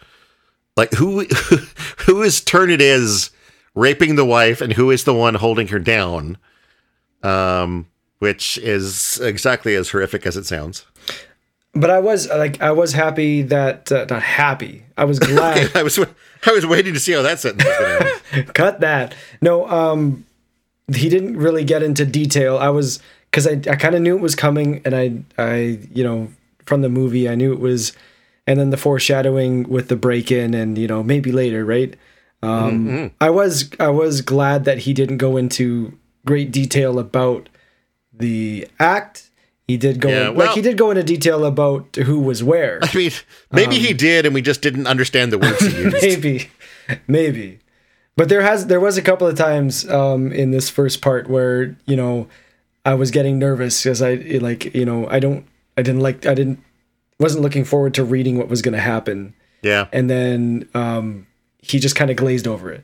like 0.78 0.92
who 0.94 1.26
who 2.06 2.22
his 2.22 2.40
turn 2.40 2.70
it 2.70 2.82
is 2.82 3.32
raping 3.76 4.16
the 4.16 4.26
wife 4.26 4.62
and 4.62 4.74
who 4.74 4.92
is 4.92 5.04
the 5.04 5.14
one 5.14 5.36
holding 5.36 5.68
her 5.68 5.80
down. 5.80 6.38
Um, 7.22 7.88
which 8.20 8.58
is 8.60 9.20
exactly 9.22 9.76
as 9.76 9.90
horrific 9.90 10.26
as 10.26 10.38
it 10.38 10.46
sounds. 10.46 10.86
But 11.74 11.90
I 11.90 12.00
was 12.00 12.28
like, 12.30 12.62
I 12.62 12.72
was 12.72 12.94
happy 12.94 13.42
that 13.44 13.92
uh, 13.92 14.06
not 14.10 14.22
happy. 14.24 14.86
I 14.98 15.06
was 15.06 15.20
glad. 15.32 15.76
I 15.76 15.84
was 15.84 16.00
I 16.46 16.52
was 16.52 16.66
waiting 16.66 16.94
to 16.94 17.00
see 17.00 17.12
how 17.12 17.22
that 17.22 17.40
sentence 17.40 17.66
was 17.66 17.78
going 17.78 18.46
to. 18.46 18.54
Cut 18.54 18.80
that. 18.80 19.16
No, 19.42 19.68
um, 19.70 20.26
he 20.94 21.10
didn't 21.10 21.38
really 21.38 21.64
get 21.64 21.84
into 21.84 22.06
detail. 22.06 22.58
I 22.58 22.70
was 22.70 23.00
because 23.30 23.48
I 23.48 23.54
I 23.70 23.76
kind 23.76 23.96
of 23.96 24.02
knew 24.02 24.16
it 24.16 24.22
was 24.22 24.36
coming, 24.36 24.82
and 24.86 24.96
I 24.96 25.24
I 25.38 25.80
you 25.94 26.04
know 26.04 26.30
from 26.66 26.82
the 26.82 26.90
movie 26.90 27.28
I 27.30 27.36
knew 27.36 27.52
it 27.54 27.60
was, 27.60 27.94
and 28.48 28.60
then 28.60 28.70
the 28.70 28.78
foreshadowing 28.78 29.70
with 29.70 29.88
the 29.88 29.96
break 29.96 30.32
in, 30.32 30.54
and 30.54 30.78
you 30.78 30.88
know 30.88 31.04
maybe 31.04 31.32
later, 31.32 31.66
right? 31.66 31.96
Um, 32.42 33.12
I 33.20 33.30
was 33.30 33.70
I 33.80 33.90
was 33.90 34.22
glad 34.22 34.64
that 34.66 34.80
he 34.80 34.94
didn't 34.94 35.18
go 35.18 35.36
into 35.36 35.98
great 36.26 36.52
detail 36.52 37.00
about 37.00 37.50
the 38.14 38.68
act. 38.80 39.29
He 39.70 39.78
did 39.78 40.02
go 40.02 40.10
Yeah, 40.10 40.30
in, 40.30 40.36
well- 40.36 40.48
like 40.48 40.56
he 40.56 40.62
did 40.62 40.78
go 40.78 40.90
into 40.92 41.04
detail 41.04 41.46
about 41.46 41.96
who 41.96 42.20
was 42.20 42.44
where. 42.44 42.80
I 42.82 42.90
mean, 42.98 43.12
maybe 43.52 43.78
he 43.78 43.94
did, 43.94 44.26
and 44.26 44.34
we 44.34 44.42
just 44.42 44.62
didn't 44.62 44.88
understand 44.88 45.32
the 45.32 45.38
words 45.38 45.60
he 45.62 45.78
used. 45.84 46.02
maybe 46.02 46.50
maybe 47.08 47.60
but 48.18 48.30
there 48.30 48.42
has 48.42 48.66
there 48.66 48.80
was 48.80 48.98
a 48.98 49.02
couple 49.02 49.28
of 49.28 49.36
times 49.38 49.88
um 49.90 50.32
in 50.32 50.50
this 50.50 50.68
first 50.70 51.02
part 51.04 51.30
where 51.30 51.78
you 51.86 51.96
know 51.96 52.28
i 52.84 52.94
was 52.96 53.12
getting 53.12 53.38
nervous 53.38 53.84
because 53.84 54.02
i 54.02 54.16
like 54.42 54.74
you 54.74 54.86
know 54.86 55.08
i 55.10 55.20
don't 55.20 55.46
i 55.78 55.84
didn't 55.84 56.02
like 56.02 56.26
i 56.26 56.34
didn't 56.34 56.58
wasn't 57.20 57.44
looking 57.44 57.64
forward 57.64 57.94
to 57.94 58.04
reading 58.04 58.38
what 58.40 58.48
was 58.50 58.64
going 58.64 58.74
to 58.74 58.82
happen 58.82 59.36
Yeah, 59.62 59.86
and 59.94 60.10
then 60.10 60.68
um 60.74 61.28
he 61.62 61.78
just 61.78 61.96
kind 61.96 62.10
of 62.10 62.18
glazed 62.18 62.48
over 62.48 62.72
it 62.72 62.84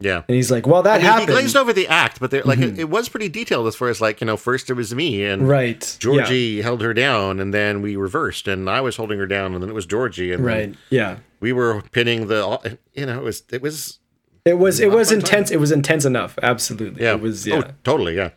yeah. 0.00 0.22
and 0.28 0.34
he's 0.34 0.50
like 0.50 0.66
well 0.66 0.82
that 0.82 0.94
I 0.94 0.94
mean, 0.94 1.00
he 1.00 1.06
happened. 1.06 1.28
Mm-hmm. 1.28 1.38
glazed 1.38 1.56
over 1.56 1.72
the 1.72 1.88
act, 1.88 2.20
but 2.20 2.30
there- 2.30 2.44
like 2.44 2.58
it, 2.58 2.78
it 2.78 2.88
was 2.90 3.08
pretty 3.08 3.28
detailed 3.28 3.66
as 3.66 3.76
far 3.76 3.88
as 3.88 4.00
like 4.00 4.20
you 4.20 4.26
know, 4.26 4.36
first 4.36 4.70
it 4.70 4.74
was 4.74 4.94
me 4.94 5.24
and 5.24 5.48
right. 5.48 5.96
Georgie 5.98 6.62
held 6.62 6.82
her 6.82 6.94
down, 6.94 7.40
and 7.40 7.52
then 7.52 7.82
we 7.82 7.96
reversed, 7.96 8.48
and 8.48 8.68
I 8.68 8.80
was 8.80 8.96
holding 8.96 9.18
her 9.18 9.26
down, 9.26 9.54
and 9.54 9.62
then 9.62 9.70
it 9.70 9.74
was 9.74 9.86
Georgie, 9.86 10.32
and 10.32 10.44
yeah, 10.44 10.54
then 10.54 10.70
right. 10.70 10.78
Yeah. 10.90 11.18
we 11.40 11.52
were 11.52 11.82
pinning 11.92 12.28
the. 12.28 12.78
You 12.94 13.06
know, 13.06 13.18
it 13.18 13.24
was 13.24 13.42
it 13.50 13.62
was 13.62 13.98
it 14.44 14.58
was 14.58 14.80
it 14.80 14.90
was 14.90 15.12
intense 15.12 15.50
it 15.50 15.60
was 15.60 15.72
intense 15.72 16.04
enough. 16.04 16.38
Absolutely. 16.42 17.02
Yeah, 17.02 17.14
it 17.14 17.20
was 17.20 17.46
yeah. 17.46 17.62
oh, 17.66 17.70
totally, 17.84 18.16
yeah. 18.16 18.30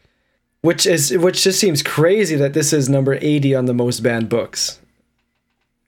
which 0.62 0.86
is 0.86 1.17
which 1.17 1.43
just 1.43 1.60
seems 1.60 1.82
crazy 1.82 2.36
that 2.36 2.54
this 2.54 2.74
is 2.74 2.89
number 2.89 3.17
80 3.21 3.56
on 3.56 3.65
the 3.65 3.74
most 3.74 4.02
banned 4.02 4.30
books. 4.30 4.80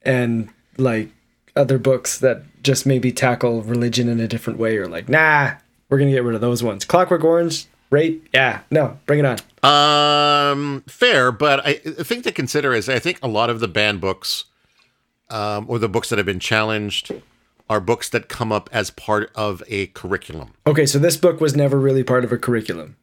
And 0.02 0.48
like 0.78 1.10
other 1.56 1.78
books 1.78 2.18
that 2.18 2.42
just 2.62 2.86
maybe 2.86 3.12
tackle 3.12 3.62
religion 3.62 4.08
in 4.08 4.20
a 4.20 4.26
different 4.26 4.58
way 4.58 4.76
or 4.76 4.88
like 4.88 5.08
nah 5.08 5.54
we're 5.88 5.98
gonna 5.98 6.10
get 6.10 6.24
rid 6.24 6.34
of 6.34 6.40
those 6.40 6.62
ones 6.62 6.84
clockwork 6.84 7.22
orange 7.24 7.66
rape 7.90 8.28
yeah 8.32 8.60
no 8.70 8.98
bring 9.06 9.18
it 9.20 9.24
on 9.24 9.38
Um, 9.68 10.82
fair, 10.86 11.32
but 11.32 11.64
I, 11.66 11.80
I 11.86 12.02
think 12.02 12.24
to 12.24 12.32
consider 12.32 12.74
is 12.74 12.88
I 12.88 12.98
think 12.98 13.18
a 13.22 13.28
lot 13.28 13.48
of 13.50 13.60
the 13.60 13.68
banned 13.68 14.00
books, 14.00 14.44
um, 15.30 15.64
or 15.68 15.78
the 15.78 15.88
books 15.88 16.08
that 16.10 16.18
have 16.18 16.26
been 16.26 16.40
challenged, 16.40 17.10
are 17.70 17.80
books 17.80 18.08
that 18.10 18.28
come 18.28 18.52
up 18.52 18.68
as 18.72 18.90
part 18.90 19.30
of 19.34 19.62
a 19.68 19.86
curriculum. 19.88 20.52
okay 20.66 20.84
so 20.86 20.98
this 20.98 21.16
book 21.16 21.40
was 21.40 21.56
never 21.56 21.78
really 21.78 22.02
part 22.04 22.24
of 22.24 22.32
a 22.32 22.36
curriculum 22.38 22.96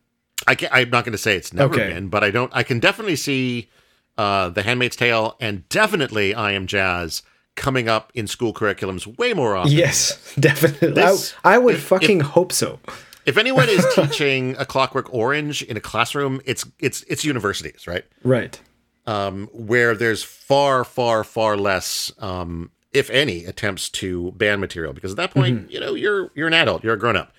I 0.48 0.56
can't, 0.56 0.74
I'm 0.74 0.90
not 0.90 1.06
going 1.06 1.12
to 1.14 1.18
say 1.20 1.36
it's 1.36 1.54
never 1.54 1.74
Okay. 1.76 1.94
been, 1.94 2.08
but 2.10 2.24
I 2.24 2.32
don't. 2.32 2.52
I 2.54 2.64
can 2.64 2.80
definitely 2.80 3.16
see 3.16 3.70
uh, 4.18 4.50
The 4.50 4.64
Handmaid's 4.64 4.96
Tale 4.96 5.36
and 5.40 5.70
definitely 5.70 6.34
I 6.34 6.54
Am 6.54 6.66
Jazz 6.66 7.22
coming 7.56 7.88
up 7.90 8.12
in 8.14 8.28
school 8.28 8.54
curriculums 8.54 9.06
way 9.18 9.34
more 9.34 9.56
often. 9.56 9.72
yes 9.72 10.34
definitely 10.40 10.92
This- 10.94 11.34
I, 11.44 11.56
I 11.56 11.58
would 11.58 11.76
if- 11.76 11.84
fucking 11.84 12.22
hope 12.22 12.52
so 12.52 12.80
If 13.26 13.38
anyone 13.38 13.70
is 13.70 13.86
teaching 13.96 14.56
a 14.58 14.66
Clockwork 14.66 15.14
Orange 15.14 15.62
in 15.62 15.78
a 15.78 15.82
classroom, 15.82 16.42
it's 16.46 16.66
it's 16.80 17.04
it's 17.08 17.24
universities, 17.24 17.86
right? 17.86 18.04
right 18.24 18.60
Um, 19.06 19.48
where 19.54 19.94
there's 19.96 20.24
far, 20.24 20.84
far, 20.84 21.24
far 21.24 21.56
less, 21.58 22.12
um, 22.18 22.72
if 22.94 23.10
any, 23.12 23.46
attempts 23.46 23.90
to 23.90 24.32
ban 24.32 24.60
material 24.60 24.94
because 24.94 25.12
at 25.12 25.18
that 25.18 25.32
point, 25.32 25.70
you 25.72 25.80
know, 25.80 25.94
you're 25.94 26.32
you're 26.34 26.48
an 26.48 26.54
adult, 26.56 26.84
you're 26.84 26.96
a 26.96 27.00
grown 27.00 27.16
up. 27.16 27.32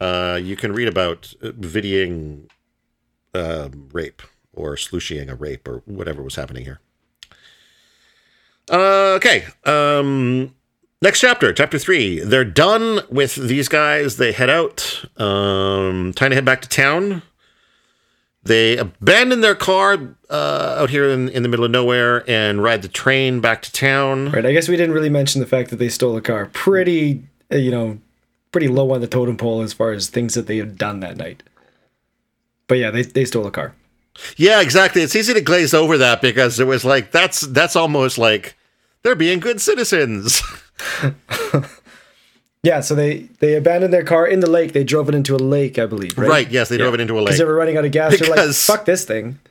Uh, 0.00 0.38
you 0.42 0.56
can 0.56 0.72
read 0.72 0.88
about 0.88 1.32
uh, 1.42 1.50
viddying 1.52 2.48
uh, 3.34 3.68
rape 3.92 4.22
or 4.52 4.74
slooshying 4.76 5.28
a 5.30 5.34
rape 5.36 5.68
or 5.68 5.82
whatever 5.86 6.20
was 6.22 6.34
happening 6.34 6.64
here. 6.64 6.80
Uh, 8.70 9.14
okay. 9.16 9.44
Um, 9.64 10.54
next 11.02 11.20
chapter, 11.20 11.52
chapter 11.52 11.78
three. 11.78 12.20
They're 12.20 12.44
done 12.44 13.00
with 13.10 13.34
these 13.36 13.68
guys. 13.68 14.16
They 14.16 14.32
head 14.32 14.50
out. 14.50 15.04
Um, 15.16 16.12
time 16.14 16.30
to 16.30 16.34
head 16.34 16.44
back 16.44 16.60
to 16.62 16.68
town. 16.68 17.22
They 18.42 18.76
abandon 18.78 19.40
their 19.40 19.54
car 19.54 20.16
uh, 20.30 20.76
out 20.78 20.90
here 20.90 21.08
in, 21.10 21.28
in 21.28 21.42
the 21.42 21.48
middle 21.48 21.64
of 21.66 21.70
nowhere 21.70 22.28
and 22.30 22.62
ride 22.62 22.82
the 22.82 22.88
train 22.88 23.40
back 23.40 23.60
to 23.62 23.72
town. 23.72 24.30
right 24.30 24.46
i 24.46 24.52
guess 24.52 24.68
we 24.68 24.76
didn't 24.76 24.94
really 24.94 25.10
mention 25.10 25.40
the 25.40 25.46
fact 25.46 25.68
that 25.70 25.76
they 25.76 25.88
stole 25.88 26.16
a 26.16 26.20
car 26.22 26.46
pretty 26.52 27.22
uh, 27.52 27.56
you 27.56 27.70
know 27.70 27.98
pretty 28.52 28.68
low 28.68 28.90
on 28.92 29.00
the 29.02 29.06
totem 29.06 29.36
pole 29.36 29.60
as 29.60 29.72
far 29.74 29.92
as 29.92 30.08
things 30.08 30.32
that 30.34 30.46
they 30.46 30.56
had 30.58 30.78
done 30.78 31.00
that 31.00 31.16
night 31.16 31.42
but 32.68 32.78
yeah 32.78 32.90
they, 32.90 33.02
they 33.02 33.24
stole 33.24 33.46
a 33.46 33.50
car 33.50 33.74
Yeah, 34.36 34.60
exactly. 34.62 35.02
It's 35.02 35.14
easy 35.16 35.32
to 35.34 35.40
glaze 35.40 35.74
over 35.74 35.98
that 35.98 36.20
because 36.22 36.58
it 36.60 36.66
was 36.66 36.84
like 36.84 37.10
that's 37.10 37.40
that's 37.40 37.76
almost 37.76 38.18
like 38.18 38.56
they're 39.02 39.14
being 39.16 39.40
good 39.40 39.60
citizens. 39.60 40.42
Yeah, 42.64 42.80
so 42.80 42.94
they 42.94 43.28
they 43.38 43.54
abandoned 43.54 43.94
their 43.94 44.02
car 44.04 44.26
in 44.26 44.40
the 44.40 44.50
lake. 44.50 44.72
They 44.72 44.82
drove 44.82 45.08
it 45.08 45.14
into 45.14 45.34
a 45.34 45.38
lake, 45.38 45.78
I 45.78 45.86
believe. 45.86 46.18
Right. 46.18 46.28
right. 46.28 46.50
Yes, 46.50 46.68
they 46.68 46.76
drove 46.76 46.94
it 46.94 47.00
into 47.00 47.14
a 47.14 47.20
lake. 47.20 47.26
Because 47.26 47.38
they 47.38 47.44
were 47.44 47.54
running 47.54 47.76
out 47.76 47.84
of 47.84 47.92
gas. 47.92 48.18
They're 48.18 48.28
like, 48.28 48.36
Because- 48.36 48.64
"Fuck 48.64 48.84
this 48.84 49.04
thing." 49.04 49.38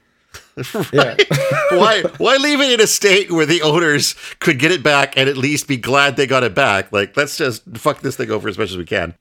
Yeah. 0.91 1.15
why 1.71 2.01
why 2.17 2.37
leave 2.37 2.59
it 2.59 2.71
in 2.71 2.81
a 2.81 2.87
state 2.87 3.31
where 3.31 3.45
the 3.45 3.61
owners 3.61 4.15
could 4.39 4.57
get 4.59 4.71
it 4.71 4.81
back 4.83 5.15
and 5.15 5.29
at 5.29 5.37
least 5.37 5.67
be 5.67 5.77
glad 5.77 6.15
they 6.15 6.27
got 6.27 6.43
it 6.43 6.53
back? 6.55 6.91
Like 6.91 7.15
let's 7.15 7.37
just 7.37 7.63
fuck 7.75 8.01
this 8.01 8.15
thing 8.17 8.29
over 8.31 8.49
as 8.49 8.57
much 8.57 8.71
as 8.71 8.77
we 8.77 8.85
can. 8.85 9.13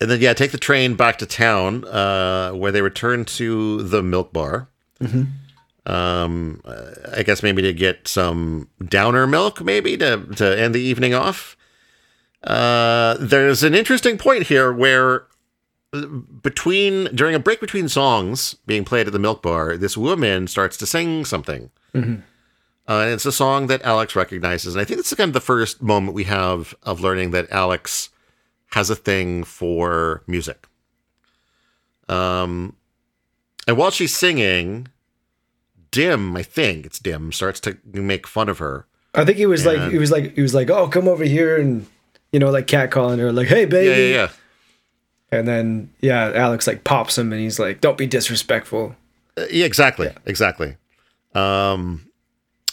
And 0.00 0.10
then 0.10 0.20
yeah, 0.20 0.32
take 0.34 0.52
the 0.52 0.58
train 0.58 0.94
back 0.94 1.18
to 1.18 1.26
town, 1.26 1.84
uh, 1.84 2.52
where 2.52 2.72
they 2.72 2.80
return 2.80 3.24
to 3.26 3.82
the 3.82 4.02
milk 4.02 4.32
bar. 4.32 4.68
Um, 5.84 6.62
I 7.12 7.24
guess 7.24 7.42
maybe 7.42 7.60
to 7.62 7.72
get 7.72 8.06
some 8.06 8.68
downer 8.84 9.26
milk, 9.26 9.60
maybe 9.60 9.96
to 9.96 10.24
to 10.36 10.58
end 10.60 10.74
the 10.74 10.80
evening 10.80 11.12
off. 11.14 11.56
Uh, 12.44 13.16
there's 13.20 13.62
an 13.62 13.74
interesting 13.74 14.16
point 14.18 14.44
here 14.46 14.72
where 14.72 15.26
between 16.42 17.04
during 17.14 17.34
a 17.34 17.38
break 17.38 17.60
between 17.60 17.88
songs 17.88 18.54
being 18.66 18.84
played 18.84 19.06
at 19.06 19.12
the 19.12 19.18
milk 19.18 19.42
bar, 19.42 19.76
this 19.76 19.96
woman 19.96 20.46
starts 20.46 20.76
to 20.78 20.86
sing 20.86 21.24
something. 21.24 21.70
Uh, 22.88 23.02
and 23.02 23.10
it's 23.12 23.26
a 23.26 23.32
song 23.32 23.66
that 23.68 23.82
Alex 23.82 24.16
recognizes, 24.16 24.74
and 24.74 24.80
I 24.80 24.84
think 24.84 24.98
this 24.98 25.12
is 25.12 25.16
kind 25.16 25.28
of 25.28 25.34
the 25.34 25.40
first 25.40 25.82
moment 25.82 26.14
we 26.14 26.24
have 26.24 26.74
of 26.82 27.00
learning 27.00 27.30
that 27.32 27.50
Alex 27.50 28.08
has 28.70 28.90
a 28.90 28.96
thing 28.96 29.44
for 29.44 30.22
music. 30.26 30.66
Um, 32.08 32.74
and 33.68 33.76
while 33.76 33.90
she's 33.90 34.16
singing, 34.16 34.88
Dim, 35.92 36.36
I 36.36 36.42
think 36.42 36.84
it's 36.84 36.98
Dim, 36.98 37.30
starts 37.30 37.60
to 37.60 37.78
make 37.84 38.26
fun 38.26 38.48
of 38.48 38.58
her. 38.58 38.86
I 39.14 39.24
think 39.24 39.38
he 39.38 39.46
was 39.46 39.64
like 39.64 39.78
And- 39.78 39.92
he 39.92 39.98
was 39.98 40.10
like 40.10 40.34
he 40.34 40.42
was 40.42 40.54
like, 40.54 40.68
"Oh, 40.70 40.88
come 40.88 41.06
over 41.06 41.22
here," 41.24 41.56
and 41.60 41.86
you 42.32 42.40
know, 42.40 42.50
like 42.50 42.66
catcalling 42.66 43.18
her, 43.18 43.30
like, 43.30 43.46
"Hey, 43.48 43.66
baby." 43.66 43.88
Yeah, 43.88 43.96
yeah, 44.08 44.14
yeah. 44.24 44.28
And 45.38 45.46
then 45.46 45.90
yeah, 46.00 46.32
Alex 46.34 46.66
like 46.66 46.82
pops 46.84 47.16
him, 47.16 47.32
and 47.32 47.40
he's 47.40 47.58
like, 47.58 47.80
"Don't 47.80 47.96
be 47.98 48.06
disrespectful." 48.06 48.96
Uh, 49.36 49.44
yeah, 49.50 49.64
exactly, 49.66 50.10
exactly. 50.26 50.76
Um, 51.34 52.08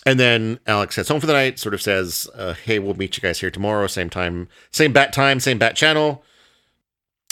and 0.05 0.19
then 0.19 0.59
Alex 0.65 0.95
heads 0.95 1.09
home 1.09 1.19
for 1.19 1.27
the 1.27 1.33
night. 1.33 1.59
Sort 1.59 1.73
of 1.73 1.81
says, 1.81 2.27
uh, 2.35 2.53
"Hey, 2.53 2.79
we'll 2.79 2.95
meet 2.95 3.17
you 3.17 3.21
guys 3.21 3.39
here 3.39 3.51
tomorrow, 3.51 3.87
same 3.87 4.09
time, 4.09 4.47
same 4.71 4.91
bat 4.93 5.11
time, 5.13 5.39
same 5.39 5.57
bat 5.57 5.75
channel." 5.75 6.23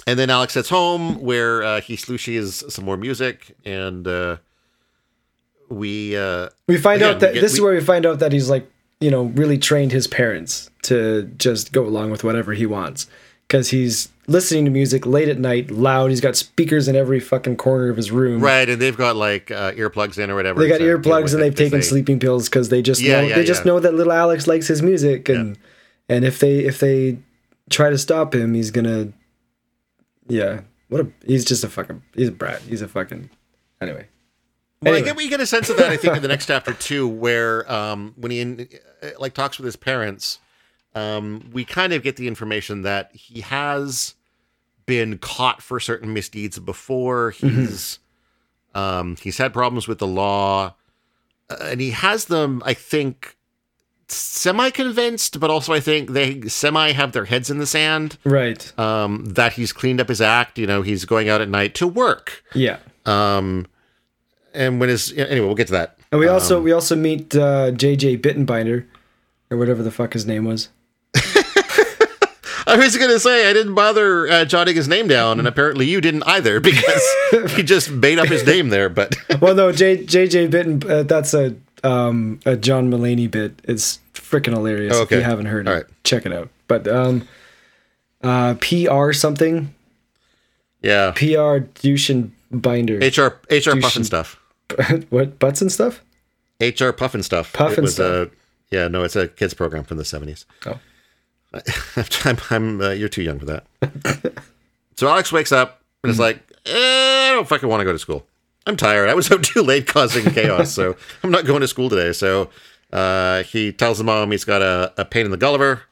And 0.05 0.17
then 0.17 0.29
Alex 0.29 0.53
heads 0.53 0.69
home, 0.69 1.19
where 1.21 1.63
uh, 1.63 1.81
he 1.81 1.95
slooshies 1.97 2.69
some 2.71 2.85
more 2.85 2.95
music, 2.97 3.55
and 3.65 4.07
uh, 4.07 4.37
we 5.69 6.15
uh, 6.17 6.49
We 6.67 6.77
find 6.77 7.01
Again, 7.01 7.15
out 7.15 7.19
that 7.21 7.33
get- 7.33 7.41
this 7.41 7.53
is 7.53 7.61
where 7.61 7.73
we 7.73 7.81
find 7.81 8.05
out 8.05 8.19
that 8.19 8.31
he's 8.31 8.49
like, 8.49 8.69
you 8.99 9.11
know, 9.11 9.23
really 9.23 9.57
trained 9.57 9.91
his 9.91 10.07
parents 10.07 10.69
to 10.83 11.23
just 11.37 11.71
go 11.71 11.85
along 11.85 12.09
with 12.11 12.23
whatever 12.23 12.53
he 12.53 12.65
wants 12.65 13.07
because 13.47 13.69
he's 13.69 14.09
listening 14.27 14.65
to 14.65 14.71
music 14.71 15.05
late 15.05 15.29
at 15.29 15.39
night, 15.39 15.69
loud. 15.71 16.09
He's 16.09 16.19
got 16.21 16.35
speakers 16.35 16.87
in 16.87 16.95
every 16.95 17.19
fucking 17.19 17.57
corner 17.57 17.89
of 17.89 17.97
his 17.97 18.11
room. 18.11 18.41
right, 18.41 18.67
and 18.67 18.81
they've 18.81 18.97
got 18.97 19.15
like 19.15 19.51
uh, 19.51 19.71
earplugs 19.73 20.17
in 20.17 20.29
or 20.31 20.35
whatever. 20.35 20.59
They 20.59 20.67
got 20.69 20.79
deal 20.79 20.97
earplugs 20.97 21.33
and 21.33 21.41
they've 21.43 21.53
taken 21.55 21.79
they- 21.79 21.85
sleeping 21.85 22.19
pills 22.19 22.49
because 22.49 22.69
they 22.69 22.81
just 22.81 22.99
Yeah, 23.01 23.21
know 23.21 23.27
yeah, 23.27 23.35
they 23.35 23.43
just 23.45 23.65
know 23.65 23.79
that 23.79 23.93
little 23.93 24.13
Alex 24.13 24.47
likes 24.47 24.67
his 24.67 24.81
music 24.81 25.29
and 25.29 25.57
and 26.09 26.25
if 26.25 26.39
they 26.39 26.59
if 26.59 26.79
they 26.79 27.19
try 27.69 27.89
to 27.89 27.97
stop 27.97 28.33
him, 28.33 28.53
he's 28.53 28.71
gonna 28.71 29.13
yeah. 30.27 30.61
What 30.89 31.01
a 31.01 31.07
he's 31.25 31.43
just 31.45 31.63
a 31.63 31.69
fucking 31.69 32.01
he's 32.15 32.29
a 32.29 32.31
brat. 32.31 32.61
He's 32.61 32.81
a 32.81 32.87
fucking 32.87 33.29
anyway. 33.81 34.07
Well, 34.81 34.93
I 34.93 35.01
get 35.01 35.15
we 35.15 35.27
get 35.27 35.39
a 35.39 35.47
sense 35.47 35.69
of 35.69 35.77
that. 35.77 35.89
I 35.89 35.97
think 35.97 36.15
in 36.15 36.21
the 36.21 36.27
next 36.27 36.45
chapter 36.45 36.73
too, 36.73 37.07
where 37.07 37.69
um, 37.71 38.13
when 38.15 38.31
he 38.31 38.39
in, 38.39 38.67
uh, 39.01 39.09
like 39.19 39.33
talks 39.33 39.57
with 39.57 39.65
his 39.65 39.75
parents, 39.75 40.39
um, 40.93 41.49
we 41.51 41.65
kind 41.65 41.93
of 41.93 42.03
get 42.03 42.15
the 42.15 42.27
information 42.27 42.83
that 42.83 43.09
he 43.13 43.41
has 43.41 44.13
been 44.85 45.17
caught 45.17 45.61
for 45.61 45.79
certain 45.79 46.13
misdeeds 46.13 46.59
before. 46.59 47.31
He's 47.31 47.99
um, 48.75 49.15
he's 49.15 49.37
had 49.37 49.51
problems 49.51 49.87
with 49.87 49.97
the 49.97 50.07
law, 50.07 50.75
uh, 51.49 51.57
and 51.61 51.81
he 51.81 51.91
has 51.91 52.25
them. 52.25 52.61
I 52.65 52.75
think 52.75 53.35
semi 54.07 54.69
convinced, 54.69 55.39
but 55.39 55.49
also 55.49 55.73
I 55.73 55.79
think 55.79 56.11
they 56.11 56.41
semi 56.41 56.91
have 56.91 57.11
their 57.11 57.25
heads 57.25 57.49
in 57.49 57.57
the 57.57 57.65
sand. 57.65 58.17
Right. 58.23 58.77
Um, 58.79 59.25
that 59.25 59.53
he's 59.53 59.73
cleaned 59.73 59.99
up 59.99 60.09
his 60.09 60.21
act. 60.21 60.57
You 60.57 60.67
know, 60.67 60.81
he's 60.83 61.05
going 61.05 61.29
out 61.29 61.41
at 61.41 61.49
night 61.49 61.73
to 61.75 61.87
work. 61.87 62.43
Yeah. 62.53 62.77
Um, 63.05 63.67
and 64.57 64.79
when 64.79 64.89
his 64.89 65.13
anyway, 65.13 65.45
we'll 65.45 65.55
get 65.55 65.67
to 65.67 65.73
that. 65.73 65.97
And 66.11 66.19
we 66.19 66.27
Um, 66.27 66.33
also 66.33 66.61
we 66.61 66.71
also 66.71 66.95
meet 66.95 67.35
uh, 67.35 67.71
JJ 67.71 68.19
Bittenbinder, 68.21 68.85
or 69.51 69.57
whatever 69.57 69.83
the 69.83 69.91
fuck 69.91 70.13
his 70.13 70.25
name 70.25 70.43
was. 70.45 70.69
I 72.69 72.75
was 72.75 72.97
going 72.97 73.09
to 73.11 73.19
say 73.19 73.49
I 73.49 73.53
didn't 73.53 73.75
bother 73.75 74.27
uh, 74.27 74.43
jotting 74.43 74.75
his 74.75 74.89
name 74.89 75.07
down, 75.07 75.39
and 75.39 75.47
apparently 75.47 75.85
you 75.87 76.01
didn't 76.01 76.23
either 76.23 76.59
because 76.61 77.01
he 77.55 77.63
just 77.63 77.89
made 77.89 78.19
up 78.19 78.27
his 78.27 78.45
name 78.45 78.69
there. 78.69 78.89
But 78.89 79.15
Well, 79.41 79.55
no, 79.55 79.71
J, 79.71 80.03
JJ 80.03 80.51
Bitten. 80.51 80.81
Uh, 80.89 81.03
that's 81.03 81.33
a 81.33 81.55
um, 81.83 82.39
a 82.45 82.57
John 82.57 82.91
Mulaney 82.91 83.31
bit. 83.31 83.61
It's 83.63 83.99
freaking 84.13 84.53
hilarious. 84.53 84.93
If 84.95 85.03
Okay. 85.03 85.17
you 85.17 85.21
haven't 85.21 85.45
heard 85.45 85.67
it, 85.67 85.69
All 85.69 85.75
right. 85.77 85.85
check 86.03 86.25
it 86.25 86.33
out. 86.33 86.49
But 86.67 86.87
um, 86.89 87.25
uh, 88.21 88.55
PR 88.55 89.13
something. 89.13 89.73
yeah, 90.81 91.11
PR 91.11 91.59
douche 91.59 92.09
and 92.09 92.33
binder. 92.51 92.97
HR 92.97 93.39
HR 93.49 93.71
Douche 93.75 93.81
puffin 93.81 94.03
stuff. 94.03 94.41
what 95.09 95.39
butts 95.39 95.61
and 95.61 95.71
stuff? 95.71 96.03
HR 96.59 96.91
Pufnstuf. 96.91 97.53
Puffin 97.53 97.79
It 97.79 97.81
was 97.81 97.93
stuff. 97.95 98.27
A, 98.29 98.31
yeah, 98.75 98.87
no, 98.87 99.03
it's 99.03 99.15
a 99.15 99.27
kids 99.27 99.53
program 99.53 99.83
from 99.83 99.97
the 99.97 100.05
seventies. 100.05 100.45
Oh. 100.65 100.79
I'm, 102.25 102.37
I'm 102.49 102.81
uh, 102.81 102.89
you're 102.89 103.09
too 103.09 103.21
young 103.23 103.39
for 103.39 103.45
that. 103.45 103.65
so 104.97 105.07
Alex 105.07 105.31
wakes 105.31 105.51
up 105.51 105.81
and 106.03 106.09
Hmm. 106.09 106.11
is 106.11 106.19
like, 106.19 106.37
eh, 106.65 107.29
I 107.29 107.31
don't 107.33 107.47
fucking 107.47 107.67
want 107.69 107.81
to 107.81 107.85
go 107.85 107.91
to 107.93 107.99
school. 107.99 108.25
I'm 108.65 108.75
tired. 108.75 109.09
I 109.09 109.13
was 109.13 109.31
out 109.31 109.43
too 109.43 109.61
late 109.61 109.87
causing 109.87 110.25
chaos, 110.31 110.71
so 110.73 110.95
I'm 111.23 111.31
not 111.31 111.45
going 111.45 111.61
to 111.61 111.67
school 111.67 111.89
today. 111.89 112.11
So 112.11 112.49
uh, 112.91 113.43
he 113.43 113.71
tells 113.71 113.97
his 113.99 114.03
mom 114.05 114.31
he's 114.31 114.43
got 114.43 114.61
a, 114.61 114.93
a 114.97 115.05
pain 115.05 115.23
in 115.25 115.31
the 115.31 115.37
Gulliver 115.37 115.83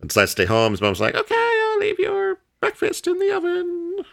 and 0.00 0.08
decides 0.08 0.30
to 0.34 0.42
stay 0.42 0.44
home. 0.46 0.72
His 0.72 0.80
mom's 0.80 1.00
like, 1.00 1.14
okay, 1.16 1.34
I'll 1.72 1.78
leave 1.80 1.98
your 1.98 2.38
breakfast 2.60 3.06
in 3.08 3.18
the 3.18 3.32
oven. 3.34 4.04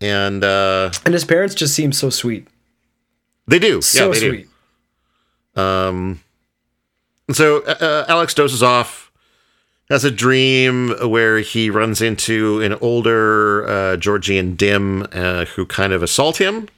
And 0.00 0.42
uh, 0.42 0.90
And 1.04 1.12
his 1.12 1.24
parents 1.26 1.54
just 1.54 1.74
seem 1.74 1.92
so 1.92 2.08
sweet. 2.08 2.48
They 3.46 3.58
do. 3.58 3.80
So 3.82 4.06
yeah, 4.06 4.12
they 4.12 4.28
sweet. 4.28 4.48
do. 5.54 5.60
Um, 5.60 6.20
so 7.32 7.62
uh, 7.62 7.76
uh, 7.80 8.04
Alex 8.08 8.34
dozes 8.34 8.62
off, 8.62 9.10
has 9.90 10.04
a 10.04 10.10
dream 10.10 10.94
where 11.08 11.38
he 11.38 11.70
runs 11.70 12.00
into 12.00 12.60
an 12.62 12.74
older 12.80 13.68
uh, 13.68 13.96
Georgie 13.96 14.38
and 14.38 14.56
Dim 14.56 15.06
uh, 15.12 15.44
who 15.44 15.66
kind 15.66 15.92
of 15.92 16.02
assault 16.02 16.40
him. 16.40 16.68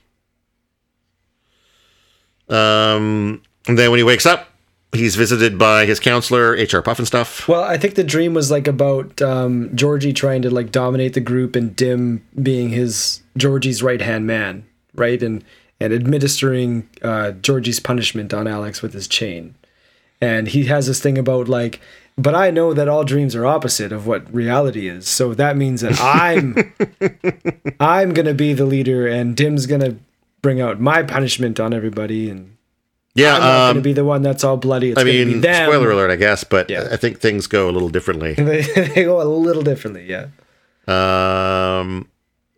Um, 2.48 3.42
and 3.66 3.78
then 3.78 3.90
when 3.90 3.98
he 3.98 4.04
wakes 4.04 4.26
up, 4.26 4.48
he's 4.92 5.16
visited 5.16 5.58
by 5.58 5.84
his 5.86 6.00
counselor, 6.00 6.52
HR 6.52 6.80
Puff 6.80 6.98
and 6.98 7.06
stuff. 7.06 7.48
Well, 7.48 7.62
I 7.62 7.76
think 7.76 7.94
the 7.94 8.04
dream 8.04 8.34
was 8.34 8.50
like 8.50 8.68
about 8.68 9.20
um, 9.20 9.74
Georgie 9.74 10.12
trying 10.12 10.42
to 10.42 10.50
like 10.50 10.70
dominate 10.70 11.14
the 11.14 11.20
group 11.20 11.56
and 11.56 11.74
Dim 11.74 12.24
being 12.40 12.70
his 12.70 13.22
Georgie's 13.36 13.82
right 13.82 14.00
hand 14.00 14.26
man, 14.26 14.64
right? 14.94 15.22
And 15.22 15.44
and 15.80 15.92
administering 15.92 16.88
uh, 17.02 17.32
Georgie's 17.32 17.80
punishment 17.80 18.32
on 18.32 18.46
Alex 18.46 18.82
with 18.82 18.92
his 18.92 19.06
chain. 19.08 19.54
And 20.20 20.48
he 20.48 20.64
has 20.64 20.86
this 20.86 21.00
thing 21.00 21.18
about 21.18 21.48
like, 21.48 21.80
but 22.16 22.34
I 22.34 22.50
know 22.50 22.72
that 22.72 22.88
all 22.88 23.04
dreams 23.04 23.34
are 23.36 23.44
opposite 23.44 23.92
of 23.92 24.06
what 24.06 24.32
reality 24.32 24.88
is. 24.88 25.06
So 25.06 25.34
that 25.34 25.56
means 25.56 25.82
that 25.82 26.00
I'm 26.00 26.56
I'm 27.80 28.14
gonna 28.14 28.32
be 28.32 28.54
the 28.54 28.64
leader, 28.64 29.06
and 29.06 29.36
Dim's 29.36 29.66
gonna 29.66 29.96
bring 30.40 30.60
out 30.60 30.80
my 30.80 31.02
punishment 31.02 31.60
on 31.60 31.74
everybody, 31.74 32.30
and 32.30 32.56
Yeah, 33.14 33.34
I'm 33.36 33.42
um, 33.42 33.74
gonna 33.74 33.80
be 33.82 33.92
the 33.92 34.04
one 34.06 34.22
that's 34.22 34.44
all 34.44 34.56
bloody. 34.56 34.92
It's 34.92 35.00
I 35.00 35.04
mean, 35.04 35.42
spoiler 35.42 35.90
alert, 35.90 36.10
I 36.10 36.16
guess, 36.16 36.42
but 36.42 36.70
Yeah. 36.70 36.88
I 36.90 36.96
think 36.96 37.20
things 37.20 37.46
go 37.46 37.68
a 37.68 37.72
little 37.72 37.90
differently. 37.90 38.32
they, 38.32 38.62
they 38.94 39.04
go 39.04 39.20
a 39.20 39.24
little 39.24 39.62
differently, 39.62 40.06
yeah. 40.08 40.28
Um, 40.88 42.08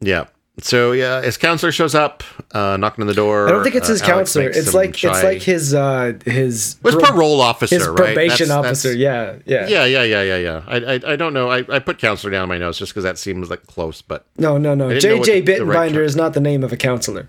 yeah. 0.01 0.27
So 0.61 0.91
yeah, 0.93 1.23
his 1.23 1.37
counselor 1.37 1.71
shows 1.71 1.95
up, 1.95 2.25
uh, 2.53 2.77
knocking 2.77 3.03
on 3.03 3.07
the 3.09 3.15
door. 3.15 3.47
I 3.49 3.53
don't 3.53 3.63
think 3.63 3.77
it's 3.77 3.89
Uh, 3.89 3.93
his 3.93 4.03
Alex 4.03 4.13
counselor. 4.35 4.49
It's 4.51 4.75
like 4.75 4.91
it's 5.05 5.05
like 5.23 5.41
his 5.43 5.73
uh 5.73 6.15
his 6.25 6.77
it's 6.85 6.95
pro- 6.97 7.05
parole 7.13 7.41
officer, 7.41 7.77
his 7.77 7.87
right? 7.87 7.97
probation 7.97 8.49
That's- 8.49 8.67
officer. 8.67 8.89
that's- 8.97 9.45
Yeah, 9.47 9.67
yeah, 9.69 9.85
Yeah, 9.85 9.85
yeah, 9.85 10.03
yeah, 10.03 10.23
yeah, 10.23 10.37
yeah. 10.37 10.63
I, 10.67 10.77
I, 10.95 11.13
I 11.13 11.17
don't 11.17 11.33
know. 11.33 11.49
I, 11.49 11.65
I 11.69 11.79
put 11.79 11.99
counselor 11.99 12.33
down 12.33 12.43
in 12.45 12.49
my 12.49 12.59
notes 12.59 12.79
just 12.79 12.93
because 12.93 13.05
that 13.05 13.19
seems 13.19 13.51
like 13.51 13.67
close, 13.69 14.03
but 14.03 14.27
No, 14.37 14.59
no, 14.59 14.75
no. 14.75 14.89
didn't 14.89 15.09
know 15.11 15.17
what 15.19 15.29
JJ 15.29 15.59
the 15.59 15.65
right 15.65 15.95
is 15.95 16.17
not 16.17 16.35
the 16.35 16.41
name 16.41 16.65
of 16.65 16.73
a 16.73 16.77
counselor. 16.77 17.29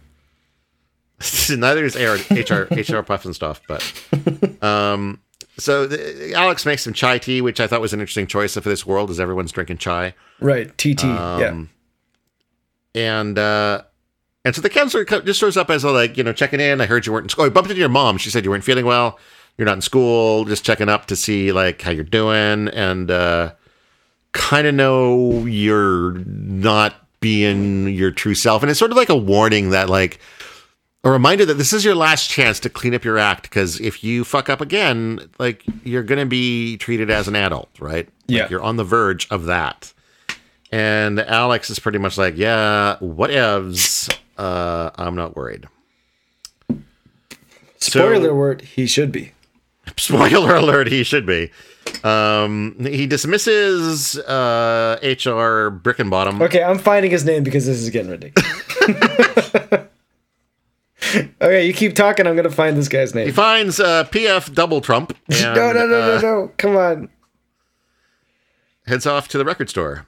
neither 1.50 1.84
is 1.86 1.96
AR, 1.96 2.16
HR 2.32 2.68
HR 2.72 3.04
puff 3.06 3.26
and 3.26 3.36
stuff. 3.36 3.62
But 3.68 3.84
um, 4.64 5.20
so 5.58 5.86
the, 5.86 6.34
Alex 6.34 6.66
makes 6.66 6.84
some 6.84 6.94
chai 6.94 7.18
tea, 7.18 7.42
which 7.42 7.60
I 7.60 7.68
thought 7.68 7.82
was 7.82 7.94
an 7.94 8.00
interesting 8.00 8.26
choice 8.28 8.54
for 8.56 8.62
this 8.62 8.86
world, 8.86 9.10
as 9.12 9.20
everyone's 9.20 9.52
drinking 9.52 9.78
chai. 9.78 10.14
Right, 10.40 10.76
TT. 10.78 11.04
yeah. 11.04 11.48
Um, 11.50 11.70
And 12.96 13.38
uh, 13.38 13.84
and 14.46 14.56
so 14.56 14.62
the 14.62 14.70
counselor 14.70 15.06
co- 15.06 15.22
just 15.22 15.40
shows 15.40 15.58
up 15.58 15.70
as 15.70 15.84
a 15.84 15.92
like 15.92 16.18
you 16.18 16.24
know 16.24 16.34
checking 16.34 16.60
in. 16.60 16.82
I 16.82 16.86
heard 16.86 17.06
you 17.06 17.14
weren't 17.14 17.26
in 17.26 17.30
school. 17.30 17.46
I 17.46 17.50
bumped 17.50 17.70
into 17.70 17.80
your 17.80 17.90
mom. 17.90 18.18
She 18.18 18.30
said 18.30 18.44
you 18.46 18.52
weren't 18.52 18.64
feeling 18.64 18.86
well. 18.86 19.20
You're 19.58 19.66
not 19.66 19.76
in 19.76 19.82
school. 19.82 20.46
Just 20.46 20.64
checking 20.66 20.90
up 20.90 21.06
to 21.08 21.16
see 21.16 21.52
like 21.52 21.82
how 21.82 21.92
you're 21.92 22.04
doing 22.04 22.68
and 22.70 23.12
uh, 23.12 23.52
kind 24.32 24.66
of 24.68 24.74
know 24.76 25.46
you're 25.46 26.14
not 26.26 26.96
being 27.20 27.90
your 27.90 28.12
true 28.12 28.36
self. 28.36 28.64
And 28.64 28.70
it's 28.70 28.80
sort 28.80 28.92
of 28.92 28.98
like 28.98 29.10
a 29.10 29.16
warning 29.18 29.72
that 29.72 29.90
like 29.90 30.20
a 31.04 31.12
reminder 31.12 31.46
that 31.46 31.56
this 31.56 31.74
is 31.74 31.84
your 31.86 31.96
last 31.96 32.30
chance 32.30 32.60
to 32.62 32.70
clean 32.70 32.94
up 32.96 33.04
your 33.04 33.18
act 33.18 33.44
because 33.44 33.80
if 33.82 34.04
you 34.04 34.24
fuck 34.24 34.50
up 34.50 34.62
again, 34.62 35.20
like 35.40 35.64
you're 35.84 36.04
gonna 36.04 36.26
be 36.26 36.78
treated 36.78 37.10
as 37.10 37.28
an 37.28 37.36
adult, 37.36 37.70
right? 37.80 38.06
Like, 38.06 38.14
Yeah. 38.28 38.48
you're 38.50 38.62
on 38.64 38.78
the 38.78 38.84
verge 38.86 39.28
of 39.30 39.46
that. 39.46 39.94
And 40.72 41.20
Alex 41.20 41.70
is 41.70 41.80
pretty 41.80 41.98
much 41.98 42.18
like, 42.18 42.38
yeah, 42.38 42.98
whatevs. 43.02 44.16
Uh, 44.38 44.92
I'm 44.96 45.16
not 45.16 45.36
worried. 45.36 45.68
Spoiler 47.78 48.30
so- 48.30 48.36
word, 48.36 48.62
he 48.62 48.86
should 48.86 49.12
be. 49.12 49.32
Spoiler 49.98 50.56
alert, 50.56 50.88
he 50.88 51.04
should 51.04 51.26
be. 51.26 51.52
Um, 52.04 52.76
he 52.80 53.08
dismisses 53.08 54.18
uh, 54.20 55.00
HR 55.02 55.72
Brickenbottom. 55.72 56.42
Okay, 56.44 56.62
I'm 56.62 56.78
finding 56.78 57.10
his 57.12 57.26
name 57.26 57.44
because 57.44 57.66
this 57.66 57.78
is 57.78 57.90
getting 57.90 58.12
ridiculous. 58.12 59.56
okay, 61.42 61.66
you 61.66 61.74
keep 61.74 61.96
talking. 61.96 62.28
I'm 62.28 62.36
gonna 62.36 62.52
find 62.52 62.78
this 62.78 62.88
guy's 62.88 63.16
name. 63.16 63.26
He 63.26 63.32
finds 63.32 63.80
uh, 63.80 64.04
PF 64.06 64.54
Double 64.54 64.82
Trump 64.82 65.18
and 65.30 65.56
no, 65.56 65.74
no, 65.74 65.88
no, 65.88 66.02
uh, 66.02 66.06
no, 66.06 66.22
no. 66.22 66.52
Come 66.58 66.76
on. 66.78 67.10
heads 68.86 69.08
off 69.08 69.28
to 69.30 69.38
the 69.38 69.46
record 69.46 69.70
store, 69.70 70.06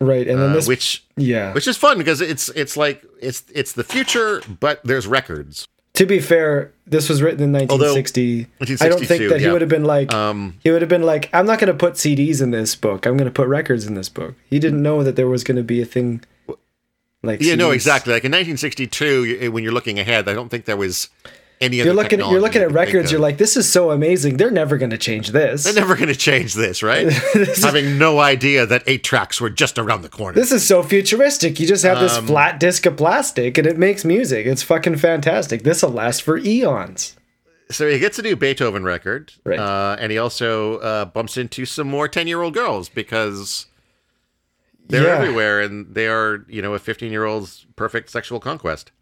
Right, 0.00 0.26
and 0.26 0.40
then 0.40 0.50
uh, 0.50 0.54
this. 0.54 0.68
which 0.68 1.04
yeah. 1.16 1.52
which 1.52 1.68
is 1.68 1.76
fun 1.76 1.98
because 1.98 2.20
it's 2.20 2.48
it's 2.50 2.76
like 2.76 3.04
it's 3.20 3.44
it's 3.54 3.72
the 3.72 3.84
future, 3.84 4.42
but 4.60 4.82
there's 4.84 5.06
records. 5.06 5.66
To 5.94 6.06
be 6.06 6.18
fair, 6.18 6.72
this 6.86 7.08
was 7.08 7.22
written 7.22 7.40
in 7.40 7.52
1960. 7.52 8.32
I 8.32 8.88
don't 8.88 8.98
think 8.98 9.20
1962, 9.22 9.28
that 9.28 9.40
he 9.40 9.48
would 9.48 9.60
have 9.60 9.70
been 9.70 9.84
like 9.84 10.12
Um, 10.12 10.58
he 10.64 10.70
would 10.70 10.82
have 10.82 10.88
been 10.88 11.04
like 11.04 11.30
I'm 11.32 11.46
not 11.46 11.60
going 11.60 11.72
to 11.72 11.78
put 11.78 11.94
CDs 11.94 12.42
in 12.42 12.50
this 12.50 12.74
book. 12.74 13.06
I'm 13.06 13.16
going 13.16 13.26
to 13.26 13.32
put 13.32 13.46
records 13.46 13.86
in 13.86 13.94
this 13.94 14.08
book. 14.08 14.34
He 14.50 14.58
didn't 14.58 14.82
know 14.82 15.04
that 15.04 15.14
there 15.14 15.28
was 15.28 15.44
going 15.44 15.56
to 15.56 15.62
be 15.62 15.80
a 15.80 15.86
thing 15.86 16.22
like 17.24 17.40
yeah, 17.40 17.54
no, 17.54 17.70
exactly. 17.70 18.12
Like 18.12 18.24
in 18.24 18.32
1962, 18.32 19.50
when 19.50 19.64
you're 19.64 19.72
looking 19.72 19.98
ahead, 19.98 20.28
I 20.28 20.34
don't 20.34 20.48
think 20.48 20.66
there 20.66 20.76
was 20.76 21.08
any. 21.60 21.76
You're 21.78 21.94
looking 21.94 22.18
you're 22.20 22.40
looking 22.40 22.62
at 22.62 22.72
records. 22.72 23.10
You're 23.10 23.20
like 23.20 23.38
this 23.38 23.56
is 23.56 23.70
so 23.70 23.90
amazing. 23.90 24.36
They're 24.36 24.50
never 24.50 24.76
going 24.78 24.90
to 24.90 24.98
change 24.98 25.28
this. 25.28 25.64
They're 25.64 25.74
never 25.74 25.94
going 25.94 26.08
to 26.08 26.14
change 26.14 26.54
this, 26.54 26.82
right? 26.82 27.10
Having 27.62 27.98
no 27.98 28.18
idea 28.20 28.66
that 28.66 28.82
eight 28.86 29.04
tracks 29.04 29.40
were 29.40 29.50
just 29.50 29.78
around 29.78 30.02
the 30.02 30.08
corner. 30.08 30.34
This 30.34 30.52
is 30.52 30.66
so 30.66 30.82
futuristic. 30.82 31.58
You 31.60 31.66
just 31.66 31.84
have 31.84 32.00
this 32.00 32.14
Um, 32.16 32.26
flat 32.26 32.60
disc 32.60 32.84
of 32.86 32.96
plastic 32.96 33.56
and 33.58 33.66
it 33.66 33.78
makes 33.78 34.04
music. 34.04 34.46
It's 34.46 34.62
fucking 34.62 34.96
fantastic. 34.96 35.62
This 35.62 35.82
will 35.82 35.90
last 35.90 36.22
for 36.22 36.36
eons. 36.38 37.16
so 37.70 37.88
he 37.88 37.98
gets 37.98 38.18
a 38.18 38.22
new 38.22 38.36
Beethoven 38.36 38.84
record, 38.84 39.32
Right. 39.44 39.58
uh, 39.58 39.96
and 39.98 40.12
he 40.12 40.18
also 40.18 40.78
uh, 40.78 41.04
bumps 41.06 41.36
into 41.38 41.64
some 41.64 41.88
more 41.88 42.08
ten-year-old 42.08 42.52
girls 42.54 42.88
because 42.90 43.66
they're 44.86 45.04
Yeah. 45.04 45.16
everywhere, 45.16 45.60
and 45.62 45.94
they 45.94 46.06
are, 46.06 46.44
you 46.48 46.60
know, 46.60 46.74
a 46.74 46.78
fifteen-year-old's 46.78 47.66
perfect 47.74 48.10
sexual 48.10 48.38
conquest. 48.38 48.92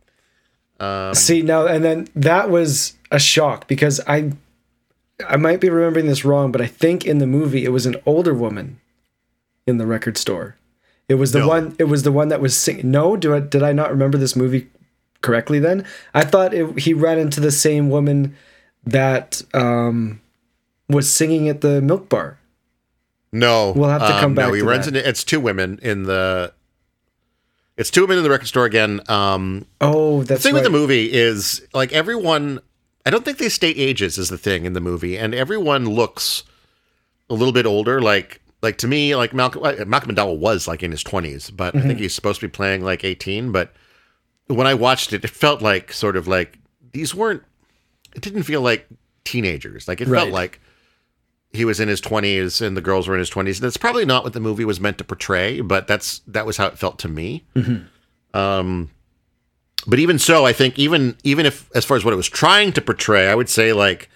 Um, 0.82 1.14
See 1.14 1.42
now, 1.42 1.66
and 1.66 1.84
then 1.84 2.08
that 2.16 2.50
was 2.50 2.94
a 3.10 3.18
shock 3.18 3.68
because 3.68 4.00
I, 4.06 4.32
I 5.28 5.36
might 5.36 5.60
be 5.60 5.70
remembering 5.70 6.06
this 6.06 6.24
wrong, 6.24 6.50
but 6.50 6.60
I 6.60 6.66
think 6.66 7.06
in 7.06 7.18
the 7.18 7.26
movie 7.26 7.64
it 7.64 7.68
was 7.70 7.86
an 7.86 7.96
older 8.06 8.34
woman, 8.34 8.80
in 9.66 9.78
the 9.78 9.86
record 9.86 10.18
store. 10.18 10.56
It 11.08 11.14
was 11.16 11.32
the 11.32 11.40
No. 11.40 11.48
one. 11.48 11.76
It 11.78 11.84
was 11.84 12.02
the 12.02 12.10
one 12.12 12.28
that 12.28 12.40
was 12.40 12.56
singing. 12.56 12.90
No, 12.90 13.16
do 13.16 13.34
I 13.34 13.40
did 13.40 13.62
I 13.62 13.72
not 13.72 13.90
remember 13.90 14.18
this 14.18 14.34
movie 14.34 14.68
correctly? 15.20 15.58
Then 15.60 15.84
I 16.14 16.24
thought 16.24 16.52
it, 16.54 16.78
he 16.80 16.94
ran 16.94 17.18
into 17.18 17.38
the 17.40 17.50
same 17.52 17.88
woman 17.90 18.34
that 18.84 19.42
um, 19.54 20.20
was 20.88 21.10
singing 21.12 21.48
at 21.48 21.60
the 21.60 21.80
milk 21.82 22.08
bar. 22.08 22.38
No, 23.32 23.72
We'll 23.76 23.88
have 23.88 24.02
to 24.02 24.08
come 24.20 24.24
um, 24.32 24.34
back 24.34 24.48
No, 24.48 24.52
he 24.54 24.60
to 24.60 24.66
runs 24.66 24.86
that. 24.86 24.96
into 24.96 25.08
it's 25.08 25.22
two 25.24 25.40
women 25.40 25.78
in 25.82 26.02
the. 26.04 26.52
It's 27.76 27.90
two 27.90 28.02
women 28.02 28.18
in 28.18 28.24
the 28.24 28.30
record 28.30 28.48
store 28.48 28.64
again. 28.66 29.00
Um, 29.08 29.66
Oh, 29.80 30.22
the 30.22 30.36
thing 30.38 30.52
right. 30.54 30.58
with 30.62 30.64
the 30.64 30.76
movie 30.78 31.12
is 31.12 31.66
like 31.72 31.92
everyone. 31.92 32.60
I 33.06 33.10
don't 33.10 33.24
think 33.24 33.38
they 33.38 33.48
state 33.48 33.76
ages 33.78 34.18
is 34.18 34.28
the 34.28 34.38
thing 34.38 34.64
in 34.64 34.74
the 34.74 34.80
movie, 34.80 35.16
and 35.18 35.34
everyone 35.34 35.86
looks 35.86 36.44
a 37.30 37.34
little 37.34 37.52
bit 37.52 37.66
older. 37.66 38.00
Like 38.00 38.40
like 38.62 38.76
to 38.78 38.86
me, 38.88 39.16
like 39.16 39.32
Malcolm 39.34 39.62
uh, 39.64 39.84
Malcolm 39.86 40.14
McDowell 40.14 40.38
was 40.38 40.68
like 40.68 40.82
in 40.82 40.90
his 40.90 41.02
twenties, 41.02 41.50
but 41.50 41.74
I 41.74 41.78
Mm-hmm. 41.78 41.88
think 41.88 41.98
he's 42.00 42.14
supposed 42.14 42.40
to 42.40 42.46
be 42.46 42.50
playing 42.52 42.84
like 42.84 43.04
eighteen. 43.04 43.52
But 43.52 43.72
when 44.48 44.66
I 44.66 44.74
watched 44.74 45.12
it, 45.12 45.24
it 45.24 45.30
felt 45.30 45.62
like 45.62 45.92
sort 45.92 46.16
of 46.16 46.28
like 46.28 46.58
these 46.92 47.14
weren't. 47.14 47.42
It 48.14 48.20
didn't 48.22 48.42
feel 48.42 48.60
like 48.60 48.86
teenagers. 49.24 49.88
Like 49.88 50.00
it 50.02 50.08
felt 50.08 50.28
like 50.28 50.60
he 51.52 51.64
was 51.64 51.80
in 51.80 51.88
his 51.88 52.00
20s 52.00 52.64
and 52.64 52.76
the 52.76 52.80
girls 52.80 53.08
were 53.08 53.14
in 53.14 53.18
his 53.18 53.30
20s 53.30 53.56
and 53.56 53.56
that's 53.56 53.76
probably 53.76 54.04
not 54.04 54.24
what 54.24 54.32
the 54.32 54.40
movie 54.40 54.64
was 54.64 54.80
meant 54.80 54.98
to 54.98 55.04
portray 55.04 55.60
but 55.60 55.86
that's 55.86 56.20
that 56.26 56.46
was 56.46 56.56
how 56.56 56.66
it 56.66 56.78
felt 56.78 56.98
to 56.98 57.08
me 57.08 57.44
um 58.34 58.90
but 59.86 59.98
even 59.98 60.18
so 60.18 60.46
i 60.46 60.52
think 60.52 60.78
even 60.78 61.16
even 61.24 61.46
if 61.46 61.70
as 61.74 61.84
far 61.84 61.96
as 61.96 62.04
what 62.04 62.14
it 62.14 62.16
was 62.16 62.28
trying 62.28 62.72
to 62.72 62.80
portray 62.80 63.28
i 63.28 63.34
would 63.34 63.48
say 63.48 63.72
like 63.72 64.08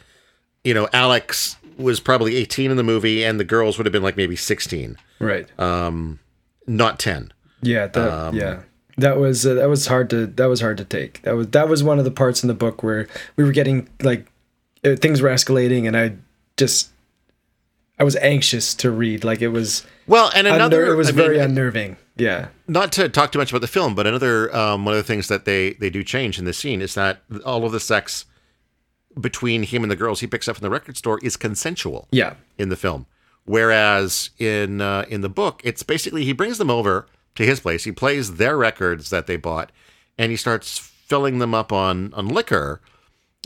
you 0.65 0.73
know 0.75 0.89
alex 0.93 1.57
was 1.77 2.01
probably 2.01 2.37
18 2.37 2.71
in 2.71 2.77
the 2.77 2.83
movie 2.83 3.23
and 3.23 3.39
the 3.39 3.45
girls 3.45 3.77
would 3.77 3.87
have 3.87 3.93
been 3.93 4.03
like 4.03 4.17
maybe 4.17 4.37
16 4.37 4.97
right. 5.21 5.61
um 5.61 6.19
not 6.67 6.99
10 6.99 7.33
Yeah, 7.63 7.87
that 7.87 8.13
Um, 8.13 8.35
yeah. 8.37 8.61
That 8.99 9.19
was 9.19 9.47
uh, 9.47 9.55
that 9.55 9.69
was 9.69 9.87
hard 9.87 10.09
to 10.11 10.27
that 10.27 10.47
was 10.47 10.61
hard 10.63 10.79
to 10.79 10.85
take. 10.85 11.21
That 11.23 11.37
was 11.37 11.49
that 11.49 11.69
was 11.69 11.85
one 11.85 11.99
of 11.99 12.05
the 12.07 12.11
parts 12.11 12.43
in 12.43 12.49
the 12.49 12.55
book 12.55 12.83
where 12.83 13.07
we 13.37 13.45
were 13.45 13.53
getting 13.53 13.89
like 14.01 14.27
uh, 14.85 14.97
things 14.97 15.21
were 15.21 15.29
escalating 15.29 15.87
and 15.87 15.97
I 15.97 16.17
just 16.57 16.91
I 17.99 18.05
was 18.05 18.17
anxious 18.17 18.75
to 18.77 18.91
read. 18.91 19.25
Like 19.25 19.41
it 19.43 19.49
was 19.49 19.87
well 20.07 20.31
and 20.35 20.47
another 20.47 20.85
unner- 20.87 20.93
it 20.93 20.97
was 20.97 21.09
I 21.09 21.13
mean, 21.13 21.17
very 21.17 21.39
unnerving. 21.39 21.97
Yeah. 22.19 22.49
not 22.67 22.93
to 22.93 23.09
talk 23.11 23.33
too 23.33 23.39
much 23.39 23.51
about 23.53 23.61
the 23.61 23.67
film, 23.67 23.95
but 23.95 24.07
another 24.07 24.55
um, 24.57 24.85
one 24.87 24.95
of 24.95 24.99
the 24.99 25.03
things 25.13 25.29
that 25.29 25.45
they 25.45 25.73
they 25.75 25.91
do 25.91 26.03
change 26.03 26.39
in 26.39 26.45
the 26.47 26.53
scene 26.53 26.81
is 26.83 26.95
that 26.95 27.23
all 27.45 27.65
of 27.65 27.73
the 27.73 27.81
sex 27.81 28.25
between 29.21 29.63
him 29.63 29.83
and 29.83 29.91
the 29.91 29.97
girls 29.97 30.21
he 30.21 30.27
picks 30.27 30.47
up 30.49 30.57
in 30.57 30.63
the 30.63 30.71
record 30.71 30.97
store 30.97 31.19
is 31.23 31.37
consensual 31.37 32.07
Yeah. 32.11 32.35
in 32.59 32.69
the 32.69 32.77
film, 32.77 33.07
whereas 33.45 34.31
in 34.39 34.81
uh, 34.81 35.05
in 35.09 35.21
the 35.23 35.29
book 35.29 35.61
it's 35.65 35.83
basically 35.83 36.25
he 36.25 36.33
brings 36.33 36.59
them 36.59 36.71
over 36.71 37.07
to 37.35 37.45
his 37.45 37.61
place, 37.61 37.85
he 37.85 37.93
plays 37.93 38.37
their 38.37 38.57
records 38.57 39.11
that 39.11 39.27
they 39.27 39.37
bought, 39.37 39.71
and 40.19 40.31
he 40.31 40.37
starts 40.37 40.79
filling 40.79 41.39
them 41.39 41.55
up 41.55 41.73
on 41.73 42.13
on 42.15 42.29
liquor, 42.29 42.81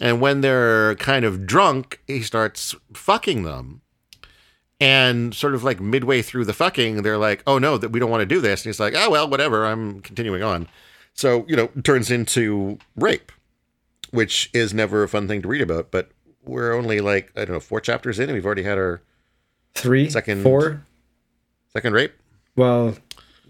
and 0.01 0.21
when 0.21 0.41
they're 0.43 0.95
kind 0.97 1.25
of 1.25 1.47
drunk, 1.47 2.01
he 2.07 2.23
starts 2.23 2.75
fucking 2.95 3.43
them. 3.45 3.81
And 4.81 5.35
sort 5.35 5.55
of 5.55 5.62
like 5.62 5.78
midway 5.78 6.22
through 6.22 6.47
the 6.47 6.55
fucking, 6.55 7.03
they're 7.03 7.18
like, 7.18 7.43
"Oh 7.47 7.59
no, 7.59 7.76
that 7.76 7.91
we 7.91 8.01
don't 8.01 8.11
want 8.11 8.22
to 8.22 8.26
do 8.26 8.41
this." 8.41 8.62
And 8.64 8.70
he's 8.70 8.81
like, 8.81 8.95
"Oh 8.97 9.11
well, 9.11 9.28
whatever. 9.28 9.66
I'm 9.66 10.01
continuing 10.01 10.43
on." 10.43 10.68
So 11.12 11.45
you 11.49 11.55
know, 11.57 11.64
it 11.76 11.85
turns 11.85 12.11
into 12.11 12.78
rape, 12.97 13.31
which 14.11 14.49
is 14.55 14.72
never 14.72 15.03
a 15.03 15.09
fun 15.09 15.28
thing 15.28 15.43
to 15.43 15.49
read 15.49 15.61
about. 15.61 15.91
But 15.91 16.11
we're 16.45 16.72
only 16.72 17.01
like 17.01 17.31
I 17.37 17.45
don't 17.45 17.55
know 17.55 17.61
four 17.61 17.81
chapters 17.83 18.18
in, 18.18 18.31
and 18.31 18.33
we've 18.35 18.47
already 18.47 18.62
had 18.62 18.78
our 18.78 19.03
Three, 19.74 20.09
Second- 20.11 20.43
four. 20.43 20.83
second 21.72 21.93
rape. 21.93 22.12
Well, 22.57 22.97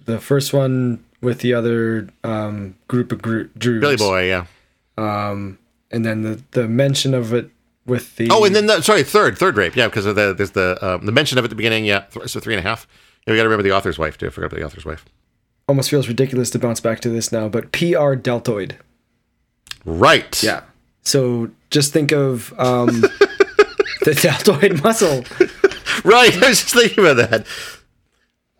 the 0.04 0.18
first 0.18 0.52
one 0.52 1.02
with 1.22 1.40
the 1.40 1.54
other 1.54 2.08
um, 2.24 2.74
group 2.88 3.10
of 3.12 3.22
group 3.22 3.56
Droogs. 3.58 3.80
Billy 3.80 3.96
Boy, 3.96 4.26
yeah. 4.28 4.46
Um, 4.98 5.58
and 5.92 6.04
then 6.04 6.22
the 6.22 6.42
the 6.50 6.66
mention 6.68 7.14
of 7.14 7.32
it 7.32 7.50
with 7.86 8.16
the 8.16 8.28
Oh, 8.30 8.44
and 8.44 8.54
then 8.54 8.66
the, 8.66 8.82
sorry, 8.82 9.02
third, 9.02 9.36
third 9.38 9.56
rape, 9.56 9.74
yeah, 9.76 9.86
because 9.88 10.06
of 10.06 10.14
the 10.16 10.32
there's 10.34 10.52
the 10.52 10.78
um, 10.86 11.06
the 11.06 11.12
mention 11.12 11.38
of 11.38 11.44
it 11.44 11.46
at 11.46 11.50
the 11.50 11.56
beginning, 11.56 11.84
yeah. 11.84 12.00
th- 12.12 12.28
So 12.28 12.40
three 12.40 12.54
and 12.54 12.64
a 12.64 12.68
half. 12.68 12.86
Yeah, 13.26 13.32
we 13.32 13.36
got 13.36 13.42
to 13.44 13.48
remember 13.48 13.62
the 13.62 13.74
author's 13.76 13.98
wife 13.98 14.16
too. 14.18 14.26
I 14.26 14.30
forgot 14.30 14.46
about 14.46 14.58
the 14.60 14.64
author's 14.66 14.84
wife. 14.84 15.04
almost 15.68 15.90
feels 15.90 16.08
ridiculous 16.08 16.50
to 16.50 16.58
bounce 16.58 16.80
back 16.80 17.00
to 17.00 17.08
this 17.10 17.30
now, 17.32 17.48
but 17.48 17.72
PR 17.72 18.14
deltoid. 18.14 18.76
Right. 19.84 20.42
Yeah. 20.42 20.62
So 21.02 21.50
just 21.70 21.92
think 21.92 22.12
of 22.12 22.52
um, 22.58 22.86
the 24.02 24.18
deltoid 24.22 24.82
muscle. 24.82 25.24
Right. 26.02 26.32
I 26.42 26.48
was 26.48 26.62
just 26.62 26.72
thinking 26.74 27.04
about 27.04 27.16
that. 27.28 27.46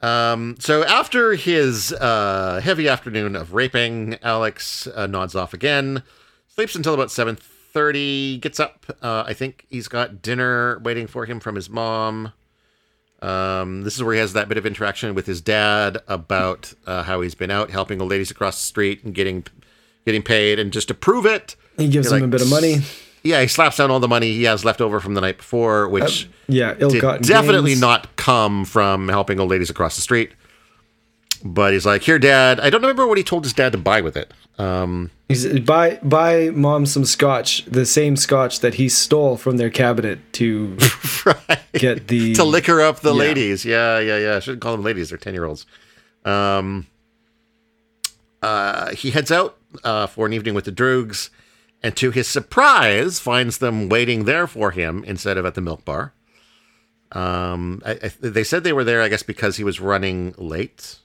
Um, 0.07 0.57
so 0.59 0.85
after 0.85 1.35
his 1.35 1.91
uh, 1.93 2.61
heavy 2.63 2.87
afternoon 2.87 3.35
of 3.35 3.55
raping, 3.55 4.19
Alex 4.23 4.87
uh, 4.95 5.07
nods 5.07 5.35
off 5.35 5.55
again, 5.55 6.03
sleeps 6.49 6.75
until 6.75 6.93
about 6.93 7.11
seven 7.11 7.37
thirty. 7.73 8.39
Gets 8.39 8.61
up. 8.61 8.85
Uh, 9.03 9.25
I 9.27 9.33
think 9.35 9.67
he's 9.69 9.89
got 9.89 10.23
dinner 10.23 10.79
waiting 10.85 11.07
for 11.07 11.25
him 11.27 11.41
from 11.41 11.55
his 11.55 11.69
mom. 11.71 12.33
Um, 13.23 13.83
this 13.83 13.95
is 13.97 14.03
where 14.03 14.15
he 14.15 14.21
has 14.21 14.33
that 14.33 14.49
bit 14.49 14.57
of 14.57 14.65
interaction 14.65 15.15
with 15.15 15.27
his 15.27 15.41
dad 15.43 15.99
about 16.09 16.73
uh, 16.87 17.03
how 17.03 17.21
he's 17.21 17.35
been 17.35 17.51
out 17.51 17.71
helping 17.71 18.01
old 18.01 18.11
ladies 18.11 18.31
across 18.31 18.57
the 18.57 18.65
street 18.67 19.05
and 19.05 19.15
getting 19.15 19.45
getting 20.07 20.23
paid, 20.23 20.59
and 20.59 20.73
just 20.73 20.89
to 20.89 20.95
prove 20.95 21.27
it, 21.27 21.55
He 21.77 21.89
gives 21.89 22.11
him 22.11 22.25
a 22.25 22.29
bit 22.29 22.41
of 22.41 22.49
money. 22.49 22.79
yeah, 23.23 23.43
he 23.43 23.47
slaps 23.47 23.77
down 23.77 23.91
all 23.91 24.01
the 24.01 24.09
money 24.09 24.33
he 24.33 24.45
has 24.45 24.65
left 24.65 24.81
over 24.81 24.99
from 25.01 25.13
the 25.13 25.21
night 25.21 25.37
before, 25.37 25.87
which 25.89 26.31
Yeah, 26.49 26.73
did 26.73 27.03
definitely 27.21 27.73
gains. 27.73 27.81
not 27.83 28.17
come 28.17 28.65
from 28.65 29.09
helping 29.09 29.39
old 29.39 29.51
ladies 29.51 29.69
across 29.69 29.97
the 29.97 30.03
street. 30.03 30.33
But 31.45 31.73
he's 31.73 31.87
like, 31.87 32.03
"Here, 32.03 32.19
Dad." 32.19 32.61
I 32.61 32.69
don't 32.71 32.83
remember 32.83 33.07
what 33.07 33.17
he 33.19 33.25
told 33.25 33.45
his 33.45 33.53
dad 33.55 33.73
to 33.73 33.79
buy 33.79 34.01
with 34.01 34.17
it. 34.17 34.33
Um, 34.59 35.11
He's 35.29 35.61
buy 35.61 35.99
buy 36.03 36.51
mom 36.51 36.85
some 36.87 37.05
scotch, 37.07 37.65
the 37.65 37.87
same 37.87 38.17
scotch 38.17 38.61
that 38.61 38.75
he 38.75 38.89
stole 38.91 39.37
from 39.39 39.57
their 39.57 39.71
cabinet 39.71 40.19
to 40.35 40.77
get 41.73 42.09
the 42.09 42.35
to 42.41 42.45
liquor 42.45 42.81
up 42.83 43.01
the 43.01 43.13
Yeah. 43.13 43.19
ladies. 43.19 43.65
Yeah, 43.65 43.99
yeah, 44.01 44.19
yeah. 44.19 44.37
I 44.37 44.41
shouldn't 44.41 44.61
call 44.61 44.73
them 44.73 44.85
ladies; 44.85 45.09
they're 45.09 45.19
ten 45.19 45.33
year 45.33 45.45
olds. 45.47 45.65
Um, 46.27 46.87
uh, 48.43 48.91
he 48.95 49.11
heads 49.11 49.31
out 49.31 49.57
uh, 49.85 50.07
for 50.07 50.27
an 50.27 50.33
evening 50.33 50.55
with 50.55 50.65
the 50.65 50.73
Droogs, 50.73 51.31
and 51.83 51.97
to 51.97 52.11
his 52.11 52.27
surprise, 52.29 53.19
finds 53.19 53.59
them 53.59 53.89
waiting 53.89 54.25
there 54.25 54.47
for 54.47 54.71
him 54.73 55.05
instead 55.05 55.39
of 55.39 55.47
at 55.47 55.55
the 55.55 55.61
milk 55.61 55.85
bar. 55.85 56.13
Um, 57.13 57.83
I, 57.85 57.93
I, 57.93 58.13
they 58.21 58.45
said 58.45 58.63
they 58.65 58.73
were 58.73 58.85
there, 58.85 59.03
I 59.03 59.09
guess, 59.09 59.23
because 59.23 59.57
he 59.57 59.65
was 59.65 59.81
running 59.81 60.35
late. 60.39 60.99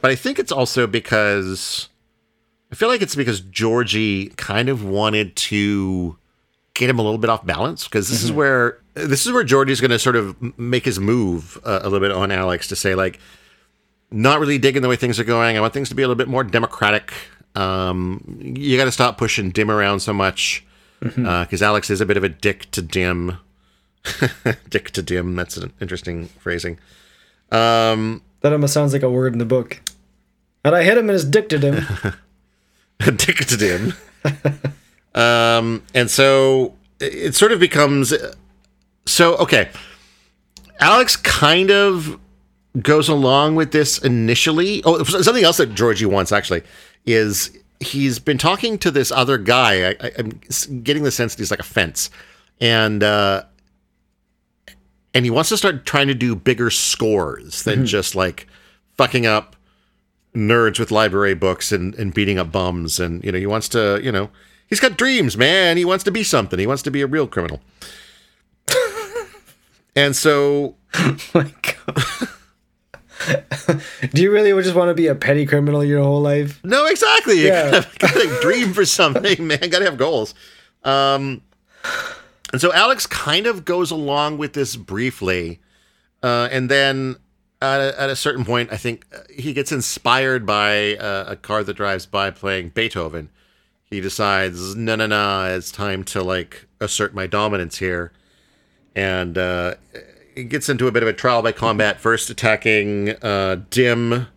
But 0.00 0.10
I 0.10 0.14
think 0.14 0.38
it's 0.38 0.52
also 0.52 0.86
because 0.86 1.88
I 2.72 2.74
feel 2.74 2.88
like 2.88 3.02
it's 3.02 3.14
because 3.14 3.40
Georgie 3.40 4.28
kind 4.36 4.68
of 4.68 4.84
wanted 4.84 5.36
to 5.36 6.16
get 6.74 6.90
him 6.90 6.98
a 6.98 7.02
little 7.02 7.18
bit 7.18 7.30
off 7.30 7.46
balance 7.46 7.84
because 7.84 8.08
this 8.08 8.22
is 8.22 8.32
where 8.32 8.80
this 8.94 9.26
is 9.26 9.32
where 9.32 9.44
Georgie's 9.44 9.80
going 9.80 9.90
to 9.90 9.98
sort 9.98 10.16
of 10.16 10.36
make 10.58 10.84
his 10.84 10.98
move 10.98 11.58
uh, 11.64 11.80
a 11.82 11.88
little 11.88 12.00
bit 12.00 12.10
on 12.10 12.30
Alex 12.30 12.68
to 12.68 12.76
say 12.76 12.94
like, 12.94 13.20
not 14.10 14.40
really 14.40 14.58
digging 14.58 14.82
the 14.82 14.88
way 14.88 14.96
things 14.96 15.18
are 15.18 15.24
going. 15.24 15.56
I 15.56 15.60
want 15.60 15.72
things 15.72 15.88
to 15.88 15.94
be 15.94 16.02
a 16.02 16.06
little 16.06 16.18
bit 16.18 16.28
more 16.28 16.44
democratic. 16.44 17.12
Um, 17.54 18.54
you 18.56 18.76
got 18.76 18.84
to 18.84 18.92
stop 18.92 19.18
pushing 19.18 19.50
Dim 19.50 19.70
around 19.70 20.00
so 20.00 20.12
much 20.12 20.64
because 21.00 21.62
Alex 21.62 21.90
is 21.90 22.00
a 22.00 22.06
bit 22.06 22.16
of 22.16 22.24
a 22.24 22.28
dick 22.28 22.70
to 22.72 22.82
Dim. 22.82 23.38
dick 24.68 24.90
to 24.92 25.02
Dim. 25.02 25.36
That's 25.36 25.56
an 25.56 25.72
interesting 25.80 26.26
phrasing. 26.26 26.78
Um, 27.52 28.22
That 28.44 28.52
almost 28.52 28.74
sounds 28.74 28.92
like 28.92 29.02
a 29.02 29.08
word 29.08 29.32
in 29.32 29.38
the 29.38 29.46
book. 29.46 29.80
And 30.66 30.76
I 30.76 30.82
hit 30.82 30.98
him 30.98 31.08
and 31.08 31.32
to 31.48 31.58
him. 31.58 32.14
dick 33.16 33.36
to 33.38 33.56
Um, 35.14 35.84
and 35.94 36.10
so 36.10 36.74
it 36.98 37.36
sort 37.36 37.52
of 37.52 37.60
becomes 37.60 38.12
so 39.06 39.36
okay. 39.36 39.70
Alex 40.80 41.14
kind 41.14 41.70
of 41.70 42.18
goes 42.82 43.08
along 43.08 43.54
with 43.54 43.70
this 43.70 43.96
initially. 43.98 44.82
Oh, 44.84 45.04
something 45.04 45.44
else 45.44 45.58
that 45.58 45.72
Georgie 45.74 46.04
wants 46.04 46.32
actually 46.32 46.64
is 47.06 47.56
he's 47.78 48.18
been 48.18 48.38
talking 48.38 48.76
to 48.78 48.90
this 48.90 49.12
other 49.12 49.38
guy. 49.38 49.90
I, 49.90 50.10
I'm 50.18 50.40
getting 50.82 51.04
the 51.04 51.12
sense 51.12 51.36
that 51.36 51.40
he's 51.40 51.52
like 51.52 51.60
a 51.60 51.62
fence, 51.62 52.10
and 52.60 53.04
uh, 53.04 53.44
and 55.14 55.24
he 55.24 55.30
wants 55.30 55.48
to 55.50 55.56
start 55.56 55.86
trying 55.86 56.08
to 56.08 56.14
do 56.14 56.34
bigger 56.34 56.68
scores 56.70 57.62
than 57.62 57.86
just 57.86 58.14
like 58.14 58.46
fucking 58.96 59.24
up 59.26 59.56
nerds 60.34 60.78
with 60.80 60.90
library 60.90 61.34
books 61.34 61.70
and, 61.72 61.94
and 61.94 62.12
beating 62.12 62.38
up 62.38 62.50
bums. 62.50 62.98
And 62.98 63.22
you 63.24 63.30
know, 63.32 63.38
he 63.38 63.46
wants 63.46 63.68
to, 63.70 64.00
you 64.02 64.10
know, 64.12 64.30
he's 64.66 64.80
got 64.80 64.96
dreams, 64.98 65.36
man. 65.36 65.76
He 65.76 65.84
wants 65.84 66.02
to 66.04 66.10
be 66.10 66.24
something. 66.24 66.58
He 66.58 66.66
wants 66.66 66.82
to 66.82 66.90
be 66.90 67.00
a 67.02 67.06
real 67.06 67.26
criminal. 67.28 67.60
and 69.96 70.16
so 70.16 70.74
my 71.34 71.52
God. 71.62 72.28
Do 74.12 74.20
you 74.22 74.30
really 74.30 74.50
just 74.62 74.74
want 74.74 74.90
to 74.90 74.94
be 74.94 75.06
a 75.06 75.14
petty 75.14 75.46
criminal 75.46 75.82
your 75.84 76.02
whole 76.02 76.20
life? 76.20 76.60
No, 76.64 76.84
exactly. 76.86 77.40
You 77.40 77.46
Yeah. 77.48 77.70
gotta, 77.70 77.88
gotta 77.98 78.38
dream 78.42 78.72
for 78.74 78.84
something, 78.84 79.46
man. 79.46 79.60
Gotta 79.70 79.84
have 79.84 79.96
goals. 79.96 80.34
Um, 80.82 81.40
and 82.54 82.60
so 82.60 82.72
Alex 82.72 83.04
kind 83.04 83.48
of 83.48 83.64
goes 83.64 83.90
along 83.90 84.38
with 84.38 84.52
this 84.52 84.76
briefly, 84.76 85.58
uh, 86.22 86.48
and 86.52 86.70
then 86.70 87.16
at 87.60 87.80
a, 87.80 88.00
at 88.00 88.10
a 88.10 88.14
certain 88.14 88.44
point, 88.44 88.72
I 88.72 88.76
think 88.76 89.04
uh, 89.12 89.22
he 89.28 89.52
gets 89.52 89.72
inspired 89.72 90.46
by 90.46 90.94
uh, 90.94 91.24
a 91.30 91.34
car 91.34 91.64
that 91.64 91.74
drives 91.74 92.06
by 92.06 92.30
playing 92.30 92.68
Beethoven. 92.68 93.28
He 93.90 94.00
decides, 94.00 94.76
no, 94.76 94.94
no, 94.94 95.08
no, 95.08 95.52
it's 95.52 95.72
time 95.72 96.04
to 96.04 96.22
like 96.22 96.66
assert 96.80 97.12
my 97.12 97.26
dominance 97.26 97.78
here, 97.78 98.12
and 98.94 99.36
uh, 99.36 99.74
he 100.36 100.44
gets 100.44 100.68
into 100.68 100.86
a 100.86 100.92
bit 100.92 101.02
of 101.02 101.08
a 101.08 101.12
trial 101.12 101.42
by 101.42 101.50
combat, 101.50 101.98
first 101.98 102.30
attacking 102.30 103.16
uh, 103.20 103.62
Dim 103.70 104.28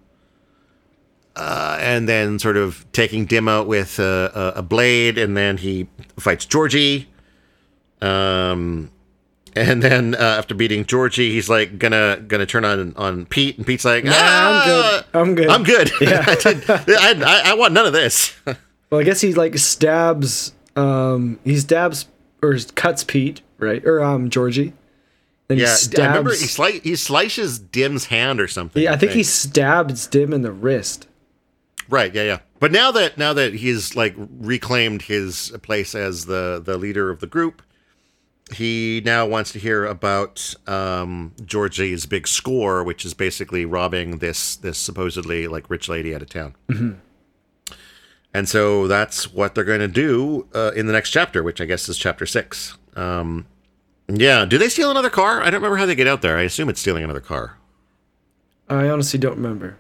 uh, 1.35 1.77
and 1.79 2.09
then 2.09 2.39
sort 2.39 2.57
of 2.57 2.83
taking 2.93 3.27
Dim 3.27 3.47
out 3.47 3.67
with 3.67 3.99
a, 3.99 4.31
a, 4.55 4.59
a 4.61 4.61
blade, 4.63 5.19
and 5.19 5.37
then 5.37 5.57
he 5.57 5.85
fights 6.17 6.47
Georgie. 6.47 7.07
Um, 8.01 8.91
and 9.55 9.81
then 9.81 10.15
uh, 10.15 10.19
after 10.19 10.53
beating 10.53 10.85
Georgie, 10.85 11.31
he's 11.31 11.49
like 11.49 11.79
gonna 11.79 12.23
gonna 12.27 12.45
turn 12.45 12.63
on 12.63 12.93
on 12.95 13.25
Pete, 13.25 13.57
and 13.57 13.65
Pete's 13.65 13.85
like, 13.85 14.03
Nah, 14.03 14.11
"Ah, 14.13 15.03
I'm 15.13 15.33
good. 15.35 15.49
I'm 15.49 15.63
good." 15.63 15.91
I'm 15.91 15.95
good. 15.95 16.67
I, 16.69 16.79
did, 16.85 17.23
I, 17.23 17.41
I, 17.47 17.51
I 17.51 17.53
want 17.55 17.73
none 17.73 17.85
of 17.85 17.93
this. 17.93 18.35
Well, 18.89 19.01
I 19.01 19.03
guess 19.03 19.19
he 19.19 19.33
like 19.33 19.57
stabs. 19.57 20.53
Um, 20.77 21.41
he 21.43 21.57
stabs 21.57 22.07
or 22.41 22.55
cuts 22.75 23.03
Pete, 23.03 23.41
right? 23.57 23.83
Or 23.85 24.01
um, 24.01 24.29
Georgie. 24.29 24.71
Then 25.49 25.57
yeah, 25.57 25.75
he 25.75 26.01
I 26.01 26.07
remember 26.07 26.31
he, 26.31 26.45
sli- 26.45 26.81
he 26.81 26.95
slices 26.95 27.59
Dim's 27.59 28.05
hand 28.05 28.39
or 28.39 28.47
something. 28.47 28.81
yeah, 28.81 28.93
I 28.93 28.95
think 28.95 29.11
he 29.11 29.23
stabs 29.23 30.07
Dim 30.07 30.31
in 30.31 30.41
the 30.41 30.53
wrist. 30.53 31.07
Right, 31.89 32.13
yeah, 32.13 32.23
yeah. 32.23 32.39
But 32.59 32.71
now 32.71 32.91
that 32.91 33.17
now 33.17 33.33
that 33.33 33.55
he's 33.55 33.95
like 33.95 34.15
reclaimed 34.17 35.01
his 35.03 35.51
place 35.63 35.93
as 35.93 36.25
the 36.25 36.61
the 36.63 36.77
leader 36.77 37.09
of 37.09 37.19
the 37.19 37.27
group, 37.27 37.61
he 38.53 39.01
now 39.03 39.25
wants 39.25 39.51
to 39.51 39.59
hear 39.59 39.85
about 39.85 40.55
um, 40.67 41.33
Georgie's 41.45 42.05
big 42.05 42.27
score, 42.27 42.83
which 42.83 43.05
is 43.05 43.13
basically 43.13 43.65
robbing 43.65 44.19
this 44.19 44.55
this 44.55 44.77
supposedly 44.77 45.47
like 45.47 45.69
rich 45.69 45.89
lady 45.89 46.15
out 46.15 46.21
of 46.21 46.29
town. 46.29 46.55
And 48.33 48.47
so 48.47 48.87
that's 48.87 49.33
what 49.33 49.55
they're 49.55 49.63
going 49.63 49.79
to 49.79 49.87
do 49.87 50.47
uh, 50.53 50.71
in 50.75 50.85
the 50.85 50.93
next 50.93 51.09
chapter, 51.09 51.41
which 51.41 51.59
I 51.59 51.65
guess 51.65 51.89
is 51.89 51.97
chapter 51.97 52.25
six. 52.25 52.77
Um, 52.95 53.47
yeah, 54.07 54.45
do 54.45 54.57
they 54.57 54.69
steal 54.69 54.91
another 54.91 55.09
car? 55.09 55.41
I 55.41 55.45
don't 55.45 55.55
remember 55.55 55.77
how 55.77 55.85
they 55.85 55.95
get 55.95 56.07
out 56.07 56.21
there. 56.21 56.37
I 56.37 56.43
assume 56.43 56.69
it's 56.69 56.79
stealing 56.79 57.03
another 57.03 57.19
car. 57.19 57.57
I 58.69 58.89
honestly 58.89 59.19
don't 59.19 59.35
remember. 59.35 59.77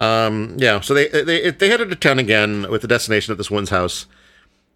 Um, 0.00 0.56
yeah, 0.58 0.80
so 0.80 0.94
they 0.94 1.08
they 1.08 1.50
they 1.50 1.68
headed 1.68 1.90
to 1.90 1.96
town 1.96 2.18
again 2.18 2.70
with 2.70 2.82
the 2.82 2.88
destination 2.88 3.32
at 3.32 3.38
this 3.38 3.50
one's 3.50 3.70
house. 3.70 4.06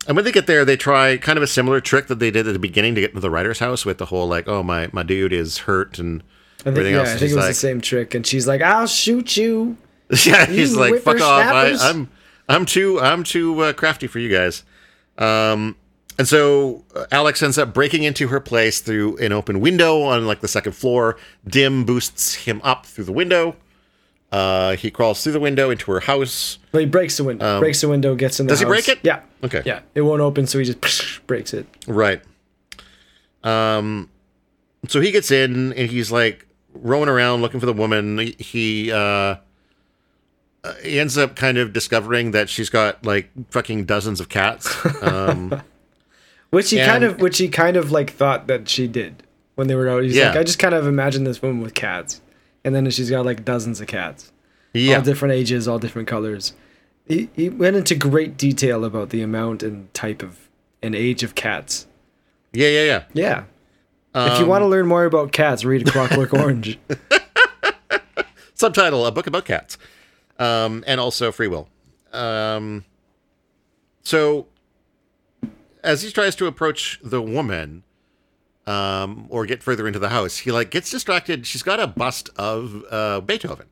And 0.07 0.17
when 0.17 0.25
they 0.25 0.33
get 0.33 0.47
there, 0.47 0.65
they 0.65 0.77
try 0.77 1.17
kind 1.17 1.37
of 1.37 1.43
a 1.43 1.47
similar 1.47 1.81
trick 1.81 2.09
that 2.09 2.19
they 2.19 2.31
did 2.31 2.47
at 2.47 2.53
the 2.53 2.59
beginning 2.59 2.95
to 2.95 3.01
get 3.01 3.11
into 3.11 3.21
the 3.21 3.31
writer's 3.31 3.59
house 3.59 3.85
with 3.85 3.99
the 3.99 4.07
whole 4.07 4.29
like, 4.29 4.49
oh 4.49 4.63
my 4.63 4.89
my 4.93 5.03
dude 5.03 5.33
is 5.33 5.59
hurt 5.59 5.99
and 5.99 6.23
I 6.61 6.65
think, 6.65 6.67
everything 6.79 6.95
yeah, 6.95 7.01
else. 7.01 7.09
I 7.09 7.13
think 7.13 7.33
it 7.33 7.35
was 7.35 7.45
like, 7.45 7.51
the 7.51 7.55
same 7.55 7.81
trick, 7.81 8.15
and 8.15 8.27
she's 8.27 8.47
like, 8.47 8.63
"I'll 8.63 8.87
shoot 8.87 9.37
you." 9.37 9.77
yeah, 10.25 10.47
he's 10.47 10.77
like, 10.77 11.01
fuck 11.01 11.21
off. 11.21 11.41
I, 11.41 11.45
whippersnappers. 11.45 11.83
I'm 11.83 12.11
I'm 12.49 12.67
too 12.67 13.01
I'm 13.01 13.25
too 13.25 13.61
uh, 13.61 13.73
crafty 13.73 14.07
for 14.07 14.19
you 14.19 14.31
guys. 14.31 14.65
Um, 15.19 15.77
and 16.19 16.29
so 16.29 16.85
uh, 16.95 17.07
Alex 17.11 17.43
ends 17.43 17.59
up 17.59 17.75
breaking 17.75 18.05
into 18.05 18.29
her 18.29 18.41
place 18.41 18.81
through 18.81 19.17
an 19.19 19.33
open 19.33 19.61
window 19.61 20.03
on 20.03 20.27
like 20.27 20.41
the 20.41 20.49
second 20.49 20.73
floor. 20.73 21.17
Dim 21.47 21.85
boosts 21.85 22.35
him 22.35 22.61
up 22.63 22.87
through 22.87 23.05
the 23.05 23.13
window. 23.13 23.57
Uh, 24.35 24.75
he 24.77 24.91
crawls 24.91 25.23
through 25.23 25.33
the 25.33 25.41
window 25.41 25.71
into 25.71 25.91
her 25.93 26.01
house. 26.01 26.59
Well, 26.73 26.81
he 26.81 26.87
breaks 26.87 27.17
the 27.19 27.25
window. 27.25 27.61
breaks 27.61 27.81
the 27.81 27.89
window, 27.89 28.15
gets 28.17 28.41
in 28.41 28.47
the 28.47 28.53
Um, 28.53 28.55
does 28.55 28.61
he 28.61 28.67
break 28.67 28.89
it? 28.89 28.99
Yeah. 29.03 29.21
Okay. 29.45 29.63
Yeah. 29.65 29.81
It 29.95 30.01
won't 30.01 30.21
open, 30.23 30.47
so 30.49 30.59
he 30.59 30.65
just 30.65 31.25
breaks 31.29 31.55
it. 31.55 31.67
Right. 31.87 32.21
Um 33.43 34.09
so 34.89 35.01
he 35.01 35.11
gets 35.11 35.31
in 35.31 35.73
and 35.73 35.91
he's 35.91 36.11
like 36.11 36.47
roaming 36.75 37.09
around 37.09 37.43
looking 37.43 37.61
for 37.61 37.67
the 37.67 37.73
woman. 37.73 38.19
He- 38.19 38.37
He 38.39 38.93
uh 38.93 39.37
uh, 40.65 40.73
he 40.83 40.99
ends 40.99 41.19
up 41.19 41.37
kind 41.37 41.59
of 41.59 41.73
discovering 41.75 42.31
that 42.31 42.49
she's 42.49 42.71
got 42.71 43.05
like 43.05 43.31
fucking 43.51 43.85
dozens 43.85 44.21
of 44.21 44.29
cats. 44.29 44.75
Um 45.03 45.63
Which 46.51 46.71
he 46.71 46.79
kind 46.79 47.03
of, 47.03 47.21
which 47.21 47.39
he 47.39 47.49
kind 47.49 47.77
of 47.77 47.91
like 47.91 48.11
thought 48.13 48.47
that 48.47 48.69
she 48.69 48.87
did 48.87 49.25
when 49.57 49.67
they 49.67 49.75
were 49.75 49.89
out. 49.89 50.05
He's 50.05 50.15
Yeah. 50.15 50.29
like, 50.29 50.37
I 50.39 50.43
just 50.45 50.61
kind 50.61 50.73
of 50.73 50.87
imagined 50.87 51.27
this 51.27 51.43
woman 51.43 51.61
with 51.61 51.75
cats, 51.75 52.21
and 52.65 52.75
then 52.75 52.89
she's 52.91 53.11
got 53.11 53.25
like 53.27 53.45
dozens 53.45 53.81
of 53.81 53.87
cats, 53.87 54.33
yeah. 54.73 54.97
all 54.97 55.03
different 55.03 55.35
ages, 55.35 55.69
all 55.69 55.79
different 55.79 56.09
colors. 56.09 56.55
He 57.07 57.29
he 57.35 57.49
went 57.51 57.77
into 57.77 57.95
great 57.95 58.37
detail 58.37 58.85
about 58.85 59.11
the 59.11 59.21
amount 59.23 59.63
and 59.63 59.93
type 59.95 60.23
of 60.23 60.49
and 60.83 60.95
age 60.95 61.23
of 61.23 61.35
cats. 61.35 61.87
yeah, 62.53 62.69
yeah, 62.69 62.85
yeah. 62.85 63.03
Yeah. 63.13 63.45
if 64.33 64.39
you 64.39 64.45
Um, 64.45 64.49
want 64.49 64.63
to 64.63 64.67
learn 64.69 64.87
more 64.87 65.05
about 65.05 65.33
cats, 65.33 65.65
read 65.65 65.87
Clockwork 65.87 66.33
Orange. 66.43 66.79
Subtitle: 68.55 69.05
A 69.07 69.13
book 69.13 69.27
about 69.27 69.45
cats. 69.45 69.77
Um 70.39 70.83
and 70.87 70.99
also 71.01 71.31
free 71.33 71.49
will. 71.49 71.69
Um 72.13 72.85
so 74.03 74.47
as 75.83 76.03
he 76.03 76.11
tries 76.11 76.35
to 76.37 76.47
approach 76.47 76.99
the 77.03 77.21
woman 77.23 77.83
um, 78.67 79.27
or 79.29 79.47
get 79.47 79.63
further 79.63 79.87
into 79.87 79.99
the 79.99 80.09
house, 80.09 80.39
he 80.39 80.53
like 80.53 80.71
gets 80.71 80.91
distracted. 80.91 81.47
She's 81.47 81.63
got 81.63 81.81
a 81.81 81.87
bust 81.87 82.31
of 82.37 82.85
uh, 82.91 83.21
Beethoven, 83.21 83.67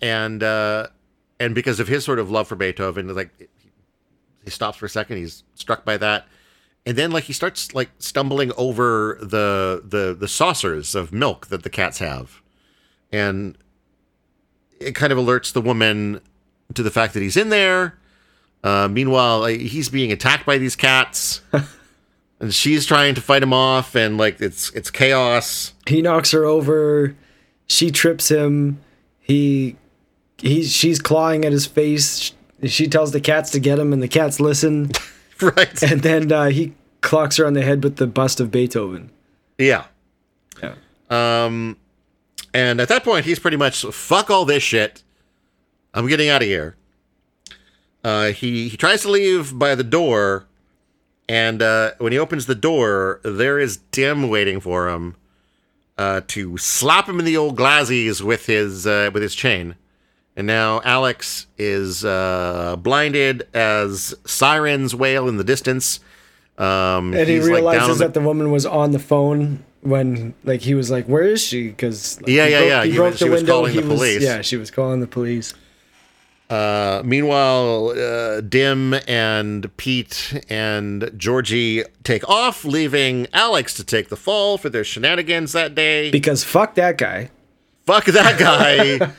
and 0.00 0.42
uh, 0.42 0.88
and 1.40 1.54
because 1.54 1.80
of 1.80 1.88
his 1.88 2.04
sort 2.04 2.18
of 2.18 2.30
love 2.30 2.48
for 2.48 2.56
Beethoven, 2.56 3.14
like 3.14 3.30
he, 4.44 4.50
stops 4.50 4.78
for 4.78 4.86
a 4.86 4.90
second. 4.90 5.18
He's 5.18 5.42
struck 5.54 5.84
by 5.84 5.96
that, 5.96 6.26
and 6.84 6.96
then 6.96 7.10
like 7.10 7.24
he 7.24 7.32
starts 7.32 7.74
like 7.74 7.90
stumbling 7.98 8.52
over 8.56 9.18
the 9.20 9.82
the 9.84 10.16
the 10.18 10.28
saucers 10.28 10.94
of 10.94 11.12
milk 11.12 11.48
that 11.48 11.62
the 11.62 11.70
cats 11.70 11.98
have, 11.98 12.42
and 13.12 13.58
it 14.78 14.94
kind 14.94 15.12
of 15.12 15.18
alerts 15.18 15.52
the 15.52 15.60
woman 15.60 16.20
to 16.74 16.82
the 16.82 16.90
fact 16.90 17.14
that 17.14 17.20
he's 17.22 17.36
in 17.36 17.48
there. 17.48 17.98
Uh, 18.64 18.88
meanwhile, 18.88 19.44
he's 19.44 19.88
being 19.88 20.10
attacked 20.10 20.44
by 20.44 20.58
these 20.58 20.74
cats, 20.74 21.40
and 22.40 22.54
she's 22.54 22.86
trying 22.86 23.14
to 23.14 23.20
fight 23.20 23.42
him 23.42 23.52
off, 23.52 23.94
and 23.94 24.18
like 24.18 24.40
it's 24.40 24.70
it's 24.70 24.90
chaos. 24.90 25.72
he 25.86 26.02
knocks 26.02 26.30
her 26.32 26.44
over. 26.44 27.14
She 27.68 27.90
trips 27.90 28.30
him. 28.30 28.80
He 29.20 29.76
he's 30.38 30.72
she's 30.72 31.00
clawing 31.00 31.44
at 31.44 31.52
his 31.52 31.66
face. 31.66 32.32
She 32.64 32.88
tells 32.88 33.12
the 33.12 33.20
cats 33.20 33.50
to 33.50 33.60
get 33.60 33.78
him, 33.78 33.92
and 33.92 34.02
the 34.02 34.08
cats 34.08 34.40
listen. 34.40 34.90
right? 35.40 35.82
And 35.82 36.02
then 36.02 36.32
uh, 36.32 36.46
he 36.46 36.72
clocks 37.02 37.36
her 37.36 37.46
on 37.46 37.52
the 37.52 37.62
head 37.62 37.84
with 37.84 37.96
the 37.96 38.06
bust 38.06 38.40
of 38.40 38.50
Beethoven. 38.50 39.10
yeah. 39.58 39.84
Yeah. 40.62 40.74
Um, 41.10 41.76
and 42.54 42.80
at 42.80 42.88
that 42.88 43.04
point, 43.04 43.26
he's 43.26 43.38
pretty 43.38 43.58
much 43.58 43.82
fuck 43.84 44.30
all 44.30 44.46
this 44.46 44.62
shit. 44.62 45.02
I'm 45.92 46.06
getting 46.08 46.30
out 46.30 46.40
of 46.40 46.48
here. 46.48 46.76
Uh, 48.02 48.28
he 48.28 48.68
he 48.68 48.76
tries 48.76 49.02
to 49.02 49.10
leave 49.10 49.58
by 49.58 49.74
the 49.74 49.84
door, 49.84 50.46
and 51.28 51.62
uh, 51.62 51.92
when 51.98 52.12
he 52.12 52.18
opens 52.18 52.46
the 52.46 52.54
door, 52.54 53.20
there 53.24 53.58
is 53.58 53.76
Dim 53.92 54.28
waiting 54.28 54.60
for 54.60 54.88
him 54.88 55.16
uh, 55.98 56.20
to 56.28 56.56
slap 56.58 57.08
him 57.08 57.18
in 57.18 57.24
the 57.24 57.36
old 57.36 57.56
glazzies 57.56 58.20
with 58.22 58.46
his 58.46 58.86
uh, 58.86 59.10
with 59.12 59.22
his 59.22 59.34
chain. 59.34 59.74
And 60.38 60.46
now 60.46 60.82
Alex 60.84 61.46
is 61.56 62.04
uh, 62.04 62.76
blinded 62.78 63.48
as 63.54 64.14
sirens 64.26 64.94
wail 64.94 65.28
in 65.28 65.38
the 65.38 65.44
distance. 65.44 66.00
Um, 66.58 67.14
And 67.14 67.28
he 67.28 67.40
like, 67.40 67.50
realizes 67.50 67.98
the- 67.98 68.04
that 68.04 68.14
the 68.14 68.20
woman 68.20 68.50
was 68.50 68.64
on 68.66 68.92
the 68.92 68.98
phone 68.98 69.64
when, 69.82 70.34
like, 70.44 70.60
he 70.62 70.74
was 70.74 70.90
like, 70.90 71.06
"Where 71.06 71.22
is 71.22 71.40
she?" 71.42 71.68
Because 71.68 72.18
Yeah, 72.26 72.46
he 72.46 72.50
yeah, 72.52 72.58
broke, 72.58 72.68
yeah, 72.68 72.84
He 72.84 72.90
he 72.90 72.96
broke 72.96 73.10
was- 73.12 73.18
the 73.20 73.24
she 73.26 73.30
was 73.30 73.40
window. 73.40 73.52
calling 73.52 73.72
he 73.72 73.80
the 73.80 73.88
was, 73.88 74.16
yeah, 74.22 74.40
she 74.42 74.56
was 74.56 74.70
calling 74.70 75.00
the 75.00 75.06
police. 75.06 75.54
Uh, 76.48 77.02
meanwhile, 77.04 77.88
uh, 77.90 78.40
Dim 78.40 78.94
and 79.08 79.74
Pete 79.76 80.40
and 80.48 81.10
Georgie 81.16 81.82
take 82.04 82.28
off, 82.28 82.64
leaving 82.64 83.26
Alex 83.32 83.74
to 83.74 83.84
take 83.84 84.08
the 84.10 84.16
fall 84.16 84.56
for 84.56 84.68
their 84.68 84.84
shenanigans 84.84 85.52
that 85.52 85.74
day. 85.74 86.10
Because 86.10 86.44
fuck 86.44 86.76
that 86.76 86.98
guy. 86.98 87.30
Fuck 87.84 88.04
that 88.06 88.38
guy. 89.00 89.12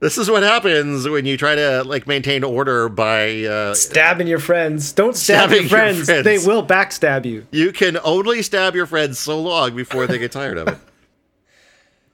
this 0.00 0.16
is 0.16 0.30
what 0.30 0.42
happens 0.42 1.06
when 1.06 1.26
you 1.26 1.36
try 1.36 1.54
to 1.54 1.82
like 1.84 2.06
maintain 2.06 2.42
order 2.42 2.88
by 2.88 3.44
uh, 3.44 3.74
Stabbing 3.74 4.26
your 4.26 4.38
friends. 4.38 4.92
Don't 4.92 5.14
stab 5.16 5.50
your 5.50 5.60
your 5.60 5.68
friends. 5.68 6.06
friends. 6.06 6.24
They 6.24 6.38
will 6.38 6.66
backstab 6.66 7.26
you. 7.26 7.46
you 7.50 7.70
can 7.72 7.98
only 8.02 8.40
stab 8.42 8.74
your 8.74 8.86
friends 8.86 9.18
so 9.18 9.38
long 9.40 9.76
before 9.76 10.06
they 10.06 10.16
get 10.18 10.32
tired 10.32 10.56
of 10.58 10.68
it. 10.68 10.78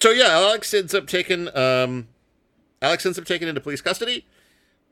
So 0.03 0.11
yeah, 0.11 0.30
Alex 0.30 0.74
ends 0.74 0.97
up 0.97 1.07
taking 1.07 1.49
um 1.57 2.09
Alex 2.83 3.07
ends 3.07 3.18
up 3.18 3.24
taken 3.24 3.49
into 3.49 3.61
police 3.61 3.80
custody. 3.80 4.26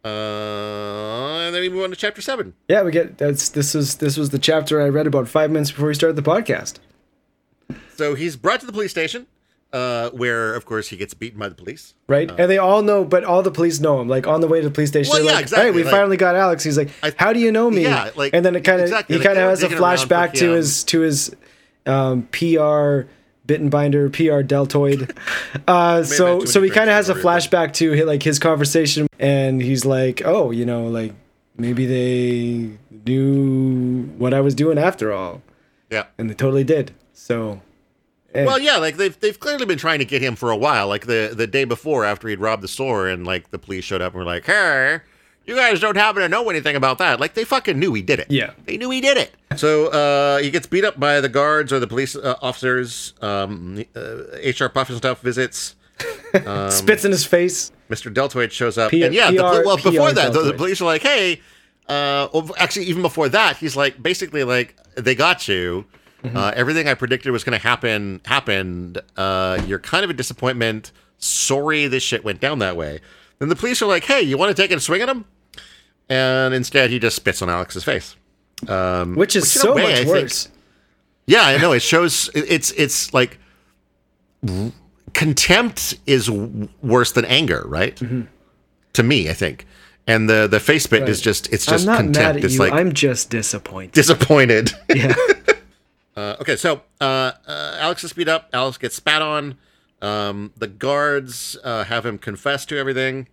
Uh 0.02 1.40
and 1.46 1.54
then 1.54 1.60
we 1.60 1.68
move 1.68 1.84
on 1.84 1.90
to 1.90 1.96
chapter 1.96 2.22
seven. 2.22 2.54
Yeah, 2.68 2.82
we 2.82 2.90
get 2.92 3.18
that's 3.18 3.50
this 3.50 3.74
was 3.74 3.96
this 3.96 4.16
was 4.16 4.30
the 4.30 4.38
chapter 4.38 4.80
I 4.80 4.88
read 4.88 5.06
about 5.06 5.28
five 5.28 5.50
minutes 5.50 5.70
before 5.70 5.88
we 5.88 5.94
started 5.94 6.16
the 6.16 6.22
podcast. 6.22 6.78
So 7.96 8.14
he's 8.14 8.36
brought 8.36 8.60
to 8.60 8.66
the 8.66 8.72
police 8.72 8.90
station, 8.92 9.26
uh, 9.74 10.08
where 10.10 10.54
of 10.54 10.64
course 10.64 10.88
he 10.88 10.96
gets 10.96 11.12
beaten 11.12 11.38
by 11.38 11.50
the 11.50 11.54
police. 11.54 11.92
Right? 12.08 12.30
and 12.30 12.50
they 12.50 12.56
all 12.56 12.82
know, 12.82 13.04
but 13.04 13.24
all 13.24 13.42
the 13.42 13.50
police 13.50 13.78
know 13.78 14.00
him. 14.00 14.08
Like 14.08 14.26
on 14.26 14.40
the 14.40 14.48
way 14.48 14.62
to 14.62 14.68
the 14.68 14.72
police 14.74 14.88
station, 14.88 15.10
Well, 15.10 15.18
they're 15.18 15.26
yeah, 15.32 15.34
like, 15.36 15.42
exactly, 15.42 15.66
"Hey, 15.66 15.70
we 15.76 15.82
like- 15.84 15.90
finally 15.92 16.16
got 16.16 16.34
Alex." 16.36 16.64
He's 16.64 16.78
like, 16.78 16.88
"How 17.18 17.32
do 17.34 17.40
you 17.40 17.52
know 17.52 17.70
me?" 17.70 17.82
Yeah, 17.82 18.10
like, 18.16 18.32
and 18.32 18.42
then 18.44 18.56
it 18.56 18.62
kind 18.64 18.80
of 18.80 18.84
exactly, 18.86 19.18
he 19.18 19.22
kind 19.22 19.38
of 19.38 19.50
has 19.50 19.62
a 19.62 19.68
digging 19.68 19.82
around 19.82 19.98
for 19.98 20.06
flashback 20.06 20.32
to 20.34 20.52
his 20.52 20.82
to 20.84 21.00
his 21.00 21.36
um, 21.84 22.22
PR 22.32 23.02
Bittenbinder, 23.50 24.12
PR 24.12 24.42
Deltoid. 24.42 25.12
Uh, 25.66 26.02
so 26.18 26.44
so 26.44 26.62
he 26.62 26.70
kind 26.70 26.88
of 26.88 26.94
has 26.94 27.08
a 27.08 27.14
flashback 27.14 27.72
to 27.74 27.96
hi- 27.96 28.04
like 28.04 28.22
his 28.22 28.38
conversation, 28.38 29.06
and 29.18 29.60
he's 29.60 29.84
like, 29.84 30.22
"Oh, 30.24 30.50
you 30.52 30.64
know, 30.64 30.86
like 30.86 31.12
maybe 31.56 31.86
they 31.86 32.70
knew 33.06 34.04
what 34.18 34.32
I 34.32 34.40
was 34.40 34.54
doing 34.54 34.78
after 34.78 35.12
all." 35.12 35.42
Yeah. 35.90 36.04
and 36.18 36.30
they 36.30 36.34
totally 36.34 36.62
did. 36.62 36.92
So, 37.12 37.60
eh, 38.32 38.44
Well, 38.44 38.60
yeah, 38.60 38.76
like 38.76 38.96
they've 38.96 39.18
they've 39.18 39.38
clearly 39.40 39.66
been 39.66 39.78
trying 39.78 39.98
to 39.98 40.04
get 40.04 40.22
him 40.22 40.36
for 40.36 40.50
a 40.52 40.56
while. 40.56 40.86
Like 40.86 41.06
the 41.06 41.32
the 41.34 41.48
day 41.48 41.64
before, 41.64 42.04
after 42.04 42.28
he'd 42.28 42.38
robbed 42.38 42.62
the 42.62 42.68
store, 42.68 43.08
and 43.08 43.26
like 43.26 43.50
the 43.50 43.58
police 43.58 43.82
showed 43.84 44.00
up 44.00 44.12
and 44.12 44.20
were 44.20 44.24
like, 44.24 44.44
"Hey, 44.46 45.00
you 45.46 45.56
guys 45.56 45.80
don't 45.80 45.96
happen 45.96 46.22
to 46.22 46.28
know 46.28 46.48
anything 46.50 46.76
about 46.76 46.98
that?" 46.98 47.20
Like 47.20 47.34
they 47.34 47.44
fucking 47.44 47.78
knew 47.78 47.92
he 47.94 48.02
did 48.02 48.20
it. 48.20 48.30
Yeah. 48.30 48.52
they 48.66 48.76
knew 48.76 48.90
he 48.90 49.00
did 49.00 49.16
it. 49.16 49.34
So 49.56 49.88
uh, 49.88 50.38
he 50.38 50.50
gets 50.50 50.66
beat 50.66 50.84
up 50.84 50.98
by 50.98 51.20
the 51.20 51.28
guards 51.28 51.72
or 51.72 51.80
the 51.80 51.86
police 51.86 52.16
uh, 52.16 52.36
officers. 52.40 53.14
Um, 53.20 53.84
uh, 53.96 54.38
HR 54.44 54.68
puff 54.68 54.88
and 54.88 54.98
stuff 54.98 55.20
visits. 55.20 55.74
spits 56.70 57.04
in 57.04 57.10
his 57.10 57.26
face. 57.26 57.72
Mr. 57.90 58.12
Deltoid 58.12 58.52
shows 58.52 58.78
up, 58.78 58.90
P- 58.90 59.02
and 59.02 59.14
yeah, 59.14 59.30
the, 59.30 59.36
PR 59.38 59.42
pol- 59.42 59.62
well, 59.66 59.76
before 59.76 60.12
that, 60.12 60.32
the, 60.32 60.42
the 60.42 60.52
police 60.54 60.80
are 60.80 60.84
like, 60.86 61.02
"Hey." 61.02 61.40
Uh, 61.88 62.28
well, 62.32 62.48
actually, 62.56 62.84
even 62.86 63.02
before 63.02 63.28
that, 63.28 63.56
he's 63.56 63.74
like, 63.74 64.00
basically, 64.00 64.44
like, 64.44 64.76
they 64.94 65.16
got 65.16 65.48
you. 65.48 65.84
Mm-hmm. 66.22 66.36
Uh, 66.36 66.52
everything 66.54 66.86
I 66.86 66.94
predicted 66.94 67.32
was 67.32 67.42
going 67.42 67.58
to 67.58 67.66
happen 67.66 68.20
happened. 68.24 69.02
Uh, 69.16 69.60
you're 69.66 69.80
kind 69.80 70.04
of 70.04 70.10
a 70.10 70.12
disappointment. 70.12 70.92
Sorry, 71.18 71.88
this 71.88 72.04
shit 72.04 72.24
went 72.24 72.40
down 72.40 72.60
that 72.60 72.76
way. 72.76 73.00
Then 73.40 73.48
the 73.48 73.56
police 73.56 73.82
are 73.82 73.86
like, 73.86 74.04
"Hey, 74.04 74.20
you 74.22 74.38
want 74.38 74.54
to 74.54 74.62
take 74.62 74.70
a 74.70 74.78
swing 74.78 75.02
at 75.02 75.08
him?" 75.08 75.24
And 76.08 76.54
instead, 76.54 76.90
he 76.90 76.98
just 76.98 77.16
spits 77.16 77.42
on 77.42 77.48
Alex's 77.50 77.82
face. 77.84 78.14
Um, 78.68 79.14
which 79.16 79.34
is 79.34 79.44
a 79.44 79.58
so 79.58 79.74
way, 79.74 79.84
I 79.84 79.88
much 79.88 79.96
think- 79.98 80.08
worse. 80.08 80.48
yeah, 81.26 81.42
I 81.42 81.56
know. 81.56 81.72
It 81.72 81.80
shows. 81.82 82.30
It's 82.34 82.70
it's 82.72 83.12
like 83.14 83.38
contempt 85.12 85.94
is 86.06 86.26
w- 86.26 86.68
worse 86.82 87.12
than 87.12 87.24
anger, 87.24 87.64
right? 87.66 88.00
To 88.94 89.02
me, 89.02 89.28
I 89.30 89.32
think. 89.34 89.66
And 90.06 90.28
the 90.28 90.46
the 90.50 90.60
face 90.60 90.86
bit 90.86 91.08
is 91.08 91.20
just 91.20 91.52
it's 91.52 91.64
just 91.66 91.86
contempt. 91.86 92.44
it's 92.44 92.54
you. 92.54 92.60
like 92.60 92.72
I'm 92.72 92.92
just 92.92 93.30
disappointed. 93.30 93.92
disappointed. 93.92 94.72
yeah. 94.94 95.14
Uh, 96.16 96.36
okay, 96.40 96.56
so 96.56 96.82
uh, 97.00 97.30
uh, 97.46 97.76
Alex 97.78 98.02
is 98.04 98.12
beat 98.12 98.28
up. 98.28 98.50
Alex 98.52 98.76
gets 98.76 98.96
spat 98.96 99.22
on. 99.22 99.56
Um, 100.02 100.52
the 100.56 100.66
guards 100.66 101.56
uh, 101.62 101.84
have 101.84 102.06
him 102.06 102.18
confess 102.18 102.64
to 102.66 102.78
everything. 102.78 103.28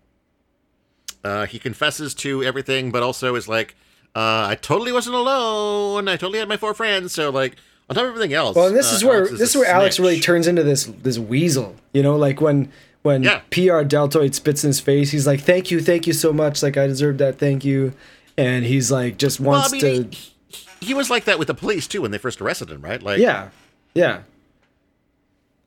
Uh, 1.24 1.46
he 1.46 1.60
confesses 1.60 2.14
to 2.16 2.44
everything, 2.44 2.92
but 2.92 3.04
also 3.04 3.36
is 3.36 3.48
like, 3.48 3.76
uh, 4.16 4.48
"I 4.50 4.58
totally 4.62 4.92
wasn't 4.92 5.16
alone. 5.16 6.08
I 6.08 6.16
totally 6.16 6.40
had 6.40 6.48
my 6.48 6.58
four 6.58 6.74
friends." 6.74 7.14
So, 7.14 7.30
like, 7.30 7.56
on 7.90 7.96
top 7.96 8.04
of 8.04 8.10
everything 8.10 8.34
else. 8.34 8.56
Well, 8.56 8.68
and 8.68 8.76
this 8.76 8.92
uh, 8.92 8.96
is 8.96 9.04
where 9.04 9.18
Alex 9.26 9.40
this 9.40 9.50
is 9.52 9.56
where 9.58 9.70
Alex 9.70 10.00
really 10.00 10.20
turns 10.20 10.48
into 10.48 10.64
this 10.64 10.86
this 10.86 11.18
weasel. 11.18 11.76
You 11.94 12.04
know, 12.04 12.16
like 12.16 12.40
when 12.42 12.72
when 13.02 13.24
Yeah. 13.24 13.42
PR 13.52 13.84
Deltoid 13.84 14.36
spits 14.36 14.64
in 14.64 14.70
his 14.70 14.80
face, 14.80 15.12
he's 15.12 15.26
like, 15.28 15.42
"Thank 15.42 15.72
you, 15.72 15.82
thank 15.82 16.06
you 16.08 16.14
so 16.14 16.32
much. 16.34 16.62
Like 16.64 16.78
I 16.78 16.88
deserve 16.88 17.18
that. 17.20 17.40
Thank 17.40 17.66
you." 17.66 17.94
And 18.38 18.66
he's 18.66 18.92
like, 18.92 19.18
just 19.18 19.40
Well, 19.40 19.56
I 19.56 19.58
wants 19.62 19.72
mean, 19.72 19.82
to. 20.12 20.16
he, 20.16 20.34
he 20.80 20.94
was 20.94 21.10
like 21.10 21.24
that 21.26 21.40
with 21.40 21.48
the 21.48 21.56
police 21.56 21.88
too 21.88 22.04
when 22.04 22.12
they 22.12 22.20
first 22.20 22.40
arrested 22.40 22.70
him, 22.70 22.82
right? 22.84 23.02
Like, 23.02 23.18
Yeah, 23.18 23.50
yeah. 23.96 24.20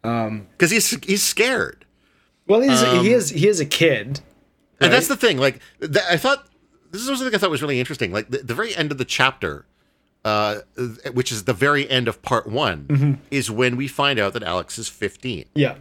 Because 0.03 0.70
he's 0.70 0.90
he's 1.05 1.22
scared. 1.22 1.84
Well, 2.46 2.61
he's 2.61 2.82
Um, 2.82 3.05
he 3.05 3.12
is 3.12 3.30
he 3.30 3.48
is 3.48 3.61
a 3.61 3.66
kid. 3.66 4.20
And 4.80 4.90
that's 4.92 5.09
the 5.09 5.16
thing. 5.16 5.36
Like, 5.36 5.61
th- 5.80 5.96
I 6.11 6.16
thought 6.16 6.46
this 6.90 7.03
is 7.03 7.07
something 7.07 7.34
I 7.34 7.38
thought 7.38 7.51
was 7.51 7.61
really 7.62 7.78
interesting. 7.80 8.12
Like 8.12 8.30
the, 8.30 8.38
the 8.38 8.55
very 8.55 8.74
end 8.74 8.90
of 8.92 8.96
the 8.98 9.05
chapter, 9.05 9.66
uh, 10.24 10.61
which 11.12 11.30
is 11.30 11.44
the 11.44 11.53
very 11.53 11.88
end 11.88 12.09
of 12.09 12.22
part 12.22 12.46
one, 12.48 12.86
Mm-hmm. 12.88 13.12
is 13.30 13.51
when 13.51 13.76
we 13.76 13.86
find 13.88 14.18
out 14.18 14.32
that 14.32 14.42
Alex 14.42 14.78
is 14.78 14.88
15, 14.88 15.44
Yeah, 15.55 15.74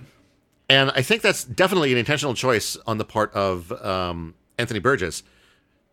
and 0.70 0.92
I 0.92 1.02
think 1.02 1.22
that's 1.22 1.46
definitely 1.46 1.94
an 1.94 1.98
intentional 1.98 2.34
choice 2.34 2.76
on 2.86 2.98
the 2.98 3.06
part 3.06 3.34
of 3.34 3.72
um, 3.84 4.36
Anthony 4.58 4.80
Burgess 4.82 5.24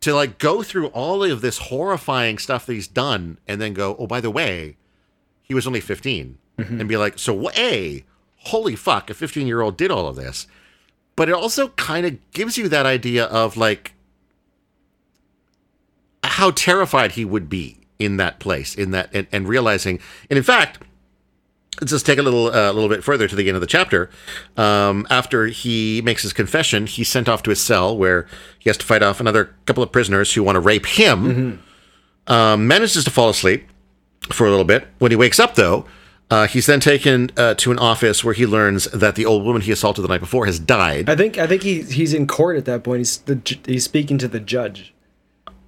to 0.00 0.12
like 0.12 0.38
go 0.38 0.62
through 0.64 0.88
all 0.88 1.22
of 1.24 1.40
this 1.42 1.58
horrifying 1.58 2.38
stuff 2.38 2.66
that 2.66 2.74
he's 2.74 2.88
done, 2.88 3.38
and 3.46 3.60
then 3.60 3.72
go, 3.72 3.94
oh, 4.00 4.06
by 4.08 4.20
the 4.20 4.30
way, 4.32 4.76
he 5.42 5.54
was 5.54 5.64
only 5.66 5.80
15, 5.80 6.38
Mm-hmm. 6.58 6.80
and 6.80 6.88
be 6.88 6.96
like, 6.96 7.18
so 7.20 7.50
a, 7.50 8.04
holy 8.46 8.76
fuck, 8.76 9.10
a 9.10 9.14
15 9.14 9.46
year 9.46 9.60
old 9.60 9.76
did 9.76 9.90
all 9.90 10.06
of 10.06 10.16
this. 10.16 10.46
But 11.14 11.28
it 11.28 11.34
also 11.34 11.68
kind 11.70 12.06
of 12.06 12.30
gives 12.32 12.58
you 12.58 12.68
that 12.68 12.86
idea 12.86 13.24
of 13.24 13.56
like 13.56 13.94
how 16.22 16.50
terrified 16.50 17.12
he 17.12 17.24
would 17.24 17.48
be 17.48 17.78
in 17.98 18.18
that 18.18 18.38
place 18.38 18.74
in 18.74 18.90
that 18.90 19.08
and, 19.14 19.26
and 19.32 19.48
realizing 19.48 19.98
and 20.28 20.36
in 20.36 20.42
fact 20.42 20.82
let's 21.80 21.90
just 21.90 22.04
take 22.04 22.18
a 22.18 22.22
little 22.22 22.48
a 22.48 22.72
little 22.72 22.90
bit 22.90 23.02
further 23.02 23.26
to 23.26 23.34
the 23.34 23.48
end 23.48 23.54
of 23.54 23.60
the 23.60 23.66
chapter. 23.66 24.10
Um, 24.56 25.06
after 25.08 25.46
he 25.46 26.02
makes 26.02 26.22
his 26.22 26.32
confession 26.32 26.86
he's 26.86 27.08
sent 27.08 27.28
off 27.28 27.42
to 27.44 27.50
his 27.50 27.60
cell 27.60 27.96
where 27.96 28.26
he 28.58 28.68
has 28.68 28.76
to 28.78 28.84
fight 28.84 29.02
off 29.02 29.20
another 29.20 29.54
couple 29.64 29.82
of 29.82 29.92
prisoners 29.92 30.34
who 30.34 30.42
want 30.42 30.56
to 30.56 30.60
rape 30.60 30.86
him. 30.86 31.62
Um, 32.28 32.66
manages 32.66 33.04
to 33.04 33.10
fall 33.10 33.28
asleep 33.28 33.68
for 34.32 34.46
a 34.46 34.50
little 34.50 34.64
bit. 34.64 34.88
When 34.98 35.12
he 35.12 35.16
wakes 35.16 35.38
up 35.38 35.54
though 35.54 35.86
uh, 36.30 36.46
he's 36.46 36.66
then 36.66 36.80
taken 36.80 37.30
uh, 37.36 37.54
to 37.54 37.70
an 37.70 37.78
office 37.78 38.24
where 38.24 38.34
he 38.34 38.46
learns 38.46 38.84
that 38.86 39.14
the 39.14 39.24
old 39.24 39.44
woman 39.44 39.62
he 39.62 39.70
assaulted 39.70 40.04
the 40.04 40.08
night 40.08 40.20
before 40.20 40.46
has 40.46 40.58
died 40.58 41.08
I 41.08 41.16
think 41.16 41.38
I 41.38 41.46
think 41.46 41.62
he 41.62 41.82
he's 41.82 42.12
in 42.12 42.26
court 42.26 42.56
at 42.56 42.64
that 42.64 42.82
point. 42.82 42.98
He's 42.98 43.18
the 43.18 43.58
he's 43.64 43.84
speaking 43.84 44.18
to 44.18 44.28
the 44.28 44.40
judge. 44.40 44.92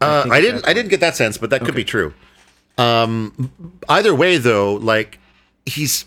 Uh, 0.00 0.22
think 0.22 0.34
I 0.34 0.40
didn't. 0.40 0.68
I 0.68 0.72
didn't 0.72 0.90
get 0.90 1.00
that 1.00 1.16
sense, 1.16 1.38
but 1.38 1.50
that 1.50 1.62
could 1.62 1.74
be 1.74 1.84
true. 1.84 2.14
Um, 2.76 3.52
either 3.88 4.14
way, 4.14 4.38
though, 4.38 4.74
like 4.74 5.18
he's 5.66 6.06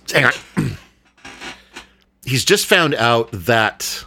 he's 2.26 2.46
just 2.46 2.66
found 2.66 2.96
out 2.96 3.30
that 3.32 4.06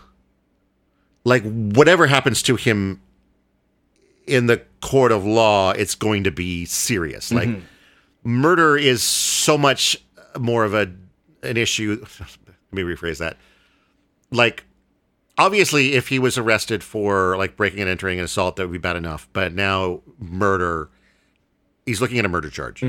like 1.24 1.42
whatever 1.42 2.06
happens 2.06 2.42
to 2.42 2.56
him 2.56 3.00
in 4.26 4.46
the 4.46 4.62
court 4.80 5.12
of 5.12 5.24
law, 5.24 5.72
it's 5.72 5.94
going 5.94 6.24
to 6.24 6.30
be 6.30 6.64
serious. 6.64 7.32
Like 7.32 7.48
murder 8.24 8.76
is 8.76 9.02
so 9.02 9.58
much 9.58 10.02
more 10.38 10.64
of 10.64 10.74
a 10.74 10.90
an 11.42 11.56
issue. 11.56 12.04
Let 12.20 12.72
me 12.72 12.82
rephrase 12.82 13.18
that. 13.18 13.36
Like 14.30 14.64
obviously 15.36 15.94
if 15.94 16.08
he 16.08 16.18
was 16.18 16.38
arrested 16.38 16.82
for 16.84 17.36
like 17.36 17.56
breaking 17.56 17.80
and 17.80 17.88
entering 17.88 18.18
an 18.18 18.24
assault 18.24 18.56
that 18.56 18.62
would 18.62 18.72
be 18.72 18.78
bad 18.78 18.94
enough 18.96 19.28
but 19.32 19.52
now 19.52 20.00
murder 20.20 20.88
he's 21.86 22.00
looking 22.00 22.20
at 22.20 22.24
a 22.24 22.28
murder 22.28 22.48
charge 22.48 22.84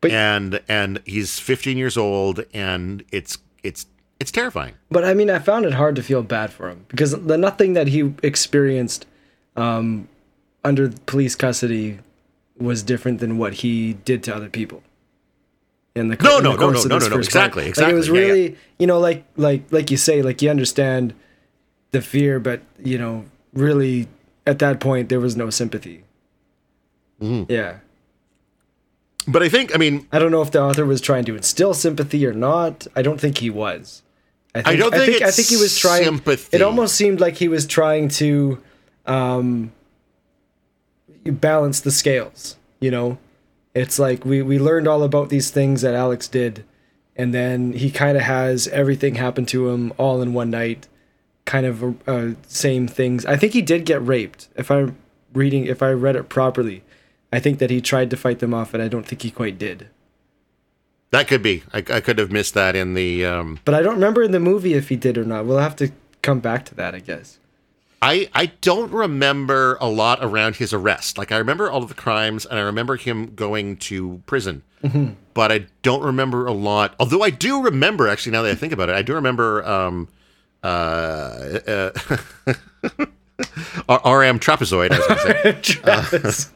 But- 0.00 0.10
and 0.12 0.60
and 0.68 1.00
he's 1.04 1.40
15 1.40 1.76
years 1.76 1.96
old 1.96 2.44
and 2.54 3.04
it's 3.10 3.38
it's 3.64 3.86
it's 4.20 4.30
terrifying 4.30 4.74
But 4.88 5.04
I 5.04 5.14
mean, 5.14 5.30
I 5.30 5.40
found 5.40 5.64
it 5.64 5.72
hard 5.74 5.96
to 5.96 6.02
feel 6.04 6.22
bad 6.22 6.52
for 6.52 6.68
him 6.68 6.84
because 6.88 7.10
the 7.10 7.36
nothing 7.36 7.72
that 7.72 7.88
he 7.88 8.14
experienced 8.22 9.04
um, 9.56 10.06
under 10.62 10.90
police 11.06 11.34
custody 11.34 11.98
was 12.56 12.84
different 12.84 13.18
than 13.18 13.36
what 13.36 13.54
he 13.54 13.94
did 13.94 14.22
to 14.24 14.34
other 14.36 14.48
people. 14.48 14.84
In 15.94 16.08
the 16.08 16.16
No, 16.16 16.38
in 16.38 16.44
no, 16.44 16.52
the 16.52 16.56
no, 16.56 16.62
course 16.62 16.84
no, 16.86 16.96
no, 16.96 16.98
no, 16.98 17.04
no, 17.06 17.10
part. 17.16 17.24
exactly, 17.24 17.62
Like 17.64 17.78
it 17.78 17.94
was 17.94 18.08
exactly, 18.08 18.20
yeah, 18.20 18.26
yeah. 18.26 18.32
really, 18.32 18.56
you 18.78 18.86
know, 18.86 18.98
like 18.98 19.24
like 19.36 19.62
like 19.70 19.90
you 19.90 19.96
say, 19.96 20.22
like 20.22 20.40
you 20.42 20.48
understand 20.50 21.12
the 21.90 22.00
fear, 22.00 22.40
but 22.40 22.62
you 22.82 22.96
know, 22.98 23.24
really 23.52 24.08
at 24.46 24.58
that 24.58 24.80
point 24.80 25.08
there 25.10 25.20
was 25.20 25.36
no 25.36 25.50
sympathy. 25.50 26.04
Mm-hmm. 27.20 27.52
Yeah. 27.52 27.76
but 29.28 29.42
i 29.44 29.48
think 29.48 29.72
i 29.72 29.78
mean 29.78 30.08
I 30.10 30.18
don't 30.18 30.32
know 30.32 30.42
if 30.42 30.50
the 30.50 30.60
author 30.60 30.84
was 30.84 31.00
trying 31.00 31.24
to 31.26 31.36
instill 31.36 31.74
sympathy 31.74 32.26
or 32.26 32.32
not. 32.32 32.86
I 32.96 33.02
don't 33.02 33.20
think 33.20 33.38
he 33.38 33.50
was. 33.50 34.02
I, 34.54 34.62
think, 34.62 34.80
don't 34.80 34.90
think 34.90 35.02
I 35.02 35.06
think, 35.06 35.22
I 35.22 35.30
think 35.30 35.48
he 35.48 35.56
was 35.56 35.78
trying. 35.78 36.02
sympathy. 36.04 36.56
It 36.56 36.62
almost 36.62 36.96
seemed 36.96 37.20
like 37.20 37.36
he 37.36 37.46
was 37.48 37.64
trying 37.66 38.08
to 38.20 38.60
um, 39.06 39.70
balance 41.24 41.80
the 41.80 41.90
scales. 41.92 42.56
You 42.80 42.90
know, 42.90 43.18
it's 43.74 43.98
like 43.98 44.24
we 44.24 44.42
we 44.42 44.58
learned 44.58 44.86
all 44.88 45.02
about 45.02 45.28
these 45.28 45.50
things 45.50 45.82
that 45.82 45.94
Alex 45.94 46.28
did, 46.28 46.64
and 47.16 47.32
then 47.32 47.72
he 47.72 47.90
kind 47.90 48.16
of 48.16 48.24
has 48.24 48.68
everything 48.68 49.16
happen 49.16 49.46
to 49.46 49.68
him 49.70 49.92
all 49.98 50.22
in 50.22 50.32
one 50.34 50.50
night. 50.50 50.88
Kind 51.44 51.66
of 51.66 52.08
uh, 52.08 52.34
same 52.46 52.86
things. 52.86 53.26
I 53.26 53.36
think 53.36 53.52
he 53.52 53.62
did 53.62 53.84
get 53.84 54.06
raped. 54.06 54.48
If 54.56 54.70
I'm 54.70 54.96
reading, 55.32 55.66
if 55.66 55.82
I 55.82 55.90
read 55.90 56.16
it 56.16 56.28
properly, 56.28 56.84
I 57.32 57.40
think 57.40 57.58
that 57.58 57.70
he 57.70 57.80
tried 57.80 58.10
to 58.10 58.16
fight 58.16 58.38
them 58.38 58.54
off, 58.54 58.74
and 58.74 58.82
I 58.82 58.88
don't 58.88 59.06
think 59.06 59.22
he 59.22 59.30
quite 59.30 59.58
did. 59.58 59.88
That 61.10 61.28
could 61.28 61.42
be. 61.42 61.62
I, 61.72 61.78
I 61.78 62.00
could 62.00 62.18
have 62.18 62.30
missed 62.30 62.54
that 62.54 62.74
in 62.76 62.94
the. 62.94 63.26
Um, 63.26 63.58
But 63.64 63.74
I 63.74 63.82
don't 63.82 63.94
remember 63.94 64.22
in 64.22 64.30
the 64.32 64.40
movie 64.40 64.74
if 64.74 64.88
he 64.88 64.96
did 64.96 65.18
or 65.18 65.24
not. 65.24 65.44
We'll 65.44 65.58
have 65.58 65.76
to 65.76 65.90
come 66.22 66.40
back 66.40 66.64
to 66.66 66.74
that, 66.76 66.94
I 66.94 67.00
guess. 67.00 67.38
I 68.02 68.28
I 68.34 68.46
don't 68.60 68.92
remember 68.92 69.78
a 69.80 69.86
lot 69.88 70.18
around 70.20 70.56
his 70.56 70.72
arrest. 70.74 71.16
Like 71.16 71.30
I 71.32 71.38
remember 71.38 71.70
all 71.70 71.82
of 71.82 71.88
the 71.88 71.94
crimes, 71.94 72.44
and 72.44 72.58
I 72.58 72.62
remember 72.62 72.96
him 72.96 73.34
going 73.34 73.76
to 73.78 74.20
prison. 74.26 74.62
But 75.34 75.52
I 75.52 75.66
don't 75.82 76.02
remember 76.02 76.44
a 76.46 76.52
lot. 76.52 76.96
Although 76.98 77.22
I 77.22 77.30
do 77.30 77.62
remember, 77.62 78.08
actually, 78.08 78.32
now 78.32 78.42
that 78.42 78.50
I 78.50 78.54
think 78.56 78.72
about 78.72 78.88
it, 78.90 78.96
I 78.96 79.02
do 79.02 79.14
remember. 79.14 79.64
Um, 79.64 80.08
uh, 80.64 80.66
uh, 81.66 81.90
RM 83.88 84.38
trapezoid. 84.38 84.90
I 84.90 84.98
was 84.98 85.06
gonna 85.06 85.20
say. 85.20 85.52
Travis. 85.62 86.50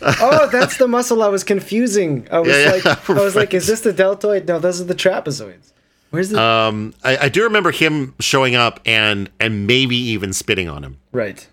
oh, 0.00 0.48
that's 0.50 0.76
the 0.78 0.88
muscle 0.88 1.22
I 1.22 1.28
was 1.28 1.44
confusing. 1.44 2.26
I 2.30 2.38
was 2.40 2.48
Yeah, 2.48 2.64
yeah, 2.64 2.70
like, 2.70 3.08
I 3.10 3.12
was 3.22 3.36
like, 3.36 3.54
is 3.54 3.66
this 3.66 3.80
the 3.80 3.92
deltoid? 3.92 4.46
No, 4.46 4.58
those 4.58 4.80
are 4.80 4.84
the 4.84 4.94
trapezoids. 4.94 5.72
Where's 6.14 6.30
the 6.30 6.40
Um, 6.40 6.94
I, 7.02 7.16
I 7.16 7.28
do 7.28 7.42
remember 7.42 7.70
him 7.70 8.14
showing 8.20 8.54
up 8.54 8.80
and 8.86 9.30
and 9.40 9.66
maybe 9.66 9.96
even 9.96 10.32
spitting 10.32 10.68
on 10.68 10.82
him 10.82 10.98
right? 11.12 11.46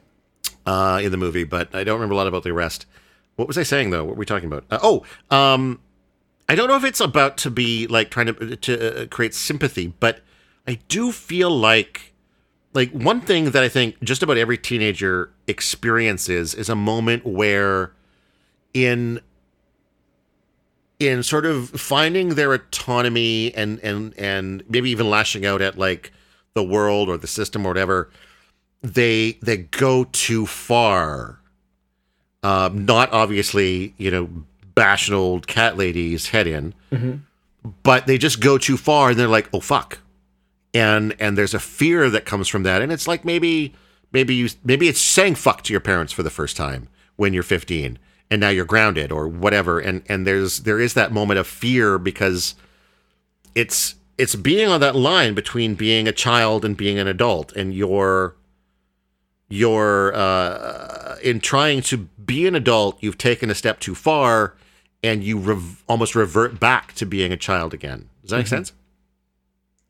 uh, 0.66 1.02
in 1.04 1.12
the 1.12 1.18
movie, 1.18 1.44
but 1.44 1.74
I 1.76 1.84
don't 1.84 1.96
remember 1.96 2.14
a 2.14 2.18
lot 2.18 2.28
about 2.28 2.44
the 2.44 2.52
arrest. 2.52 2.86
What 3.36 3.48
was 3.48 3.58
I 3.58 3.64
saying 3.64 3.90
though? 3.90 4.04
What 4.04 4.16
were 4.16 4.20
we 4.20 4.26
talking 4.26 4.48
about? 4.48 4.66
Uh, 4.70 4.80
oh, 4.84 5.04
um, 5.36 5.80
I 6.48 6.56
don't 6.56 6.68
know 6.68 6.76
if 6.76 6.84
it's 6.84 7.00
about 7.00 7.38
to 7.38 7.50
be 7.50 7.88
like 7.88 8.12
trying 8.12 8.28
to 8.28 8.56
to 8.56 9.04
uh, 9.04 9.08
create 9.08 9.34
sympathy, 9.34 9.94
but 10.00 10.22
I 10.68 10.80
do 10.88 11.12
feel 11.12 11.50
like 11.50 12.14
like 12.74 12.92
one 12.92 13.20
thing 13.22 13.52
that 13.52 13.64
I 13.64 13.70
think 13.70 14.02
just 14.04 14.22
about 14.22 14.38
every 14.38 14.58
teenager 14.58 15.32
experiences 15.48 16.54
is 16.54 16.70
a 16.70 16.76
moment 16.76 17.26
where 17.26 17.94
in 18.74 19.20
in 21.02 21.24
sort 21.24 21.48
of 21.48 21.70
finding 21.72 22.36
their 22.36 22.54
autonomy 22.54 23.52
and 23.56 23.80
and 23.80 24.14
and 24.20 24.64
maybe 24.70 24.92
even 24.92 25.10
lashing 25.10 25.46
out 25.48 25.60
at 25.62 25.76
like 25.78 26.14
the 26.54 26.64
world 26.64 27.10
or 27.10 27.18
the 27.18 27.28
system 27.28 27.66
or 27.66 27.70
whatever 27.70 28.10
they 28.84 29.34
they 29.42 29.58
go 29.58 30.04
too 30.12 30.46
far. 30.46 31.40
Um 32.44 32.86
not 32.86 33.12
obviously 33.12 33.96
you 33.98 34.12
know 34.12 34.30
bash 34.76 35.08
an 35.08 35.16
old 35.16 35.48
cat 35.48 35.76
lady's 35.76 36.30
head 36.30 36.46
in 36.48 36.74
but 37.84 38.06
they 38.08 38.18
just 38.18 38.40
go 38.40 38.58
too 38.58 38.78
far 38.78 39.10
and 39.10 39.20
they're 39.20 39.28
like 39.28 39.50
oh 39.54 39.60
fuck. 39.60 40.00
And 40.74 41.16
and 41.20 41.36
there's 41.38 41.56
a 41.56 41.60
fear 41.60 42.10
that 42.12 42.26
comes 42.26 42.48
from 42.48 42.64
that. 42.64 42.82
And 42.84 42.92
it's 42.92 43.08
like 43.08 43.26
maybe 43.26 43.74
maybe 44.12 44.36
you 44.36 44.50
maybe 44.64 44.88
it's 44.88 45.02
saying 45.02 45.36
fuck 45.36 45.64
to 45.64 45.74
your 45.74 45.80
parents 45.82 46.14
for 46.14 46.22
the 46.22 46.30
first 46.30 46.56
time 46.56 46.90
when 47.16 47.34
you're 47.34 47.44
15 47.44 47.98
and 48.32 48.40
now 48.40 48.50
you're 48.50 48.66
grounded 48.66 49.12
or 49.12 49.28
whatever 49.28 49.80
and 49.80 50.02
and 50.08 50.26
there's 50.26 50.60
there 50.60 50.80
is 50.80 50.96
that 50.96 51.12
moment 51.12 51.38
of 51.38 51.46
fear 51.46 52.00
because 52.00 52.56
it's 53.54 53.96
it's 54.18 54.36
being 54.36 54.68
on 54.68 54.80
that 54.80 54.96
line 54.96 55.34
between 55.36 55.76
being 55.76 56.08
a 56.08 56.12
child 56.12 56.66
and 56.66 56.78
being 56.78 56.98
an 56.98 57.08
adult 57.08 57.52
and 57.52 57.74
you're 57.76 58.36
you're 59.50 60.16
uh, 60.16 61.18
in 61.22 61.42
trying 61.42 61.82
to 61.82 61.98
be 61.98 62.48
an 62.48 62.56
adult 62.56 62.98
you've 63.04 63.18
taken 63.18 63.50
a 63.50 63.56
step 63.56 63.80
too 63.82 63.94
far 63.94 64.56
and 65.04 65.24
you 65.24 65.38
rev- 65.38 65.84
almost 65.90 66.16
revert 66.16 66.60
back 66.60 66.94
to 66.94 67.06
being 67.06 67.34
a 67.34 67.38
child 67.38 67.74
again 67.74 68.08
does 68.22 68.32
that 68.32 68.38
make 68.38 68.48
sense 68.48 68.72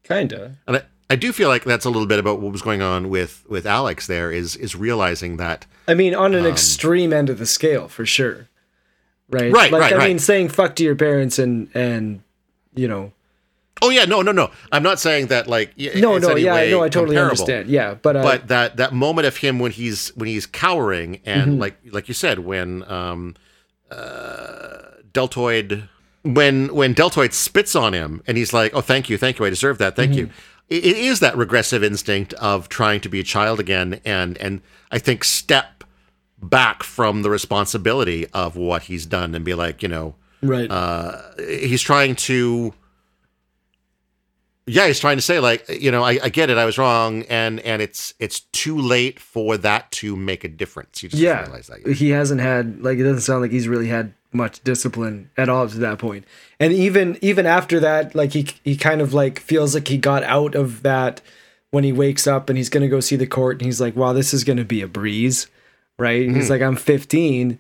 Kinda. 0.04 0.58
and 0.68 0.78
I, 0.78 0.84
I 1.12 1.16
do 1.16 1.32
feel 1.32 1.48
like 1.48 1.64
that's 1.64 1.86
a 1.86 1.90
little 1.90 2.08
bit 2.08 2.20
about 2.20 2.40
what 2.40 2.52
was 2.52 2.62
going 2.62 2.82
on 2.82 3.10
with 3.10 3.46
with 3.50 3.66
Alex. 3.66 4.08
There 4.08 4.32
is 4.32 4.56
is 4.56 4.76
realizing 4.76 5.38
that 5.38 5.66
I 5.88 5.94
mean, 5.94 6.14
on 6.16 6.34
an 6.36 6.46
extreme 6.46 7.12
end 7.14 7.30
of 7.30 7.38
the 7.40 7.46
scale, 7.46 7.88
for 7.88 8.06
sure. 8.06 8.48
Right. 9.30 9.46
Um, 9.48 9.52
Right, 9.54 9.72
Like, 9.72 9.82
right, 9.82 9.94
I 9.94 9.98
right. 9.98 10.08
mean, 10.10 10.20
saying 10.20 10.50
fuck 10.50 10.76
to 10.76 10.84
your 10.84 10.96
parents 10.96 11.40
and 11.40 11.70
and 11.74 12.22
you 12.76 12.88
know. 12.88 13.14
oh 13.82 13.90
yeah 13.90 14.06
no 14.06 14.22
no 14.22 14.32
no 14.32 14.52
I'm 14.72 14.84
not 14.84 15.00
saying 15.00 15.28
that 15.28 15.48
like 15.48 15.74
No, 15.78 16.18
no, 16.18 16.36
yeah, 16.36 16.70
no, 16.70 16.84
I 16.84 16.90
totally 16.90 17.18
understand. 17.18 17.70
Yeah, 17.70 17.96
but 18.02 18.16
uh, 18.18 18.22
But 18.24 18.48
that 18.50 18.78
that 18.78 18.94
moment 18.94 19.26
of 19.28 19.38
him 19.38 19.58
when 19.60 19.72
he's 19.72 20.10
when 20.16 20.28
he's 20.28 20.46
cowering 20.46 21.20
and 21.26 21.52
Mm-hmm. 21.54 21.62
like 21.62 21.78
like 21.92 22.08
you 22.08 22.14
said 22.14 22.40
when 22.40 22.84
um 22.92 23.36
uh 23.90 24.82
deltoid 25.14 25.88
when 26.24 26.74
when 26.74 26.94
deltoid 26.94 27.34
spits 27.34 27.76
on 27.76 27.94
him 27.94 28.22
and 28.28 28.38
he's 28.38 28.54
like 28.54 28.74
oh 28.74 28.82
thank 28.82 29.10
you 29.10 29.18
thank 29.18 29.40
you 29.40 29.46
I 29.46 29.50
deserve 29.50 29.78
that 29.80 29.96
thank 29.96 30.14
you 30.14 30.28
Mm-hmm. 30.28 30.51
It, 30.72 30.86
it 30.86 30.98
is 30.98 31.20
that 31.20 31.38
regressive 31.38 31.84
instinct 31.84 32.34
of 32.36 32.70
trying 32.70 33.02
to 33.02 33.10
be 33.10 33.20
a 33.20 33.24
child 33.24 33.60
again 33.60 34.00
and 34.06 34.38
and 34.38 34.62
I 34.92 34.98
think 34.98 35.24
step 35.24 35.84
back 36.42 36.82
from 36.82 37.22
the 37.22 37.30
responsibility 37.30 38.26
of 38.28 38.56
what 38.56 38.84
he's 38.84 39.06
done 39.06 39.36
and 39.36 39.46
be 39.46 39.54
like 39.54 39.84
you 39.84 39.90
know 39.90 40.16
right. 40.42 40.72
uh, 40.72 41.22
he's 41.38 41.82
trying 41.82 42.16
to 42.16 42.74
yeah 44.66 44.88
he's 44.88 45.00
trying 45.00 45.18
to 45.18 45.22
say 45.22 45.40
like 45.40 45.68
you 45.70 45.92
know 45.92 46.04
I, 46.04 46.20
I 46.24 46.30
get 46.30 46.50
it 46.50 46.58
i 46.58 46.66
was 46.66 46.78
wrong 46.78 47.24
and 47.24 47.60
and 47.62 47.82
it's 47.82 48.14
it's 48.20 48.42
too 48.52 48.78
late 48.78 49.20
for 49.20 49.58
that 49.58 49.92
to 49.94 50.16
make 50.16 50.44
a 50.44 50.48
difference 50.48 51.04
you 51.04 51.10
just 51.10 51.22
yeah, 51.22 51.44
realize 51.44 51.68
that 51.68 51.86
yet. 51.86 51.98
he 51.98 52.10
hasn't 52.10 52.42
had 52.42 52.82
like 52.82 52.98
it 52.98 53.04
doesn't 53.04 53.22
sound 53.22 53.42
like 53.42 53.52
he's 53.52 53.68
really 53.68 53.88
had 53.88 54.14
much 54.34 54.64
discipline 54.64 55.30
at 55.38 55.50
all 55.50 55.68
to 55.68 55.78
that 55.80 56.00
point. 56.00 56.26
And 56.60 56.74
even 56.74 57.18
even 57.22 57.46
after 57.46 57.80
that, 57.80 58.16
like 58.16 58.34
he 58.34 58.48
he 58.64 58.76
kind 58.78 59.02
of 59.02 59.14
like 59.14 59.40
feels 59.40 59.74
like 59.74 59.88
he 59.88 59.98
got 59.98 60.24
out 60.24 60.56
of 60.56 60.84
that 60.84 61.22
when 61.72 61.84
he 61.84 61.92
wakes 61.92 62.28
up 62.28 62.50
and 62.50 62.58
he's 62.58 62.70
gonna 62.70 62.88
go 62.88 63.00
see 63.00 63.16
the 63.16 63.28
court 63.28 63.58
and 63.58 63.66
he's 63.66 63.82
like, 63.82 63.96
wow, 63.96 64.14
this 64.14 64.34
is 64.34 64.44
gonna 64.44 64.66
be 64.66 64.82
a 64.82 64.88
breeze, 64.88 65.48
right? 65.98 66.26
And 66.26 66.36
he's 66.36 66.46
mm-hmm. 66.46 66.54
like, 66.54 66.62
I'm 66.62 66.76
15, 66.76 67.60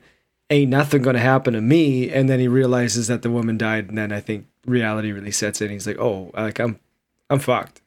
ain't 0.49 0.69
nothing 0.69 1.01
gonna 1.01 1.19
happen 1.19 1.53
to 1.53 1.61
me. 1.61 2.09
And 2.09 2.30
then 2.30 2.39
he 2.39 2.47
realizes 2.47 3.07
that 3.07 3.22
the 3.22 3.32
woman 3.32 3.57
died, 3.57 3.89
and 3.89 3.97
then 3.97 4.11
I 4.11 4.19
think 4.19 4.47
reality 4.65 5.11
really 5.11 5.32
sets 5.32 5.61
in. 5.61 5.69
He's 5.69 5.88
like, 5.88 5.99
oh, 5.99 6.32
like 6.34 6.59
I'm 6.59 6.80
I'm 7.30 7.39
fucked 7.39 7.82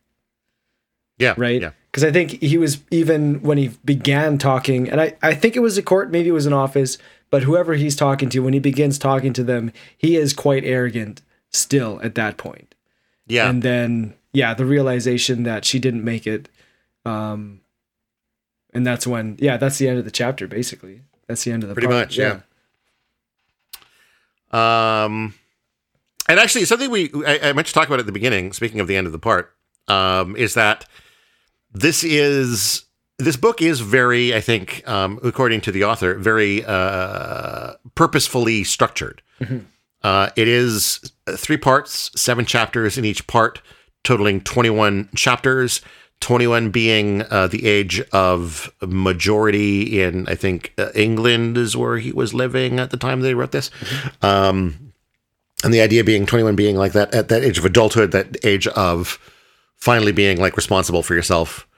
yeah 1.19 1.35
right? 1.37 1.61
yeah 1.61 1.71
Because 1.95 2.03
I 2.03 2.11
think 2.11 2.43
he 2.43 2.59
was 2.59 2.83
even 2.91 3.41
when 3.43 3.57
he 3.57 3.69
began 3.85 4.37
talking, 4.37 4.91
and 4.91 5.01
I, 5.01 5.15
I 5.23 5.33
think 5.33 5.55
it 5.55 5.61
was 5.61 5.79
a 5.79 5.83
court, 5.83 6.11
maybe 6.11 6.29
it 6.29 6.33
was 6.33 6.45
an 6.45 6.53
office, 6.53 6.99
but 7.31 7.45
whoever 7.45 7.75
he's 7.75 7.95
talking 7.95 8.29
to, 8.31 8.41
when 8.41 8.53
he 8.53 8.59
begins 8.59 8.99
talking 8.99 9.33
to 9.35 9.45
them, 9.45 9.71
he 9.97 10.17
is 10.17 10.33
quite 10.33 10.65
arrogant 10.65 11.23
still 11.53 12.01
at 12.03 12.17
that 12.17 12.37
point. 12.37 12.75
yeah 13.29 13.49
And 13.49 13.63
then, 13.63 14.15
yeah, 14.33 14.55
the 14.55 14.65
realization 14.65 15.45
that 15.45 15.65
she 15.65 15.79
didn't 15.79 16.03
make 16.03 16.27
it. 16.27 16.49
Um, 17.05 17.61
and 18.73 18.85
that's 18.85 19.07
when, 19.07 19.37
yeah, 19.39 19.57
that's 19.57 19.79
the 19.79 19.87
end 19.87 20.01
of 20.01 20.05
the 20.05 20.11
chapter, 20.11 20.49
basically. 20.49 21.03
That's 21.29 21.45
the 21.45 21.53
end 21.53 21.63
of 21.63 21.69
the 21.69 21.77
Pretty 21.77 21.87
part, 21.87 22.09
much, 22.09 22.19
yeah. 22.19 22.41
Um, 24.51 25.35
and 26.29 26.41
actually, 26.41 26.65
something 26.65 26.91
we 26.91 27.13
I, 27.25 27.51
I 27.51 27.53
meant 27.53 27.69
to 27.69 27.73
talk 27.73 27.87
about 27.87 28.01
at 28.01 28.07
the 28.07 28.11
beginning. 28.11 28.53
Speaking 28.53 28.81
of 28.81 28.89
the 28.89 28.97
end 28.97 29.07
of 29.07 29.13
the 29.13 29.21
part, 29.21 29.55
um, 29.87 30.35
is 30.35 30.55
that 30.55 30.87
this 31.75 32.05
is 32.05 32.85
this 33.19 33.37
book 33.37 33.61
is 33.61 33.81
very, 33.81 34.35
I 34.35 34.41
think, 34.41 34.87
um, 34.89 35.21
according 35.23 35.61
to 35.63 35.73
the 35.73 35.85
author, 35.85 36.15
very 36.15 36.65
uh, 36.65 37.75
purposefully 37.95 38.65
structured. 38.65 39.23
Uh, 40.03 40.31
it 40.37 40.49
is 40.49 41.13
three 41.37 41.57
parts, 41.57 42.11
seven 42.21 42.45
chapters 42.45 42.97
in 42.99 43.05
each 43.05 43.27
part, 43.27 43.61
totaling 44.03 44.41
twenty-one 44.41 45.11
chapters. 45.15 45.81
21 46.21 46.71
being 46.71 47.23
uh, 47.23 47.49
the 47.49 47.67
age 47.67 48.01
of 48.13 48.73
majority 48.81 50.01
in, 50.01 50.27
I 50.27 50.35
think, 50.37 50.73
uh, 50.79 50.89
England 50.95 51.59
is 51.59 51.77
where 51.77 51.99
he 51.99 52.13
was 52.13 52.33
living 52.33 52.79
at 52.79 52.91
the 52.91 52.97
time 52.97 53.21
they 53.21 53.35
wrote 53.35 53.53
this. 53.53 53.71
Um, 54.23 54.95
and 55.65 55.75
the 55.75 55.83
idea 55.83 56.03
being 56.03 56.25
21 56.25 56.57
being 56.57 56.77
like 56.77 56.93
that 56.93 57.13
at 57.13 57.29
that 57.29 57.43
age 57.43 57.59
of 57.59 57.67
adulthood, 57.67 58.13
that 58.13 58.43
age 58.43 58.67
of 58.69 59.19
finally 59.85 60.13
being 60.13 60.41
like 60.41 60.57
responsible 60.57 61.03
for 61.03 61.15
yourself. 61.15 61.69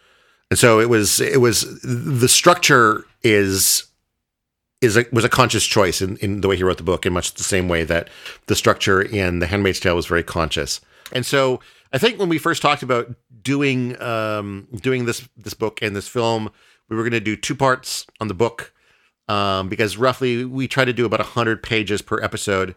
And 0.48 0.58
so 0.58 0.78
it 0.78 0.88
was, 0.88 1.20
it 1.20 1.40
was, 1.40 1.80
the 1.82 2.28
structure 2.28 3.04
is, 3.24 3.88
is 4.80 4.96
a, 4.96 5.04
was 5.10 5.24
a 5.24 5.28
conscious 5.28 5.66
choice 5.66 6.00
in, 6.00 6.16
in 6.18 6.40
the 6.40 6.46
way 6.46 6.56
he 6.56 6.62
wrote 6.62 6.76
the 6.76 6.84
book 6.84 7.04
in 7.04 7.12
much 7.12 7.34
the 7.34 7.42
same 7.42 7.68
way 7.68 7.82
that 7.82 8.08
the 8.46 8.54
structure 8.54 9.02
in 9.02 9.40
The 9.40 9.46
Handmaid's 9.46 9.80
Tale 9.80 9.96
was 9.96 10.06
very 10.06 10.22
conscious. 10.22 10.80
And 11.12 11.26
so 11.26 11.60
I 11.92 11.98
think 11.98 12.20
when 12.20 12.28
we 12.28 12.38
first 12.38 12.62
talked 12.62 12.84
about 12.84 13.12
doing 13.42 14.00
um, 14.00 14.68
doing 14.82 15.06
this 15.06 15.28
this 15.36 15.54
book 15.54 15.82
and 15.82 15.96
this 15.96 16.08
film, 16.08 16.50
we 16.88 16.96
were 16.96 17.02
going 17.02 17.12
to 17.12 17.20
do 17.20 17.36
two 17.36 17.54
parts 17.54 18.06
on 18.20 18.28
the 18.28 18.34
book 18.34 18.72
um, 19.28 19.68
because 19.68 19.96
roughly 19.96 20.44
we 20.44 20.68
try 20.68 20.84
to 20.84 20.92
do 20.92 21.06
about 21.06 21.20
hundred 21.20 21.62
pages 21.62 22.02
per 22.02 22.20
episode. 22.22 22.74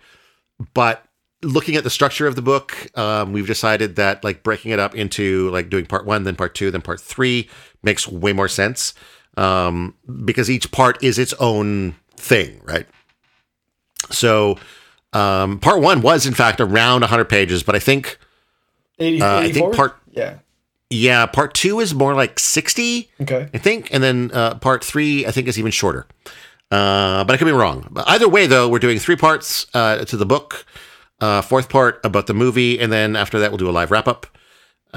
But 0.73 1.05
looking 1.41 1.75
at 1.75 1.83
the 1.83 1.89
structure 1.89 2.27
of 2.27 2.35
the 2.35 2.41
book, 2.41 2.87
um, 2.97 3.31
we've 3.33 3.47
decided 3.47 3.95
that 3.95 4.23
like 4.23 4.43
breaking 4.43 4.71
it 4.71 4.79
up 4.79 4.93
into 4.95 5.49
like 5.51 5.69
doing 5.69 5.85
part 5.85 6.05
one, 6.05 6.23
then 6.23 6.35
part 6.35 6.53
two, 6.55 6.69
then 6.71 6.81
part 6.81 6.99
three 6.99 7.49
makes 7.83 8.07
way 8.07 8.33
more 8.33 8.47
sense. 8.49 8.93
um, 9.37 9.93
because 10.25 10.49
each 10.49 10.69
part 10.71 11.01
is 11.01 11.17
its 11.17 11.33
own 11.39 11.95
thing, 12.17 12.59
right? 12.65 12.85
So, 14.11 14.57
um, 15.13 15.59
part 15.59 15.81
one 15.81 16.01
was 16.01 16.25
in 16.25 16.33
fact 16.33 16.59
around 16.59 17.01
100 17.01 17.25
pages, 17.25 17.63
but 17.63 17.73
I 17.75 17.79
think 17.79 18.17
80, 18.97 19.21
uh, 19.21 19.39
I 19.39 19.51
think 19.51 19.75
part 19.75 19.95
Yeah. 20.11 20.39
yeah, 20.89 21.25
part 21.25 21.53
two 21.53 21.79
is 21.79 21.93
more 21.93 22.15
like 22.15 22.37
60, 22.39 23.09
Okay. 23.21 23.49
I 23.53 23.57
think, 23.57 23.93
and 23.93 24.03
then 24.03 24.31
uh, 24.33 24.55
part 24.55 24.83
three 24.83 25.25
I 25.25 25.31
think 25.31 25.47
is 25.47 25.57
even 25.57 25.71
shorter. 25.71 26.05
Uh, 26.71 27.23
but 27.23 27.33
I 27.33 27.37
could 27.37 27.45
be 27.45 27.51
wrong. 27.51 27.87
But 27.89 28.07
either 28.09 28.27
way, 28.29 28.45
though, 28.45 28.67
we're 28.69 28.77
doing 28.79 28.99
three 28.99 29.15
parts 29.15 29.65
uh, 29.73 30.03
to 30.05 30.17
the 30.17 30.25
book, 30.25 30.65
uh, 31.22 31.41
fourth 31.41 31.70
part 31.70 31.99
about 32.03 32.28
the 32.28 32.34
movie, 32.34 32.80
and 32.80 32.91
then 32.91 33.15
after 33.15 33.39
that, 33.39 33.51
we'll 33.51 33.57
do 33.57 33.70
a 33.70 33.72
live 33.72 33.91
wrap 33.91 34.07
up. 34.07 34.26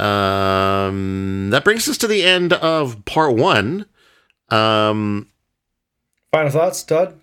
Um, 0.01 1.51
that 1.51 1.65
brings 1.65 1.89
us 1.89 1.99
to 1.99 2.07
the 2.07 2.23
end 2.23 2.53
of 2.53 3.05
part 3.05 3.35
one. 3.35 3.87
Um, 4.49 5.29
Final 6.33 6.51
thoughts, 6.51 6.83
Todd? 6.83 7.19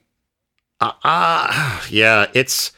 uh, 0.82 0.92
uh, 1.04 1.82
yeah, 1.90 2.28
it's. 2.34 2.72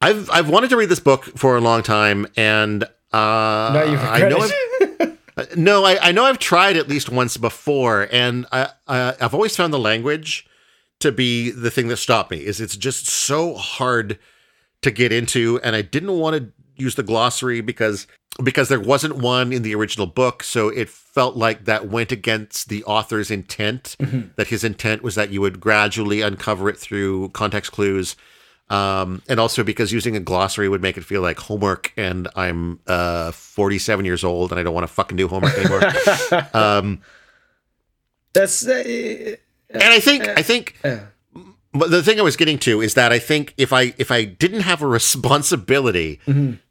I've 0.00 0.30
I've 0.30 0.48
wanted 0.48 0.70
to 0.70 0.76
read 0.76 0.88
this 0.88 1.00
book 1.00 1.24
for 1.24 1.56
a 1.56 1.60
long 1.60 1.82
time, 1.82 2.26
and 2.36 2.84
uh, 2.84 2.88
now 3.12 3.82
you've 3.82 4.00
I 4.00 4.28
know 4.28 4.38
I've, 4.38 5.18
Uh, 5.38 5.44
no, 5.56 5.84
I, 5.84 6.08
I 6.08 6.12
know 6.12 6.24
I've 6.24 6.40
tried 6.40 6.76
at 6.76 6.88
least 6.88 7.10
once 7.10 7.36
before, 7.36 8.08
and 8.10 8.44
I, 8.50 8.70
I 8.88 9.14
I've 9.20 9.34
always 9.34 9.54
found 9.54 9.72
the 9.72 9.78
language 9.78 10.48
to 10.98 11.12
be 11.12 11.52
the 11.52 11.70
thing 11.70 11.86
that 11.88 11.98
stopped 11.98 12.32
me. 12.32 12.44
Is 12.44 12.60
it's 12.60 12.76
just 12.76 13.06
so 13.06 13.54
hard 13.54 14.18
to 14.82 14.90
get 14.90 15.12
into, 15.12 15.60
and 15.62 15.74
I 15.74 15.82
didn't 15.82 16.18
want 16.18 16.36
to 16.36 16.52
use 16.76 16.94
the 16.94 17.02
glossary 17.02 17.60
because 17.60 18.06
because 18.42 18.68
there 18.68 18.78
wasn't 18.78 19.16
one 19.16 19.52
in 19.52 19.62
the 19.62 19.74
original 19.74 20.06
book, 20.06 20.44
so 20.44 20.68
it 20.68 20.88
felt 20.88 21.36
like 21.36 21.64
that 21.64 21.88
went 21.88 22.12
against 22.12 22.68
the 22.68 22.84
author's 22.84 23.30
intent. 23.30 23.96
That 24.36 24.48
his 24.48 24.62
intent 24.62 25.02
was 25.02 25.16
that 25.16 25.30
you 25.30 25.40
would 25.40 25.58
gradually 25.58 26.22
uncover 26.22 26.68
it 26.68 26.78
through 26.78 27.30
context 27.30 27.72
clues. 27.72 28.14
Um, 28.70 29.22
and 29.28 29.40
also 29.40 29.64
because 29.64 29.92
using 29.92 30.14
a 30.14 30.20
glossary 30.20 30.68
would 30.68 30.82
make 30.82 30.98
it 30.98 31.04
feel 31.04 31.22
like 31.22 31.38
homework, 31.38 31.92
and 31.96 32.28
I'm 32.36 32.80
uh 32.86 33.32
47 33.32 34.04
years 34.04 34.22
old 34.22 34.52
and 34.52 34.60
I 34.60 34.62
don't 34.62 34.74
want 34.74 34.86
to 34.86 34.92
fucking 34.92 35.16
do 35.16 35.26
homework 35.26 35.56
anymore. 35.58 35.82
um, 36.54 37.00
That's. 38.34 38.66
Uh, 38.66 39.36
and 39.70 39.82
I 39.82 40.00
think 40.00 40.28
I 40.28 40.42
think 40.42 40.76
uh, 40.84 40.98
but 41.72 41.90
the 41.90 42.02
thing 42.02 42.18
I 42.18 42.22
was 42.22 42.36
getting 42.36 42.58
to 42.60 42.80
is 42.80 42.94
that 42.94 43.12
I 43.12 43.18
think 43.18 43.54
if 43.56 43.72
I 43.72 43.94
if 43.98 44.10
I 44.10 44.24
didn't 44.24 44.60
have 44.60 44.82
a 44.82 44.86
responsibility 44.86 46.20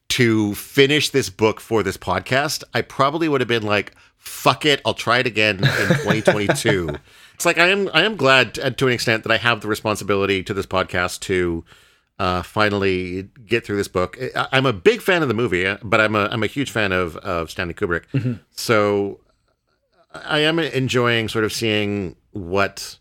to 0.09 0.55
finish 0.55 1.09
this 1.09 1.29
book 1.29 1.59
for 1.59 1.83
this 1.83 1.97
podcast, 1.97 2.63
I 2.73 2.81
probably 2.81 3.27
would 3.29 3.41
have 3.41 3.47
been 3.47 3.63
like, 3.63 3.93
"Fuck 4.17 4.65
it, 4.65 4.81
I'll 4.85 4.93
try 4.93 5.19
it 5.19 5.27
again 5.27 5.57
in 5.57 5.63
2022." 5.63 6.95
it's 7.35 7.45
like 7.45 7.57
I 7.57 7.67
am 7.67 7.89
I 7.93 8.03
am 8.03 8.15
glad 8.15 8.55
to, 8.55 8.71
to 8.71 8.87
an 8.87 8.93
extent 8.93 9.23
that 9.23 9.31
I 9.31 9.37
have 9.37 9.61
the 9.61 9.67
responsibility 9.67 10.43
to 10.43 10.53
this 10.53 10.65
podcast 10.65 11.19
to 11.21 11.63
uh, 12.19 12.41
finally 12.41 13.29
get 13.45 13.63
through 13.65 13.77
this 13.77 13.87
book. 13.87 14.17
I, 14.35 14.47
I'm 14.51 14.65
a 14.65 14.73
big 14.73 15.01
fan 15.01 15.21
of 15.21 15.27
the 15.27 15.35
movie, 15.35 15.71
but 15.83 16.01
I'm 16.01 16.15
a 16.15 16.27
I'm 16.31 16.41
a 16.43 16.47
huge 16.47 16.71
fan 16.71 16.91
of 16.91 17.15
of 17.17 17.51
Stanley 17.51 17.75
Kubrick. 17.75 18.39
So 18.51 19.19
I 20.13 20.39
am 20.39 20.57
enjoying 20.57 21.29
sort 21.29 21.45
of 21.45 21.53
seeing 21.53 22.15
what 22.31 22.97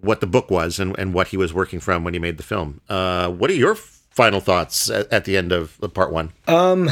what 0.00 0.20
the 0.20 0.26
book 0.26 0.50
was 0.50 0.78
and, 0.78 0.96
and 0.98 1.12
what 1.14 1.28
he 1.28 1.36
was 1.36 1.52
working 1.52 1.80
from 1.80 2.04
when 2.04 2.14
he 2.14 2.20
made 2.20 2.36
the 2.36 2.42
film. 2.42 2.80
Uh, 2.88 3.28
what 3.30 3.50
are 3.50 3.54
your 3.54 3.74
final 3.74 4.40
thoughts 4.40 4.88
at, 4.90 5.12
at 5.12 5.24
the 5.24 5.36
end 5.36 5.52
of 5.52 5.76
the 5.78 5.88
part 5.88 6.12
one? 6.12 6.32
Um, 6.46 6.88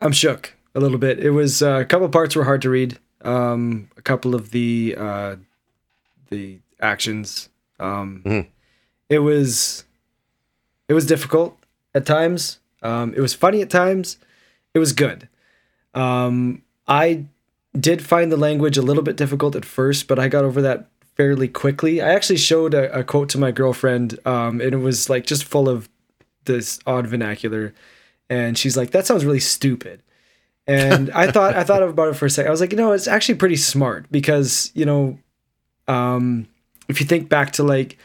I'm 0.00 0.12
shook 0.12 0.54
a 0.74 0.80
little 0.80 0.98
bit. 0.98 1.18
It 1.20 1.30
was 1.30 1.62
uh, 1.62 1.78
a 1.80 1.84
couple 1.84 2.08
parts 2.08 2.34
were 2.34 2.44
hard 2.44 2.62
to 2.62 2.70
read. 2.70 2.98
Um, 3.22 3.90
a 3.96 4.02
couple 4.02 4.34
of 4.34 4.50
the 4.50 4.94
uh, 4.98 5.36
the 6.30 6.58
actions. 6.80 7.48
Um, 7.78 8.22
Mhm. 8.24 8.46
it 9.08 9.18
was 9.20 9.84
it 10.88 10.94
was 10.94 11.06
difficult 11.06 11.56
at 11.94 12.06
times. 12.06 12.58
Um, 12.82 13.12
it 13.14 13.20
was 13.20 13.34
funny 13.34 13.60
at 13.62 13.70
times. 13.70 14.16
It 14.74 14.78
was 14.78 14.92
good. 14.92 15.28
Um, 15.94 16.62
I 16.88 17.26
did 17.78 18.02
find 18.02 18.32
the 18.32 18.36
language 18.36 18.76
a 18.78 18.82
little 18.82 19.02
bit 19.02 19.16
difficult 19.16 19.54
at 19.54 19.64
first, 19.64 20.08
but 20.08 20.18
I 20.18 20.28
got 20.28 20.44
over 20.44 20.62
that 20.62 20.86
fairly 21.20 21.48
quickly. 21.48 22.00
I 22.00 22.14
actually 22.14 22.38
showed 22.38 22.72
a, 22.72 23.00
a 23.00 23.04
quote 23.04 23.28
to 23.30 23.38
my 23.38 23.50
girlfriend, 23.50 24.18
um, 24.24 24.62
and 24.62 24.72
it 24.72 24.78
was 24.78 25.10
like 25.10 25.26
just 25.26 25.44
full 25.44 25.68
of 25.68 25.86
this 26.46 26.78
odd 26.86 27.06
vernacular. 27.06 27.74
And 28.30 28.56
she's 28.56 28.74
like 28.74 28.92
that 28.92 29.06
sounds 29.06 29.26
really 29.26 29.40
stupid. 29.40 30.02
And 30.66 31.10
i 31.10 31.30
thought 31.34 31.54
i 31.56 31.64
thought 31.64 31.82
about 31.82 32.08
it 32.08 32.14
for 32.14 32.26
a 32.26 32.30
second 32.30 32.48
i 32.48 32.50
was 32.50 32.60
like 32.60 32.70
you 32.72 32.78
know 32.78 32.92
it's 32.92 33.08
actually 33.08 33.34
pretty 33.34 33.56
smart 33.56 34.06
because 34.10 34.70
you 34.74 34.86
know 34.86 35.18
um 35.88 36.46
if 36.88 37.00
you 37.00 37.06
think 37.06 37.28
back 37.28 37.52
to 37.52 37.64
like 37.64 37.98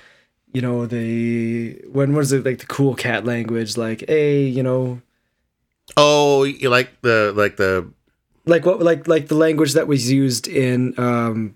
you 0.51 0.61
know 0.61 0.86
the 0.86 1.80
when 1.91 2.16
was 2.16 2.34
it 2.34 2.43
like 2.45 2.59
the 2.59 2.66
cool 2.66 2.95
cat 2.95 3.24
language 3.24 3.78
like 3.78 4.03
hey 4.07 4.43
you 4.43 4.63
know 4.63 5.01
Oh, 5.97 6.43
you 6.43 6.70
like 6.70 7.01
the 7.01 7.32
like 7.36 7.57
the 7.57 7.88
like 8.45 8.66
what 8.66 8.82
like 8.82 9.07
like 9.07 9.28
the 9.28 9.36
language 9.36 9.74
that 9.74 9.88
was 9.88 10.11
used 10.11 10.47
in 10.47 10.97
um 10.99 11.55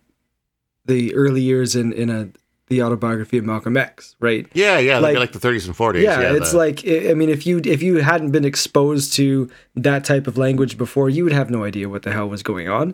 the 0.89 1.13
early 1.15 1.41
years 1.41 1.75
in 1.75 1.93
in 1.93 2.09
a 2.09 2.29
the 2.67 2.83
autobiography 2.83 3.37
of 3.39 3.45
malcolm 3.45 3.75
x 3.75 4.15
right 4.19 4.45
yeah 4.53 4.77
yeah 4.77 4.99
like, 4.99 5.17
Like- 5.17 5.31
the 5.31 5.39
30s 5.47 5.65
and 5.67 5.75
40s. 5.75 6.03
yeah, 6.03 6.33
it's 6.37 6.51
the- 6.51 6.57
like 6.65 6.77
I 7.11 7.13
mean, 7.19 7.29
if 7.29 7.41
you 7.47 7.55
if 7.65 7.81
you 7.81 7.97
hadn't 8.11 8.31
been 8.37 8.45
exposed 8.45 9.13
to 9.19 9.49
that 9.87 10.01
type 10.11 10.27
of 10.27 10.37
language 10.37 10.77
before, 10.77 11.09
you 11.09 11.23
would 11.23 11.33
have 11.33 11.49
no 11.49 11.63
idea 11.63 11.89
what 11.89 12.03
the 12.03 12.11
hell 12.11 12.29
was 12.35 12.43
going 12.43 12.67
on. 12.79 12.87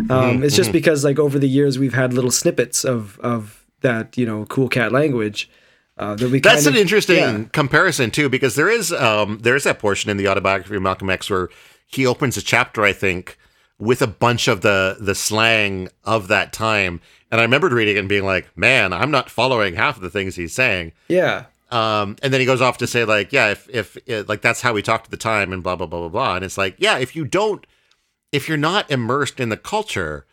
Mm-hmm, 0.00 0.10
Um, 0.12 0.42
it's 0.44 0.56
just 0.56 0.72
because 0.72 1.04
like 1.08 1.18
over 1.26 1.38
the 1.38 1.48
years 1.58 1.78
we've 1.78 1.94
had 2.02 2.12
little 2.12 2.30
snippets 2.30 2.84
of 2.84 3.18
of 3.20 3.64
that 3.80 4.16
you 4.20 4.26
know 4.26 4.44
cool 4.54 4.68
cat 4.68 4.90
language 4.92 5.48
uh, 5.98 6.14
that 6.18 6.30
we. 6.30 6.40
That's 6.40 6.64
kind 6.64 6.76
an 6.76 6.82
interesting 6.82 7.16
yeah. 7.18 7.44
comparison 7.52 8.10
too, 8.10 8.28
because 8.28 8.54
there 8.54 8.70
is 8.78 8.92
um 8.92 9.38
there 9.46 9.56
is 9.56 9.64
that 9.64 9.78
portion 9.78 10.10
in 10.10 10.16
the 10.18 10.28
autobiography 10.28 10.76
of 10.76 10.82
Malcolm 10.82 11.08
X 11.10 11.30
where 11.30 11.48
he 11.86 12.06
opens 12.06 12.36
a 12.36 12.42
chapter, 12.42 12.80
I 12.84 12.92
think, 12.92 13.36
with 13.82 14.00
a 14.00 14.06
bunch 14.06 14.46
of 14.46 14.60
the 14.60 14.96
the 15.00 15.14
slang 15.14 15.88
of 16.04 16.28
that 16.28 16.52
time. 16.52 17.00
And 17.32 17.40
I 17.40 17.44
remembered 17.44 17.72
reading 17.72 17.96
it 17.96 17.98
and 17.98 18.08
being 18.08 18.24
like, 18.24 18.56
man, 18.56 18.92
I'm 18.92 19.10
not 19.10 19.28
following 19.28 19.74
half 19.74 19.96
of 19.96 20.02
the 20.02 20.10
things 20.10 20.36
he's 20.36 20.54
saying. 20.54 20.92
Yeah, 21.08 21.46
Um, 21.70 22.16
and 22.22 22.32
then 22.32 22.40
he 22.40 22.46
goes 22.46 22.60
off 22.60 22.78
to 22.78 22.86
say 22.86 23.04
like, 23.04 23.32
yeah, 23.32 23.50
if 23.50 23.68
if 23.70 23.96
uh, 24.08 24.22
like 24.28 24.40
that's 24.40 24.60
how 24.60 24.72
we 24.72 24.82
talked 24.82 25.06
at 25.06 25.10
the 25.10 25.16
time, 25.16 25.52
and 25.52 25.62
blah 25.62 25.74
blah 25.74 25.88
blah 25.88 26.00
blah 26.00 26.08
blah. 26.10 26.36
And 26.36 26.44
it's 26.44 26.58
like, 26.58 26.76
yeah, 26.78 26.98
if 26.98 27.16
you 27.16 27.24
don't, 27.24 27.66
if 28.30 28.48
you're 28.48 28.56
not 28.58 28.88
immersed 28.90 29.40
in 29.40 29.48
the 29.48 29.56
culture, 29.56 30.26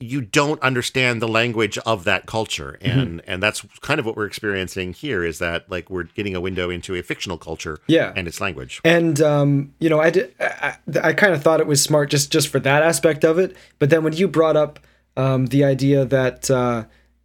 you 0.00 0.20
don't 0.20 0.60
understand 0.60 1.22
the 1.22 1.28
language 1.28 1.78
of 1.78 2.04
that 2.04 2.26
culture, 2.26 2.76
and 2.80 3.22
and 3.26 3.42
that's 3.42 3.64
kind 3.80 4.00
of 4.00 4.04
what 4.06 4.16
we're 4.16 4.26
experiencing 4.26 4.92
here. 4.92 5.24
Is 5.24 5.38
that 5.38 5.70
like 5.70 5.88
we're 5.88 6.02
getting 6.02 6.34
a 6.34 6.40
window 6.40 6.68
into 6.68 6.94
a 6.94 7.02
fictional 7.02 7.38
culture, 7.38 7.78
Yeah. 7.86 8.12
and 8.16 8.26
its 8.28 8.40
language. 8.40 8.80
and 8.84 9.20
um, 9.20 9.72
you 9.78 9.88
know, 9.88 10.00
I 10.00 10.10
did. 10.10 10.34
I, 10.40 10.76
I 11.02 11.12
kind 11.12 11.32
of 11.32 11.42
thought 11.42 11.60
it 11.60 11.66
was 11.66 11.80
smart 11.82 12.10
just 12.10 12.32
just 12.32 12.48
for 12.48 12.58
that 12.60 12.82
aspect 12.82 13.24
of 13.24 13.38
it. 13.38 13.56
But 13.78 13.90
then 13.90 14.02
when 14.04 14.12
you 14.12 14.26
brought 14.28 14.56
up 14.56 14.80
um, 15.16 15.46
the 15.46 15.64
idea 15.64 16.04
that 16.04 16.50
uh, 16.50 16.84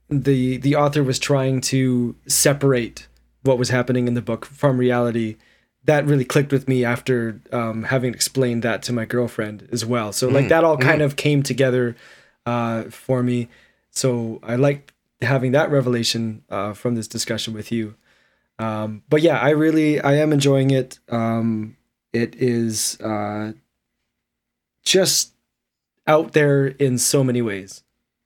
the 0.09 0.57
the 0.57 0.76
author 0.76 1.03
was 1.03 1.17
trying 1.20 1.61
to 1.61 2.15
separate 2.28 3.07
what 3.43 3.57
was 3.57 3.70
happening 3.70 4.07
in 4.07 4.13
the 4.13 4.22
book 4.22 4.45
from 4.45 4.78
reality, 4.78 5.38
that 5.86 6.05
really 6.05 6.26
clicked 6.26 6.51
with 6.51 6.67
me 6.67 6.86
after 6.86 7.41
um, 7.51 7.84
having 7.84 8.13
explained 8.13 8.61
that 8.63 8.84
to 8.84 8.93
my 8.93 9.05
girlfriend 9.05 9.67
as 9.72 9.84
well. 9.86 10.11
So 10.13 10.28
like 10.30 10.49
that 10.49 10.63
all 10.63 10.78
kind 10.78 11.01
of 11.01 11.15
came 11.15 11.41
together 11.41 11.95
uh, 12.46 12.84
for 12.84 13.22
me. 13.24 13.48
So 13.92 14.40
I 14.44 14.56
like 14.56 14.94
having 15.22 15.52
that 15.52 15.70
revelation 15.72 16.44
uh, 16.50 16.74
from 16.74 16.96
this 16.96 17.08
discussion 17.08 17.54
with 17.54 17.72
you. 17.72 17.96
Um, 18.58 19.04
but 19.10 19.22
yeah, 19.22 19.40
I 19.40 19.50
really 19.52 20.00
I 20.02 20.16
am 20.16 20.34
enjoying 20.34 20.72
it. 20.72 21.00
Um, 21.10 21.78
it 22.14 22.36
is 22.36 23.00
uh, 23.02 23.54
just 24.84 25.34
out 26.08 26.34
there 26.34 26.68
in 26.68 26.98
so 26.98 27.24
many 27.24 27.42
ways. 27.42 27.84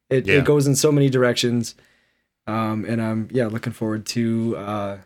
It, 0.10 0.28
Yeah. 0.28 0.36
it 0.40 0.46
goes 0.46 0.68
in 0.68 0.76
so 0.76 0.92
many 0.92 1.10
directions, 1.10 1.76
um, 2.48 2.86
and 2.86 3.02
I'm 3.02 3.28
yeah 3.32 3.48
looking 3.48 3.74
forward 3.74 4.06
to 4.08 4.56
uh, 4.58 4.98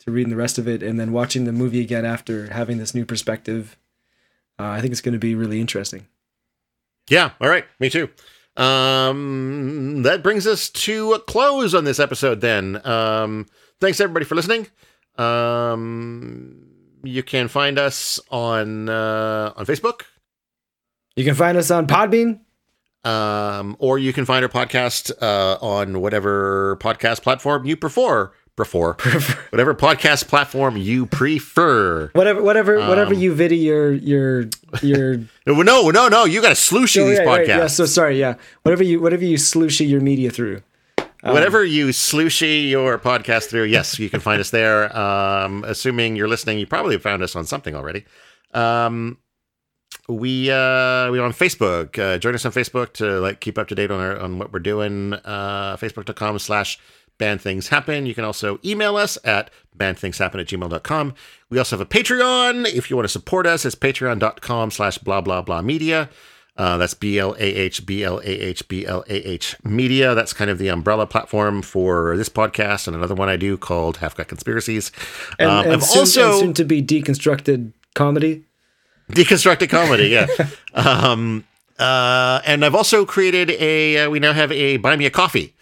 to 0.00 0.10
reading 0.10 0.30
the 0.30 0.36
rest 0.36 0.58
of 0.58 0.66
it 0.68 0.82
and 0.82 0.98
then 0.98 1.12
watching 1.12 1.44
the 1.44 1.52
movie 1.52 1.80
again 1.80 2.04
after 2.04 2.52
having 2.52 2.78
this 2.78 2.94
new 2.94 3.04
perspective. 3.04 3.76
Uh, 4.58 4.64
I 4.70 4.80
think 4.80 4.90
it's 4.92 5.00
going 5.00 5.12
to 5.12 5.18
be 5.18 5.34
really 5.34 5.60
interesting. 5.60 6.06
Yeah. 7.08 7.30
All 7.40 7.48
right. 7.48 7.64
Me 7.78 7.88
too. 7.88 8.08
Um, 8.58 10.02
that 10.02 10.22
brings 10.22 10.46
us 10.46 10.68
to 10.70 11.12
a 11.14 11.20
close 11.20 11.74
on 11.74 11.84
this 11.84 11.98
episode. 12.00 12.40
Then, 12.40 12.84
um, 12.86 13.46
thanks 13.80 14.00
everybody 14.00 14.24
for 14.24 14.34
listening. 14.34 14.66
Um, 15.16 16.66
you 17.04 17.22
can 17.22 17.48
find 17.48 17.78
us 17.78 18.18
on 18.30 18.88
uh, 18.88 19.52
on 19.56 19.64
Facebook, 19.66 20.02
You 21.16 21.24
can 21.24 21.34
find 21.34 21.56
us 21.56 21.70
on 21.70 21.86
Podbean. 21.86 22.40
um, 23.04 23.76
or 23.78 23.98
you 23.98 24.12
can 24.12 24.24
find 24.24 24.44
our 24.44 24.48
podcast 24.50 25.12
uh, 25.22 25.56
on 25.64 26.00
whatever 26.00 26.76
podcast 26.80 27.22
platform 27.22 27.64
you 27.64 27.76
prefer. 27.76 28.32
Prefer, 28.58 28.92
whatever 29.50 29.74
podcast 29.74 30.28
platform 30.28 30.76
you 30.76 31.06
prefer. 31.06 32.10
Whatever, 32.12 32.42
whatever, 32.42 32.78
whatever 32.88 33.14
you 33.14 33.32
video 33.32 33.88
your 33.90 33.92
your 33.92 34.48
your. 34.82 35.16
No, 35.46 35.62
no, 35.62 35.88
no, 35.90 36.08
no. 36.08 36.24
You 36.26 36.42
got 36.42 36.50
to 36.50 36.54
slooshy 36.54 37.00
Oh, 37.00 37.06
these 37.08 37.18
yeah, 37.18 37.24
podcasts. 37.24 37.38
right, 37.38 37.48
yeah. 37.48 37.66
So 37.68 37.86
sorry. 37.86 38.18
Yeah. 38.20 38.34
Whatever 38.64 38.82
you 38.82 39.00
whatever 39.00 39.24
you 39.24 39.36
slooshy 39.38 39.88
your 39.88 40.00
media 40.02 40.30
through. 40.30 40.62
Whatever 41.22 41.64
you 41.64 41.88
slooshy 41.88 42.68
your 42.70 42.98
podcast 42.98 43.48
through, 43.48 43.64
yes, 43.64 43.98
you 43.98 44.08
can 44.10 44.20
find 44.20 44.40
us 44.40 44.50
there. 44.50 44.96
Um, 44.96 45.64
assuming 45.64 46.14
you're 46.16 46.28
listening, 46.28 46.58
you 46.58 46.66
probably 46.66 46.96
found 46.98 47.22
us 47.22 47.34
on 47.34 47.44
something 47.44 47.74
already. 47.74 48.04
Um, 48.54 49.18
we 50.08 50.50
uh, 50.50 51.10
we 51.10 51.18
are 51.18 51.24
on 51.24 51.32
Facebook. 51.32 51.98
Uh, 51.98 52.18
join 52.18 52.34
us 52.34 52.44
on 52.46 52.52
Facebook 52.52 52.92
to 52.94 53.20
like 53.20 53.40
keep 53.40 53.58
up 53.58 53.68
to 53.68 53.74
date 53.74 53.90
on 53.90 54.00
our 54.00 54.18
on 54.18 54.38
what 54.38 54.52
we're 54.52 54.58
doing. 54.60 55.14
Uh, 55.14 55.76
Facebook.com 55.76 56.38
slash 56.38 56.78
band 57.18 57.40
things 57.40 57.68
happen. 57.68 58.06
You 58.06 58.14
can 58.14 58.24
also 58.24 58.58
email 58.64 58.96
us 58.96 59.18
at 59.24 59.50
bandthingshappen 59.76 60.40
at 60.40 60.46
gmail.com. 60.46 61.14
We 61.50 61.58
also 61.58 61.76
have 61.76 61.86
a 61.86 61.88
Patreon. 61.88 62.66
If 62.66 62.90
you 62.90 62.96
want 62.96 63.04
to 63.04 63.12
support 63.12 63.46
us, 63.46 63.64
it's 63.64 63.76
patreon.com 63.76 64.70
slash 64.70 64.98
blah 64.98 65.20
blah 65.20 65.42
blah 65.42 65.62
media. 65.62 66.08
Uh, 66.56 66.76
that's 66.76 66.92
B 66.92 67.20
L 67.20 67.36
A 67.38 67.44
H 67.44 67.86
B 67.86 68.02
L 68.02 68.18
A 68.18 68.28
H 68.28 68.66
B 68.66 68.84
L 68.84 69.04
A 69.08 69.30
H 69.30 69.56
Media. 69.62 70.16
That's 70.16 70.32
kind 70.32 70.50
of 70.50 70.58
the 70.58 70.68
umbrella 70.68 71.06
platform 71.06 71.62
for 71.62 72.16
this 72.16 72.28
podcast 72.28 72.88
and 72.88 72.96
another 72.96 73.14
one 73.14 73.28
I 73.28 73.36
do 73.36 73.56
called 73.56 73.98
Half 73.98 74.16
Got 74.16 74.26
Conspiracies. 74.26 74.90
And, 75.38 75.48
um, 75.48 75.64
and 75.64 75.72
I've 75.74 75.84
soon, 75.84 76.00
also 76.00 76.30
and 76.30 76.40
soon 76.40 76.54
to 76.54 76.64
be 76.64 76.82
deconstructed 76.82 77.72
comedy. 77.94 78.44
deconstructed 79.10 79.70
comedy, 79.70 80.08
yeah. 80.08 80.26
um, 80.74 81.44
uh, 81.78 82.40
and 82.44 82.64
I've 82.64 82.74
also 82.74 83.06
created 83.06 83.50
a. 83.50 83.98
Uh, 83.98 84.10
we 84.10 84.18
now 84.18 84.32
have 84.32 84.50
a 84.50 84.78
buy 84.78 84.96
me 84.96 85.06
a 85.06 85.10
coffee. 85.10 85.54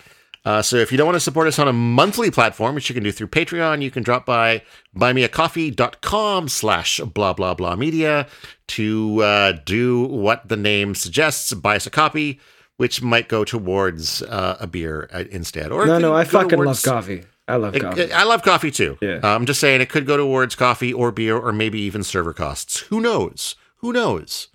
Uh, 0.46 0.62
so 0.62 0.76
if 0.76 0.92
you 0.92 0.96
don't 0.96 1.06
want 1.08 1.16
to 1.16 1.20
support 1.20 1.48
us 1.48 1.58
on 1.58 1.66
a 1.66 1.72
monthly 1.72 2.30
platform, 2.30 2.76
which 2.76 2.88
you 2.88 2.94
can 2.94 3.02
do 3.02 3.10
through 3.10 3.26
Patreon, 3.26 3.82
you 3.82 3.90
can 3.90 4.04
drop 4.04 4.24
by 4.24 4.62
buymeacoffee.com 4.96 6.48
slash 6.48 7.00
blah 7.00 7.32
blah 7.32 7.54
blah 7.54 7.74
media 7.76 8.26
to 8.68 9.22
uh, 9.22 9.52
do 9.64 10.04
what 10.04 10.48
the 10.48 10.56
name 10.56 10.94
suggests, 10.94 11.52
buy 11.54 11.76
us 11.76 11.86
a 11.86 11.90
copy, 11.90 12.40
which 12.76 13.02
might 13.02 13.28
go 13.28 13.44
towards 13.44 14.22
uh, 14.22 14.56
a 14.60 14.66
beer 14.66 15.08
uh, 15.12 15.24
instead. 15.30 15.72
Or 15.72 15.86
No, 15.86 15.98
no, 15.98 16.14
I 16.14 16.24
fucking 16.24 16.58
love 16.58 16.82
coffee. 16.82 17.24
I 17.48 17.56
love 17.56 17.76
it- 17.76 17.80
coffee. 17.82 18.00
it- 18.02 18.12
I 18.12 18.24
love 18.24 18.42
coffee 18.42 18.70
too. 18.70 18.98
Yeah. 19.00 19.20
Uh, 19.22 19.34
I'm 19.34 19.46
just 19.46 19.60
saying 19.60 19.80
it 19.80 19.88
could 19.88 20.06
go 20.06 20.16
towards 20.16 20.54
coffee 20.54 20.92
or 20.92 21.12
beer 21.12 21.36
or 21.36 21.52
maybe 21.52 21.80
even 21.80 22.02
server 22.02 22.32
costs. 22.32 22.80
Who 22.90 23.00
knows? 23.00 23.54
Who 23.78 23.92
knows? 23.92 24.48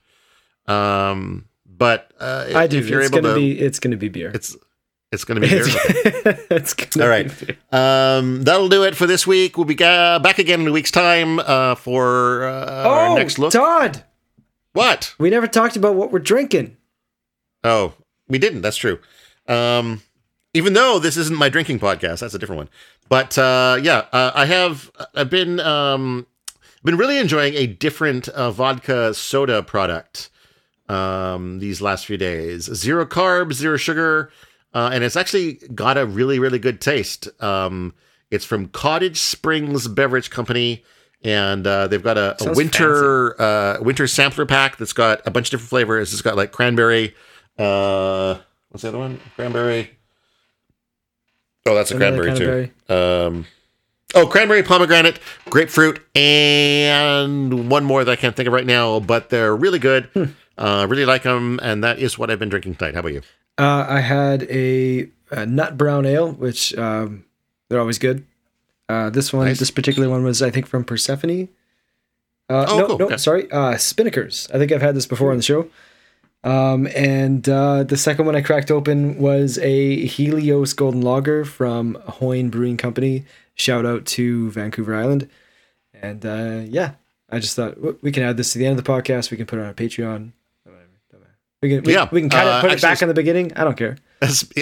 Um, 0.67 1.45
but 1.65 2.11
uh, 2.19 2.49
I 2.53 2.67
do. 2.67 2.79
If 2.79 2.89
you're 2.89 3.01
it's 3.01 3.11
able 3.11 3.21
gonna 3.23 3.33
to, 3.33 3.39
be 3.39 3.59
it's 3.59 3.79
gonna 3.79 3.97
be 3.97 4.09
beer. 4.09 4.31
it's 4.33 4.55
it's 5.11 5.23
going 5.23 5.41
to 5.41 5.47
be 5.47 5.53
it's 6.55 6.73
gonna 6.73 7.05
All 7.05 7.09
right. 7.09 7.29
Um, 7.73 8.43
that'll 8.43 8.69
do 8.69 8.83
it 8.83 8.95
for 8.95 9.05
this 9.07 9.27
week. 9.27 9.57
We'll 9.57 9.65
be 9.65 9.81
uh, 9.83 10.19
back 10.19 10.39
again 10.39 10.61
in 10.61 10.67
a 10.67 10.71
week's 10.71 10.91
time 10.91 11.39
uh, 11.39 11.75
for 11.75 12.45
uh, 12.45 12.87
our 12.87 13.07
Oh, 13.09 13.15
next 13.15 13.37
look. 13.39 13.51
Todd, 13.51 14.03
what? 14.73 15.13
we 15.19 15.29
never 15.29 15.47
talked 15.47 15.75
about 15.75 15.95
what 15.95 16.11
we're 16.11 16.19
drinking. 16.19 16.77
Oh, 17.63 17.93
we 18.27 18.37
didn't. 18.37 18.61
That's 18.61 18.77
true. 18.77 18.99
Um, 19.47 20.01
even 20.53 20.73
though 20.73 20.99
this 20.99 21.17
isn't 21.17 21.37
my 21.37 21.49
drinking 21.49 21.79
podcast, 21.79 22.19
that's 22.19 22.33
a 22.33 22.39
different 22.39 22.57
one. 22.57 22.69
But 23.09 23.37
uh, 23.37 23.77
yeah, 23.81 24.05
uh, 24.13 24.31
I 24.33 24.45
have. 24.45 24.89
I've 25.13 25.29
been 25.29 25.59
um, 25.59 26.25
been 26.83 26.95
really 26.97 27.17
enjoying 27.17 27.53
a 27.55 27.67
different 27.67 28.29
uh, 28.29 28.51
vodka 28.51 29.13
soda 29.13 29.61
product 29.61 30.29
um, 30.87 31.59
these 31.59 31.81
last 31.81 32.05
few 32.05 32.17
days. 32.17 32.63
Zero 32.73 33.05
carbs, 33.05 33.53
zero 33.53 33.75
sugar, 33.77 34.31
uh, 34.73 34.89
and 34.93 35.03
it's 35.03 35.15
actually 35.15 35.53
got 35.75 35.97
a 35.97 36.05
really 36.05 36.39
really 36.39 36.59
good 36.59 36.81
taste. 36.81 37.27
Um, 37.41 37.93
it's 38.29 38.45
from 38.45 38.67
Cottage 38.67 39.17
Springs 39.17 39.87
Beverage 39.87 40.29
Company. 40.29 40.83
And 41.23 41.67
uh, 41.67 41.85
they've 41.85 42.01
got 42.01 42.17
a, 42.17 42.35
a 42.43 42.53
winter 42.55 43.39
uh, 43.39 43.77
winter 43.79 44.07
sampler 44.07 44.47
pack 44.47 44.77
that's 44.77 44.91
got 44.91 45.21
a 45.27 45.29
bunch 45.29 45.49
of 45.49 45.51
different 45.51 45.69
flavors. 45.69 46.13
It's 46.13 46.23
got 46.23 46.35
like 46.35 46.51
cranberry, 46.51 47.13
uh, 47.59 48.39
what's 48.69 48.81
the 48.81 48.87
other 48.87 48.97
one? 48.97 49.19
Cranberry. 49.35 49.91
Oh, 51.67 51.75
that's 51.75 51.91
a 51.91 51.95
Another 51.95 52.23
cranberry 52.23 52.71
too. 52.87 52.93
Um, 52.93 53.45
oh, 54.15 54.25
cranberry, 54.25 54.63
pomegranate, 54.63 55.19
grapefruit, 55.47 56.03
and 56.15 57.69
one 57.69 57.83
more 57.85 58.03
that 58.03 58.11
I 58.11 58.15
can't 58.15 58.35
think 58.35 58.47
of 58.47 58.53
right 58.53 58.65
now. 58.65 58.99
But 58.99 59.29
they're 59.29 59.55
really 59.55 59.77
good. 59.77 60.05
Hmm. 60.15 60.23
Uh, 60.57 60.87
really 60.89 61.05
like 61.05 61.21
them, 61.21 61.59
and 61.61 61.83
that 61.83 61.99
is 61.99 62.17
what 62.17 62.31
I've 62.31 62.39
been 62.39 62.49
drinking 62.49 62.75
tonight. 62.75 62.95
How 62.95 63.01
about 63.01 63.13
you? 63.13 63.21
Uh, 63.57 63.85
I 63.87 63.99
had 63.99 64.43
a, 64.43 65.09
a 65.29 65.45
nut 65.45 65.77
brown 65.77 66.05
ale, 66.05 66.31
which 66.31 66.75
um, 66.77 67.25
they're 67.69 67.79
always 67.79 67.99
good. 67.99 68.25
Uh, 68.89 69.09
this 69.09 69.31
one, 69.31 69.45
Nice. 69.47 69.59
this 69.59 69.71
particular 69.71 70.09
one 70.09 70.23
was, 70.23 70.41
I 70.41 70.49
think, 70.49 70.67
from 70.67 70.83
Persephone. 70.83 71.47
Uh, 72.49 72.65
Oh, 72.67 72.77
no, 72.79 72.87
cool. 72.87 72.97
no, 72.97 73.05
Okay. 73.05 73.17
sorry, 73.17 73.49
uh, 73.51 73.73
Spinnakers. 73.75 74.53
I 74.53 74.57
think 74.57 74.71
I've 74.71 74.81
had 74.81 74.95
this 74.95 75.05
before 75.05 75.31
on 75.31 75.37
the 75.37 75.43
show. 75.43 75.67
Um, 76.43 76.87
and 76.95 77.47
uh, 77.47 77.83
the 77.83 77.95
second 77.97 78.25
one 78.25 78.35
I 78.35 78.41
cracked 78.41 78.71
open 78.71 79.17
was 79.19 79.59
a 79.59 80.05
Helios 80.07 80.73
Golden 80.73 81.01
Lager 81.01 81.45
from 81.45 81.95
Hoyne 82.07 82.49
Brewing 82.49 82.77
Company. 82.77 83.25
Shout 83.55 83.85
out 83.85 84.05
to 84.07 84.49
Vancouver 84.51 84.95
Island. 84.95 85.29
And 85.93 86.25
uh, 86.25 86.61
yeah, 86.65 86.93
I 87.29 87.37
just 87.39 87.55
thought 87.55 88.01
we 88.01 88.11
can 88.11 88.23
add 88.23 88.37
this 88.37 88.51
to 88.53 88.59
the 88.59 88.65
end 88.65 88.77
of 88.79 88.83
the 88.83 88.91
podcast. 88.91 89.29
We 89.29 89.37
can 89.37 89.45
put 89.45 89.59
it 89.59 89.65
on 89.65 89.73
Patreon. 89.75 90.31
Whatever, 91.61 91.69
don't 91.69 91.69
matter. 91.69 91.69
We 91.69 91.69
can, 91.69 91.83
we, 91.83 91.93
Yeah, 91.93 92.09
we 92.11 92.21
can 92.21 92.29
kind 92.29 92.47
of 92.49 92.53
uh, 92.55 92.61
put 92.61 92.71
it 92.71 92.73
actually- 92.73 92.87
back 92.89 93.01
in 93.01 93.07
the 93.07 93.13
beginning. 93.13 93.53
I 93.55 93.63
don't 93.63 93.77
care. 93.77 93.97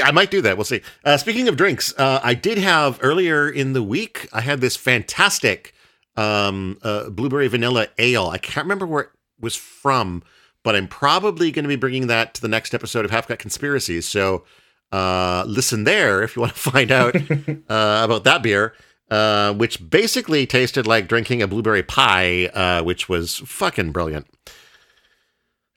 I 0.03 0.11
might 0.11 0.31
do 0.31 0.41
that. 0.41 0.55
We'll 0.57 0.63
see. 0.65 0.81
Uh, 1.03 1.17
speaking 1.17 1.47
of 1.49 1.57
drinks, 1.57 1.93
uh, 1.97 2.19
I 2.23 2.33
did 2.33 2.57
have 2.57 2.97
earlier 3.01 3.49
in 3.49 3.73
the 3.73 3.83
week. 3.83 4.27
I 4.31 4.41
had 4.41 4.61
this 4.61 4.77
fantastic 4.77 5.73
um, 6.15 6.77
uh, 6.81 7.09
blueberry 7.09 7.47
vanilla 7.49 7.87
ale. 7.97 8.27
I 8.29 8.37
can't 8.37 8.63
remember 8.65 8.85
where 8.87 9.03
it 9.03 9.09
was 9.39 9.55
from, 9.55 10.23
but 10.63 10.75
I'm 10.75 10.87
probably 10.87 11.51
going 11.51 11.63
to 11.63 11.69
be 11.69 11.75
bringing 11.75 12.07
that 12.07 12.33
to 12.35 12.41
the 12.41 12.47
next 12.47 12.73
episode 12.73 13.03
of 13.03 13.11
Half 13.11 13.27
Got 13.27 13.39
Conspiracies. 13.39 14.07
So 14.07 14.45
uh, 14.93 15.43
listen 15.45 15.83
there 15.83 16.23
if 16.23 16.35
you 16.37 16.41
want 16.41 16.53
to 16.55 16.59
find 16.71 16.91
out 16.91 17.15
uh, 17.69 18.01
about 18.03 18.23
that 18.23 18.41
beer. 18.43 18.73
Uh, 19.11 19.53
which 19.55 19.89
basically 19.89 20.45
tasted 20.45 20.85
like 20.85 21.07
drinking 21.07 21.41
a 21.41 21.47
blueberry 21.47 21.81
pie, 21.81 22.45
uh, 22.53 22.83
which 22.83 23.09
was 23.09 23.37
fucking 23.37 23.91
brilliant. 23.91 24.27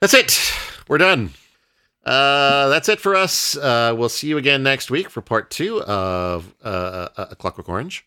That's 0.02 0.12
it. 0.12 0.52
We're 0.88 0.98
done. 0.98 1.30
Uh, 2.04 2.68
that's 2.68 2.88
it 2.88 3.00
for 3.00 3.14
us. 3.14 3.56
Uh, 3.56 3.94
we'll 3.96 4.08
see 4.08 4.26
you 4.26 4.36
again 4.36 4.62
next 4.62 4.90
week 4.90 5.08
for 5.08 5.20
part 5.20 5.50
two 5.50 5.82
of 5.82 6.54
uh, 6.62 7.08
A 7.16 7.36
Clockwork 7.36 7.68
Orange. 7.68 8.04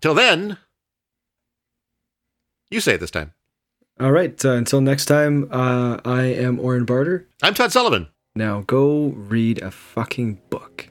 Till 0.00 0.14
then, 0.14 0.56
you 2.70 2.80
say 2.80 2.94
it 2.94 3.00
this 3.00 3.10
time. 3.10 3.32
All 4.00 4.12
right. 4.12 4.42
Uh, 4.44 4.52
until 4.52 4.80
next 4.80 5.06
time, 5.06 5.48
uh, 5.50 5.98
I 6.04 6.22
am 6.22 6.60
Oren 6.60 6.84
Barter. 6.84 7.26
I'm 7.42 7.54
Todd 7.54 7.72
Sullivan. 7.72 8.08
Now 8.34 8.62
go 8.66 9.08
read 9.08 9.60
a 9.60 9.70
fucking 9.70 10.40
book. 10.50 10.88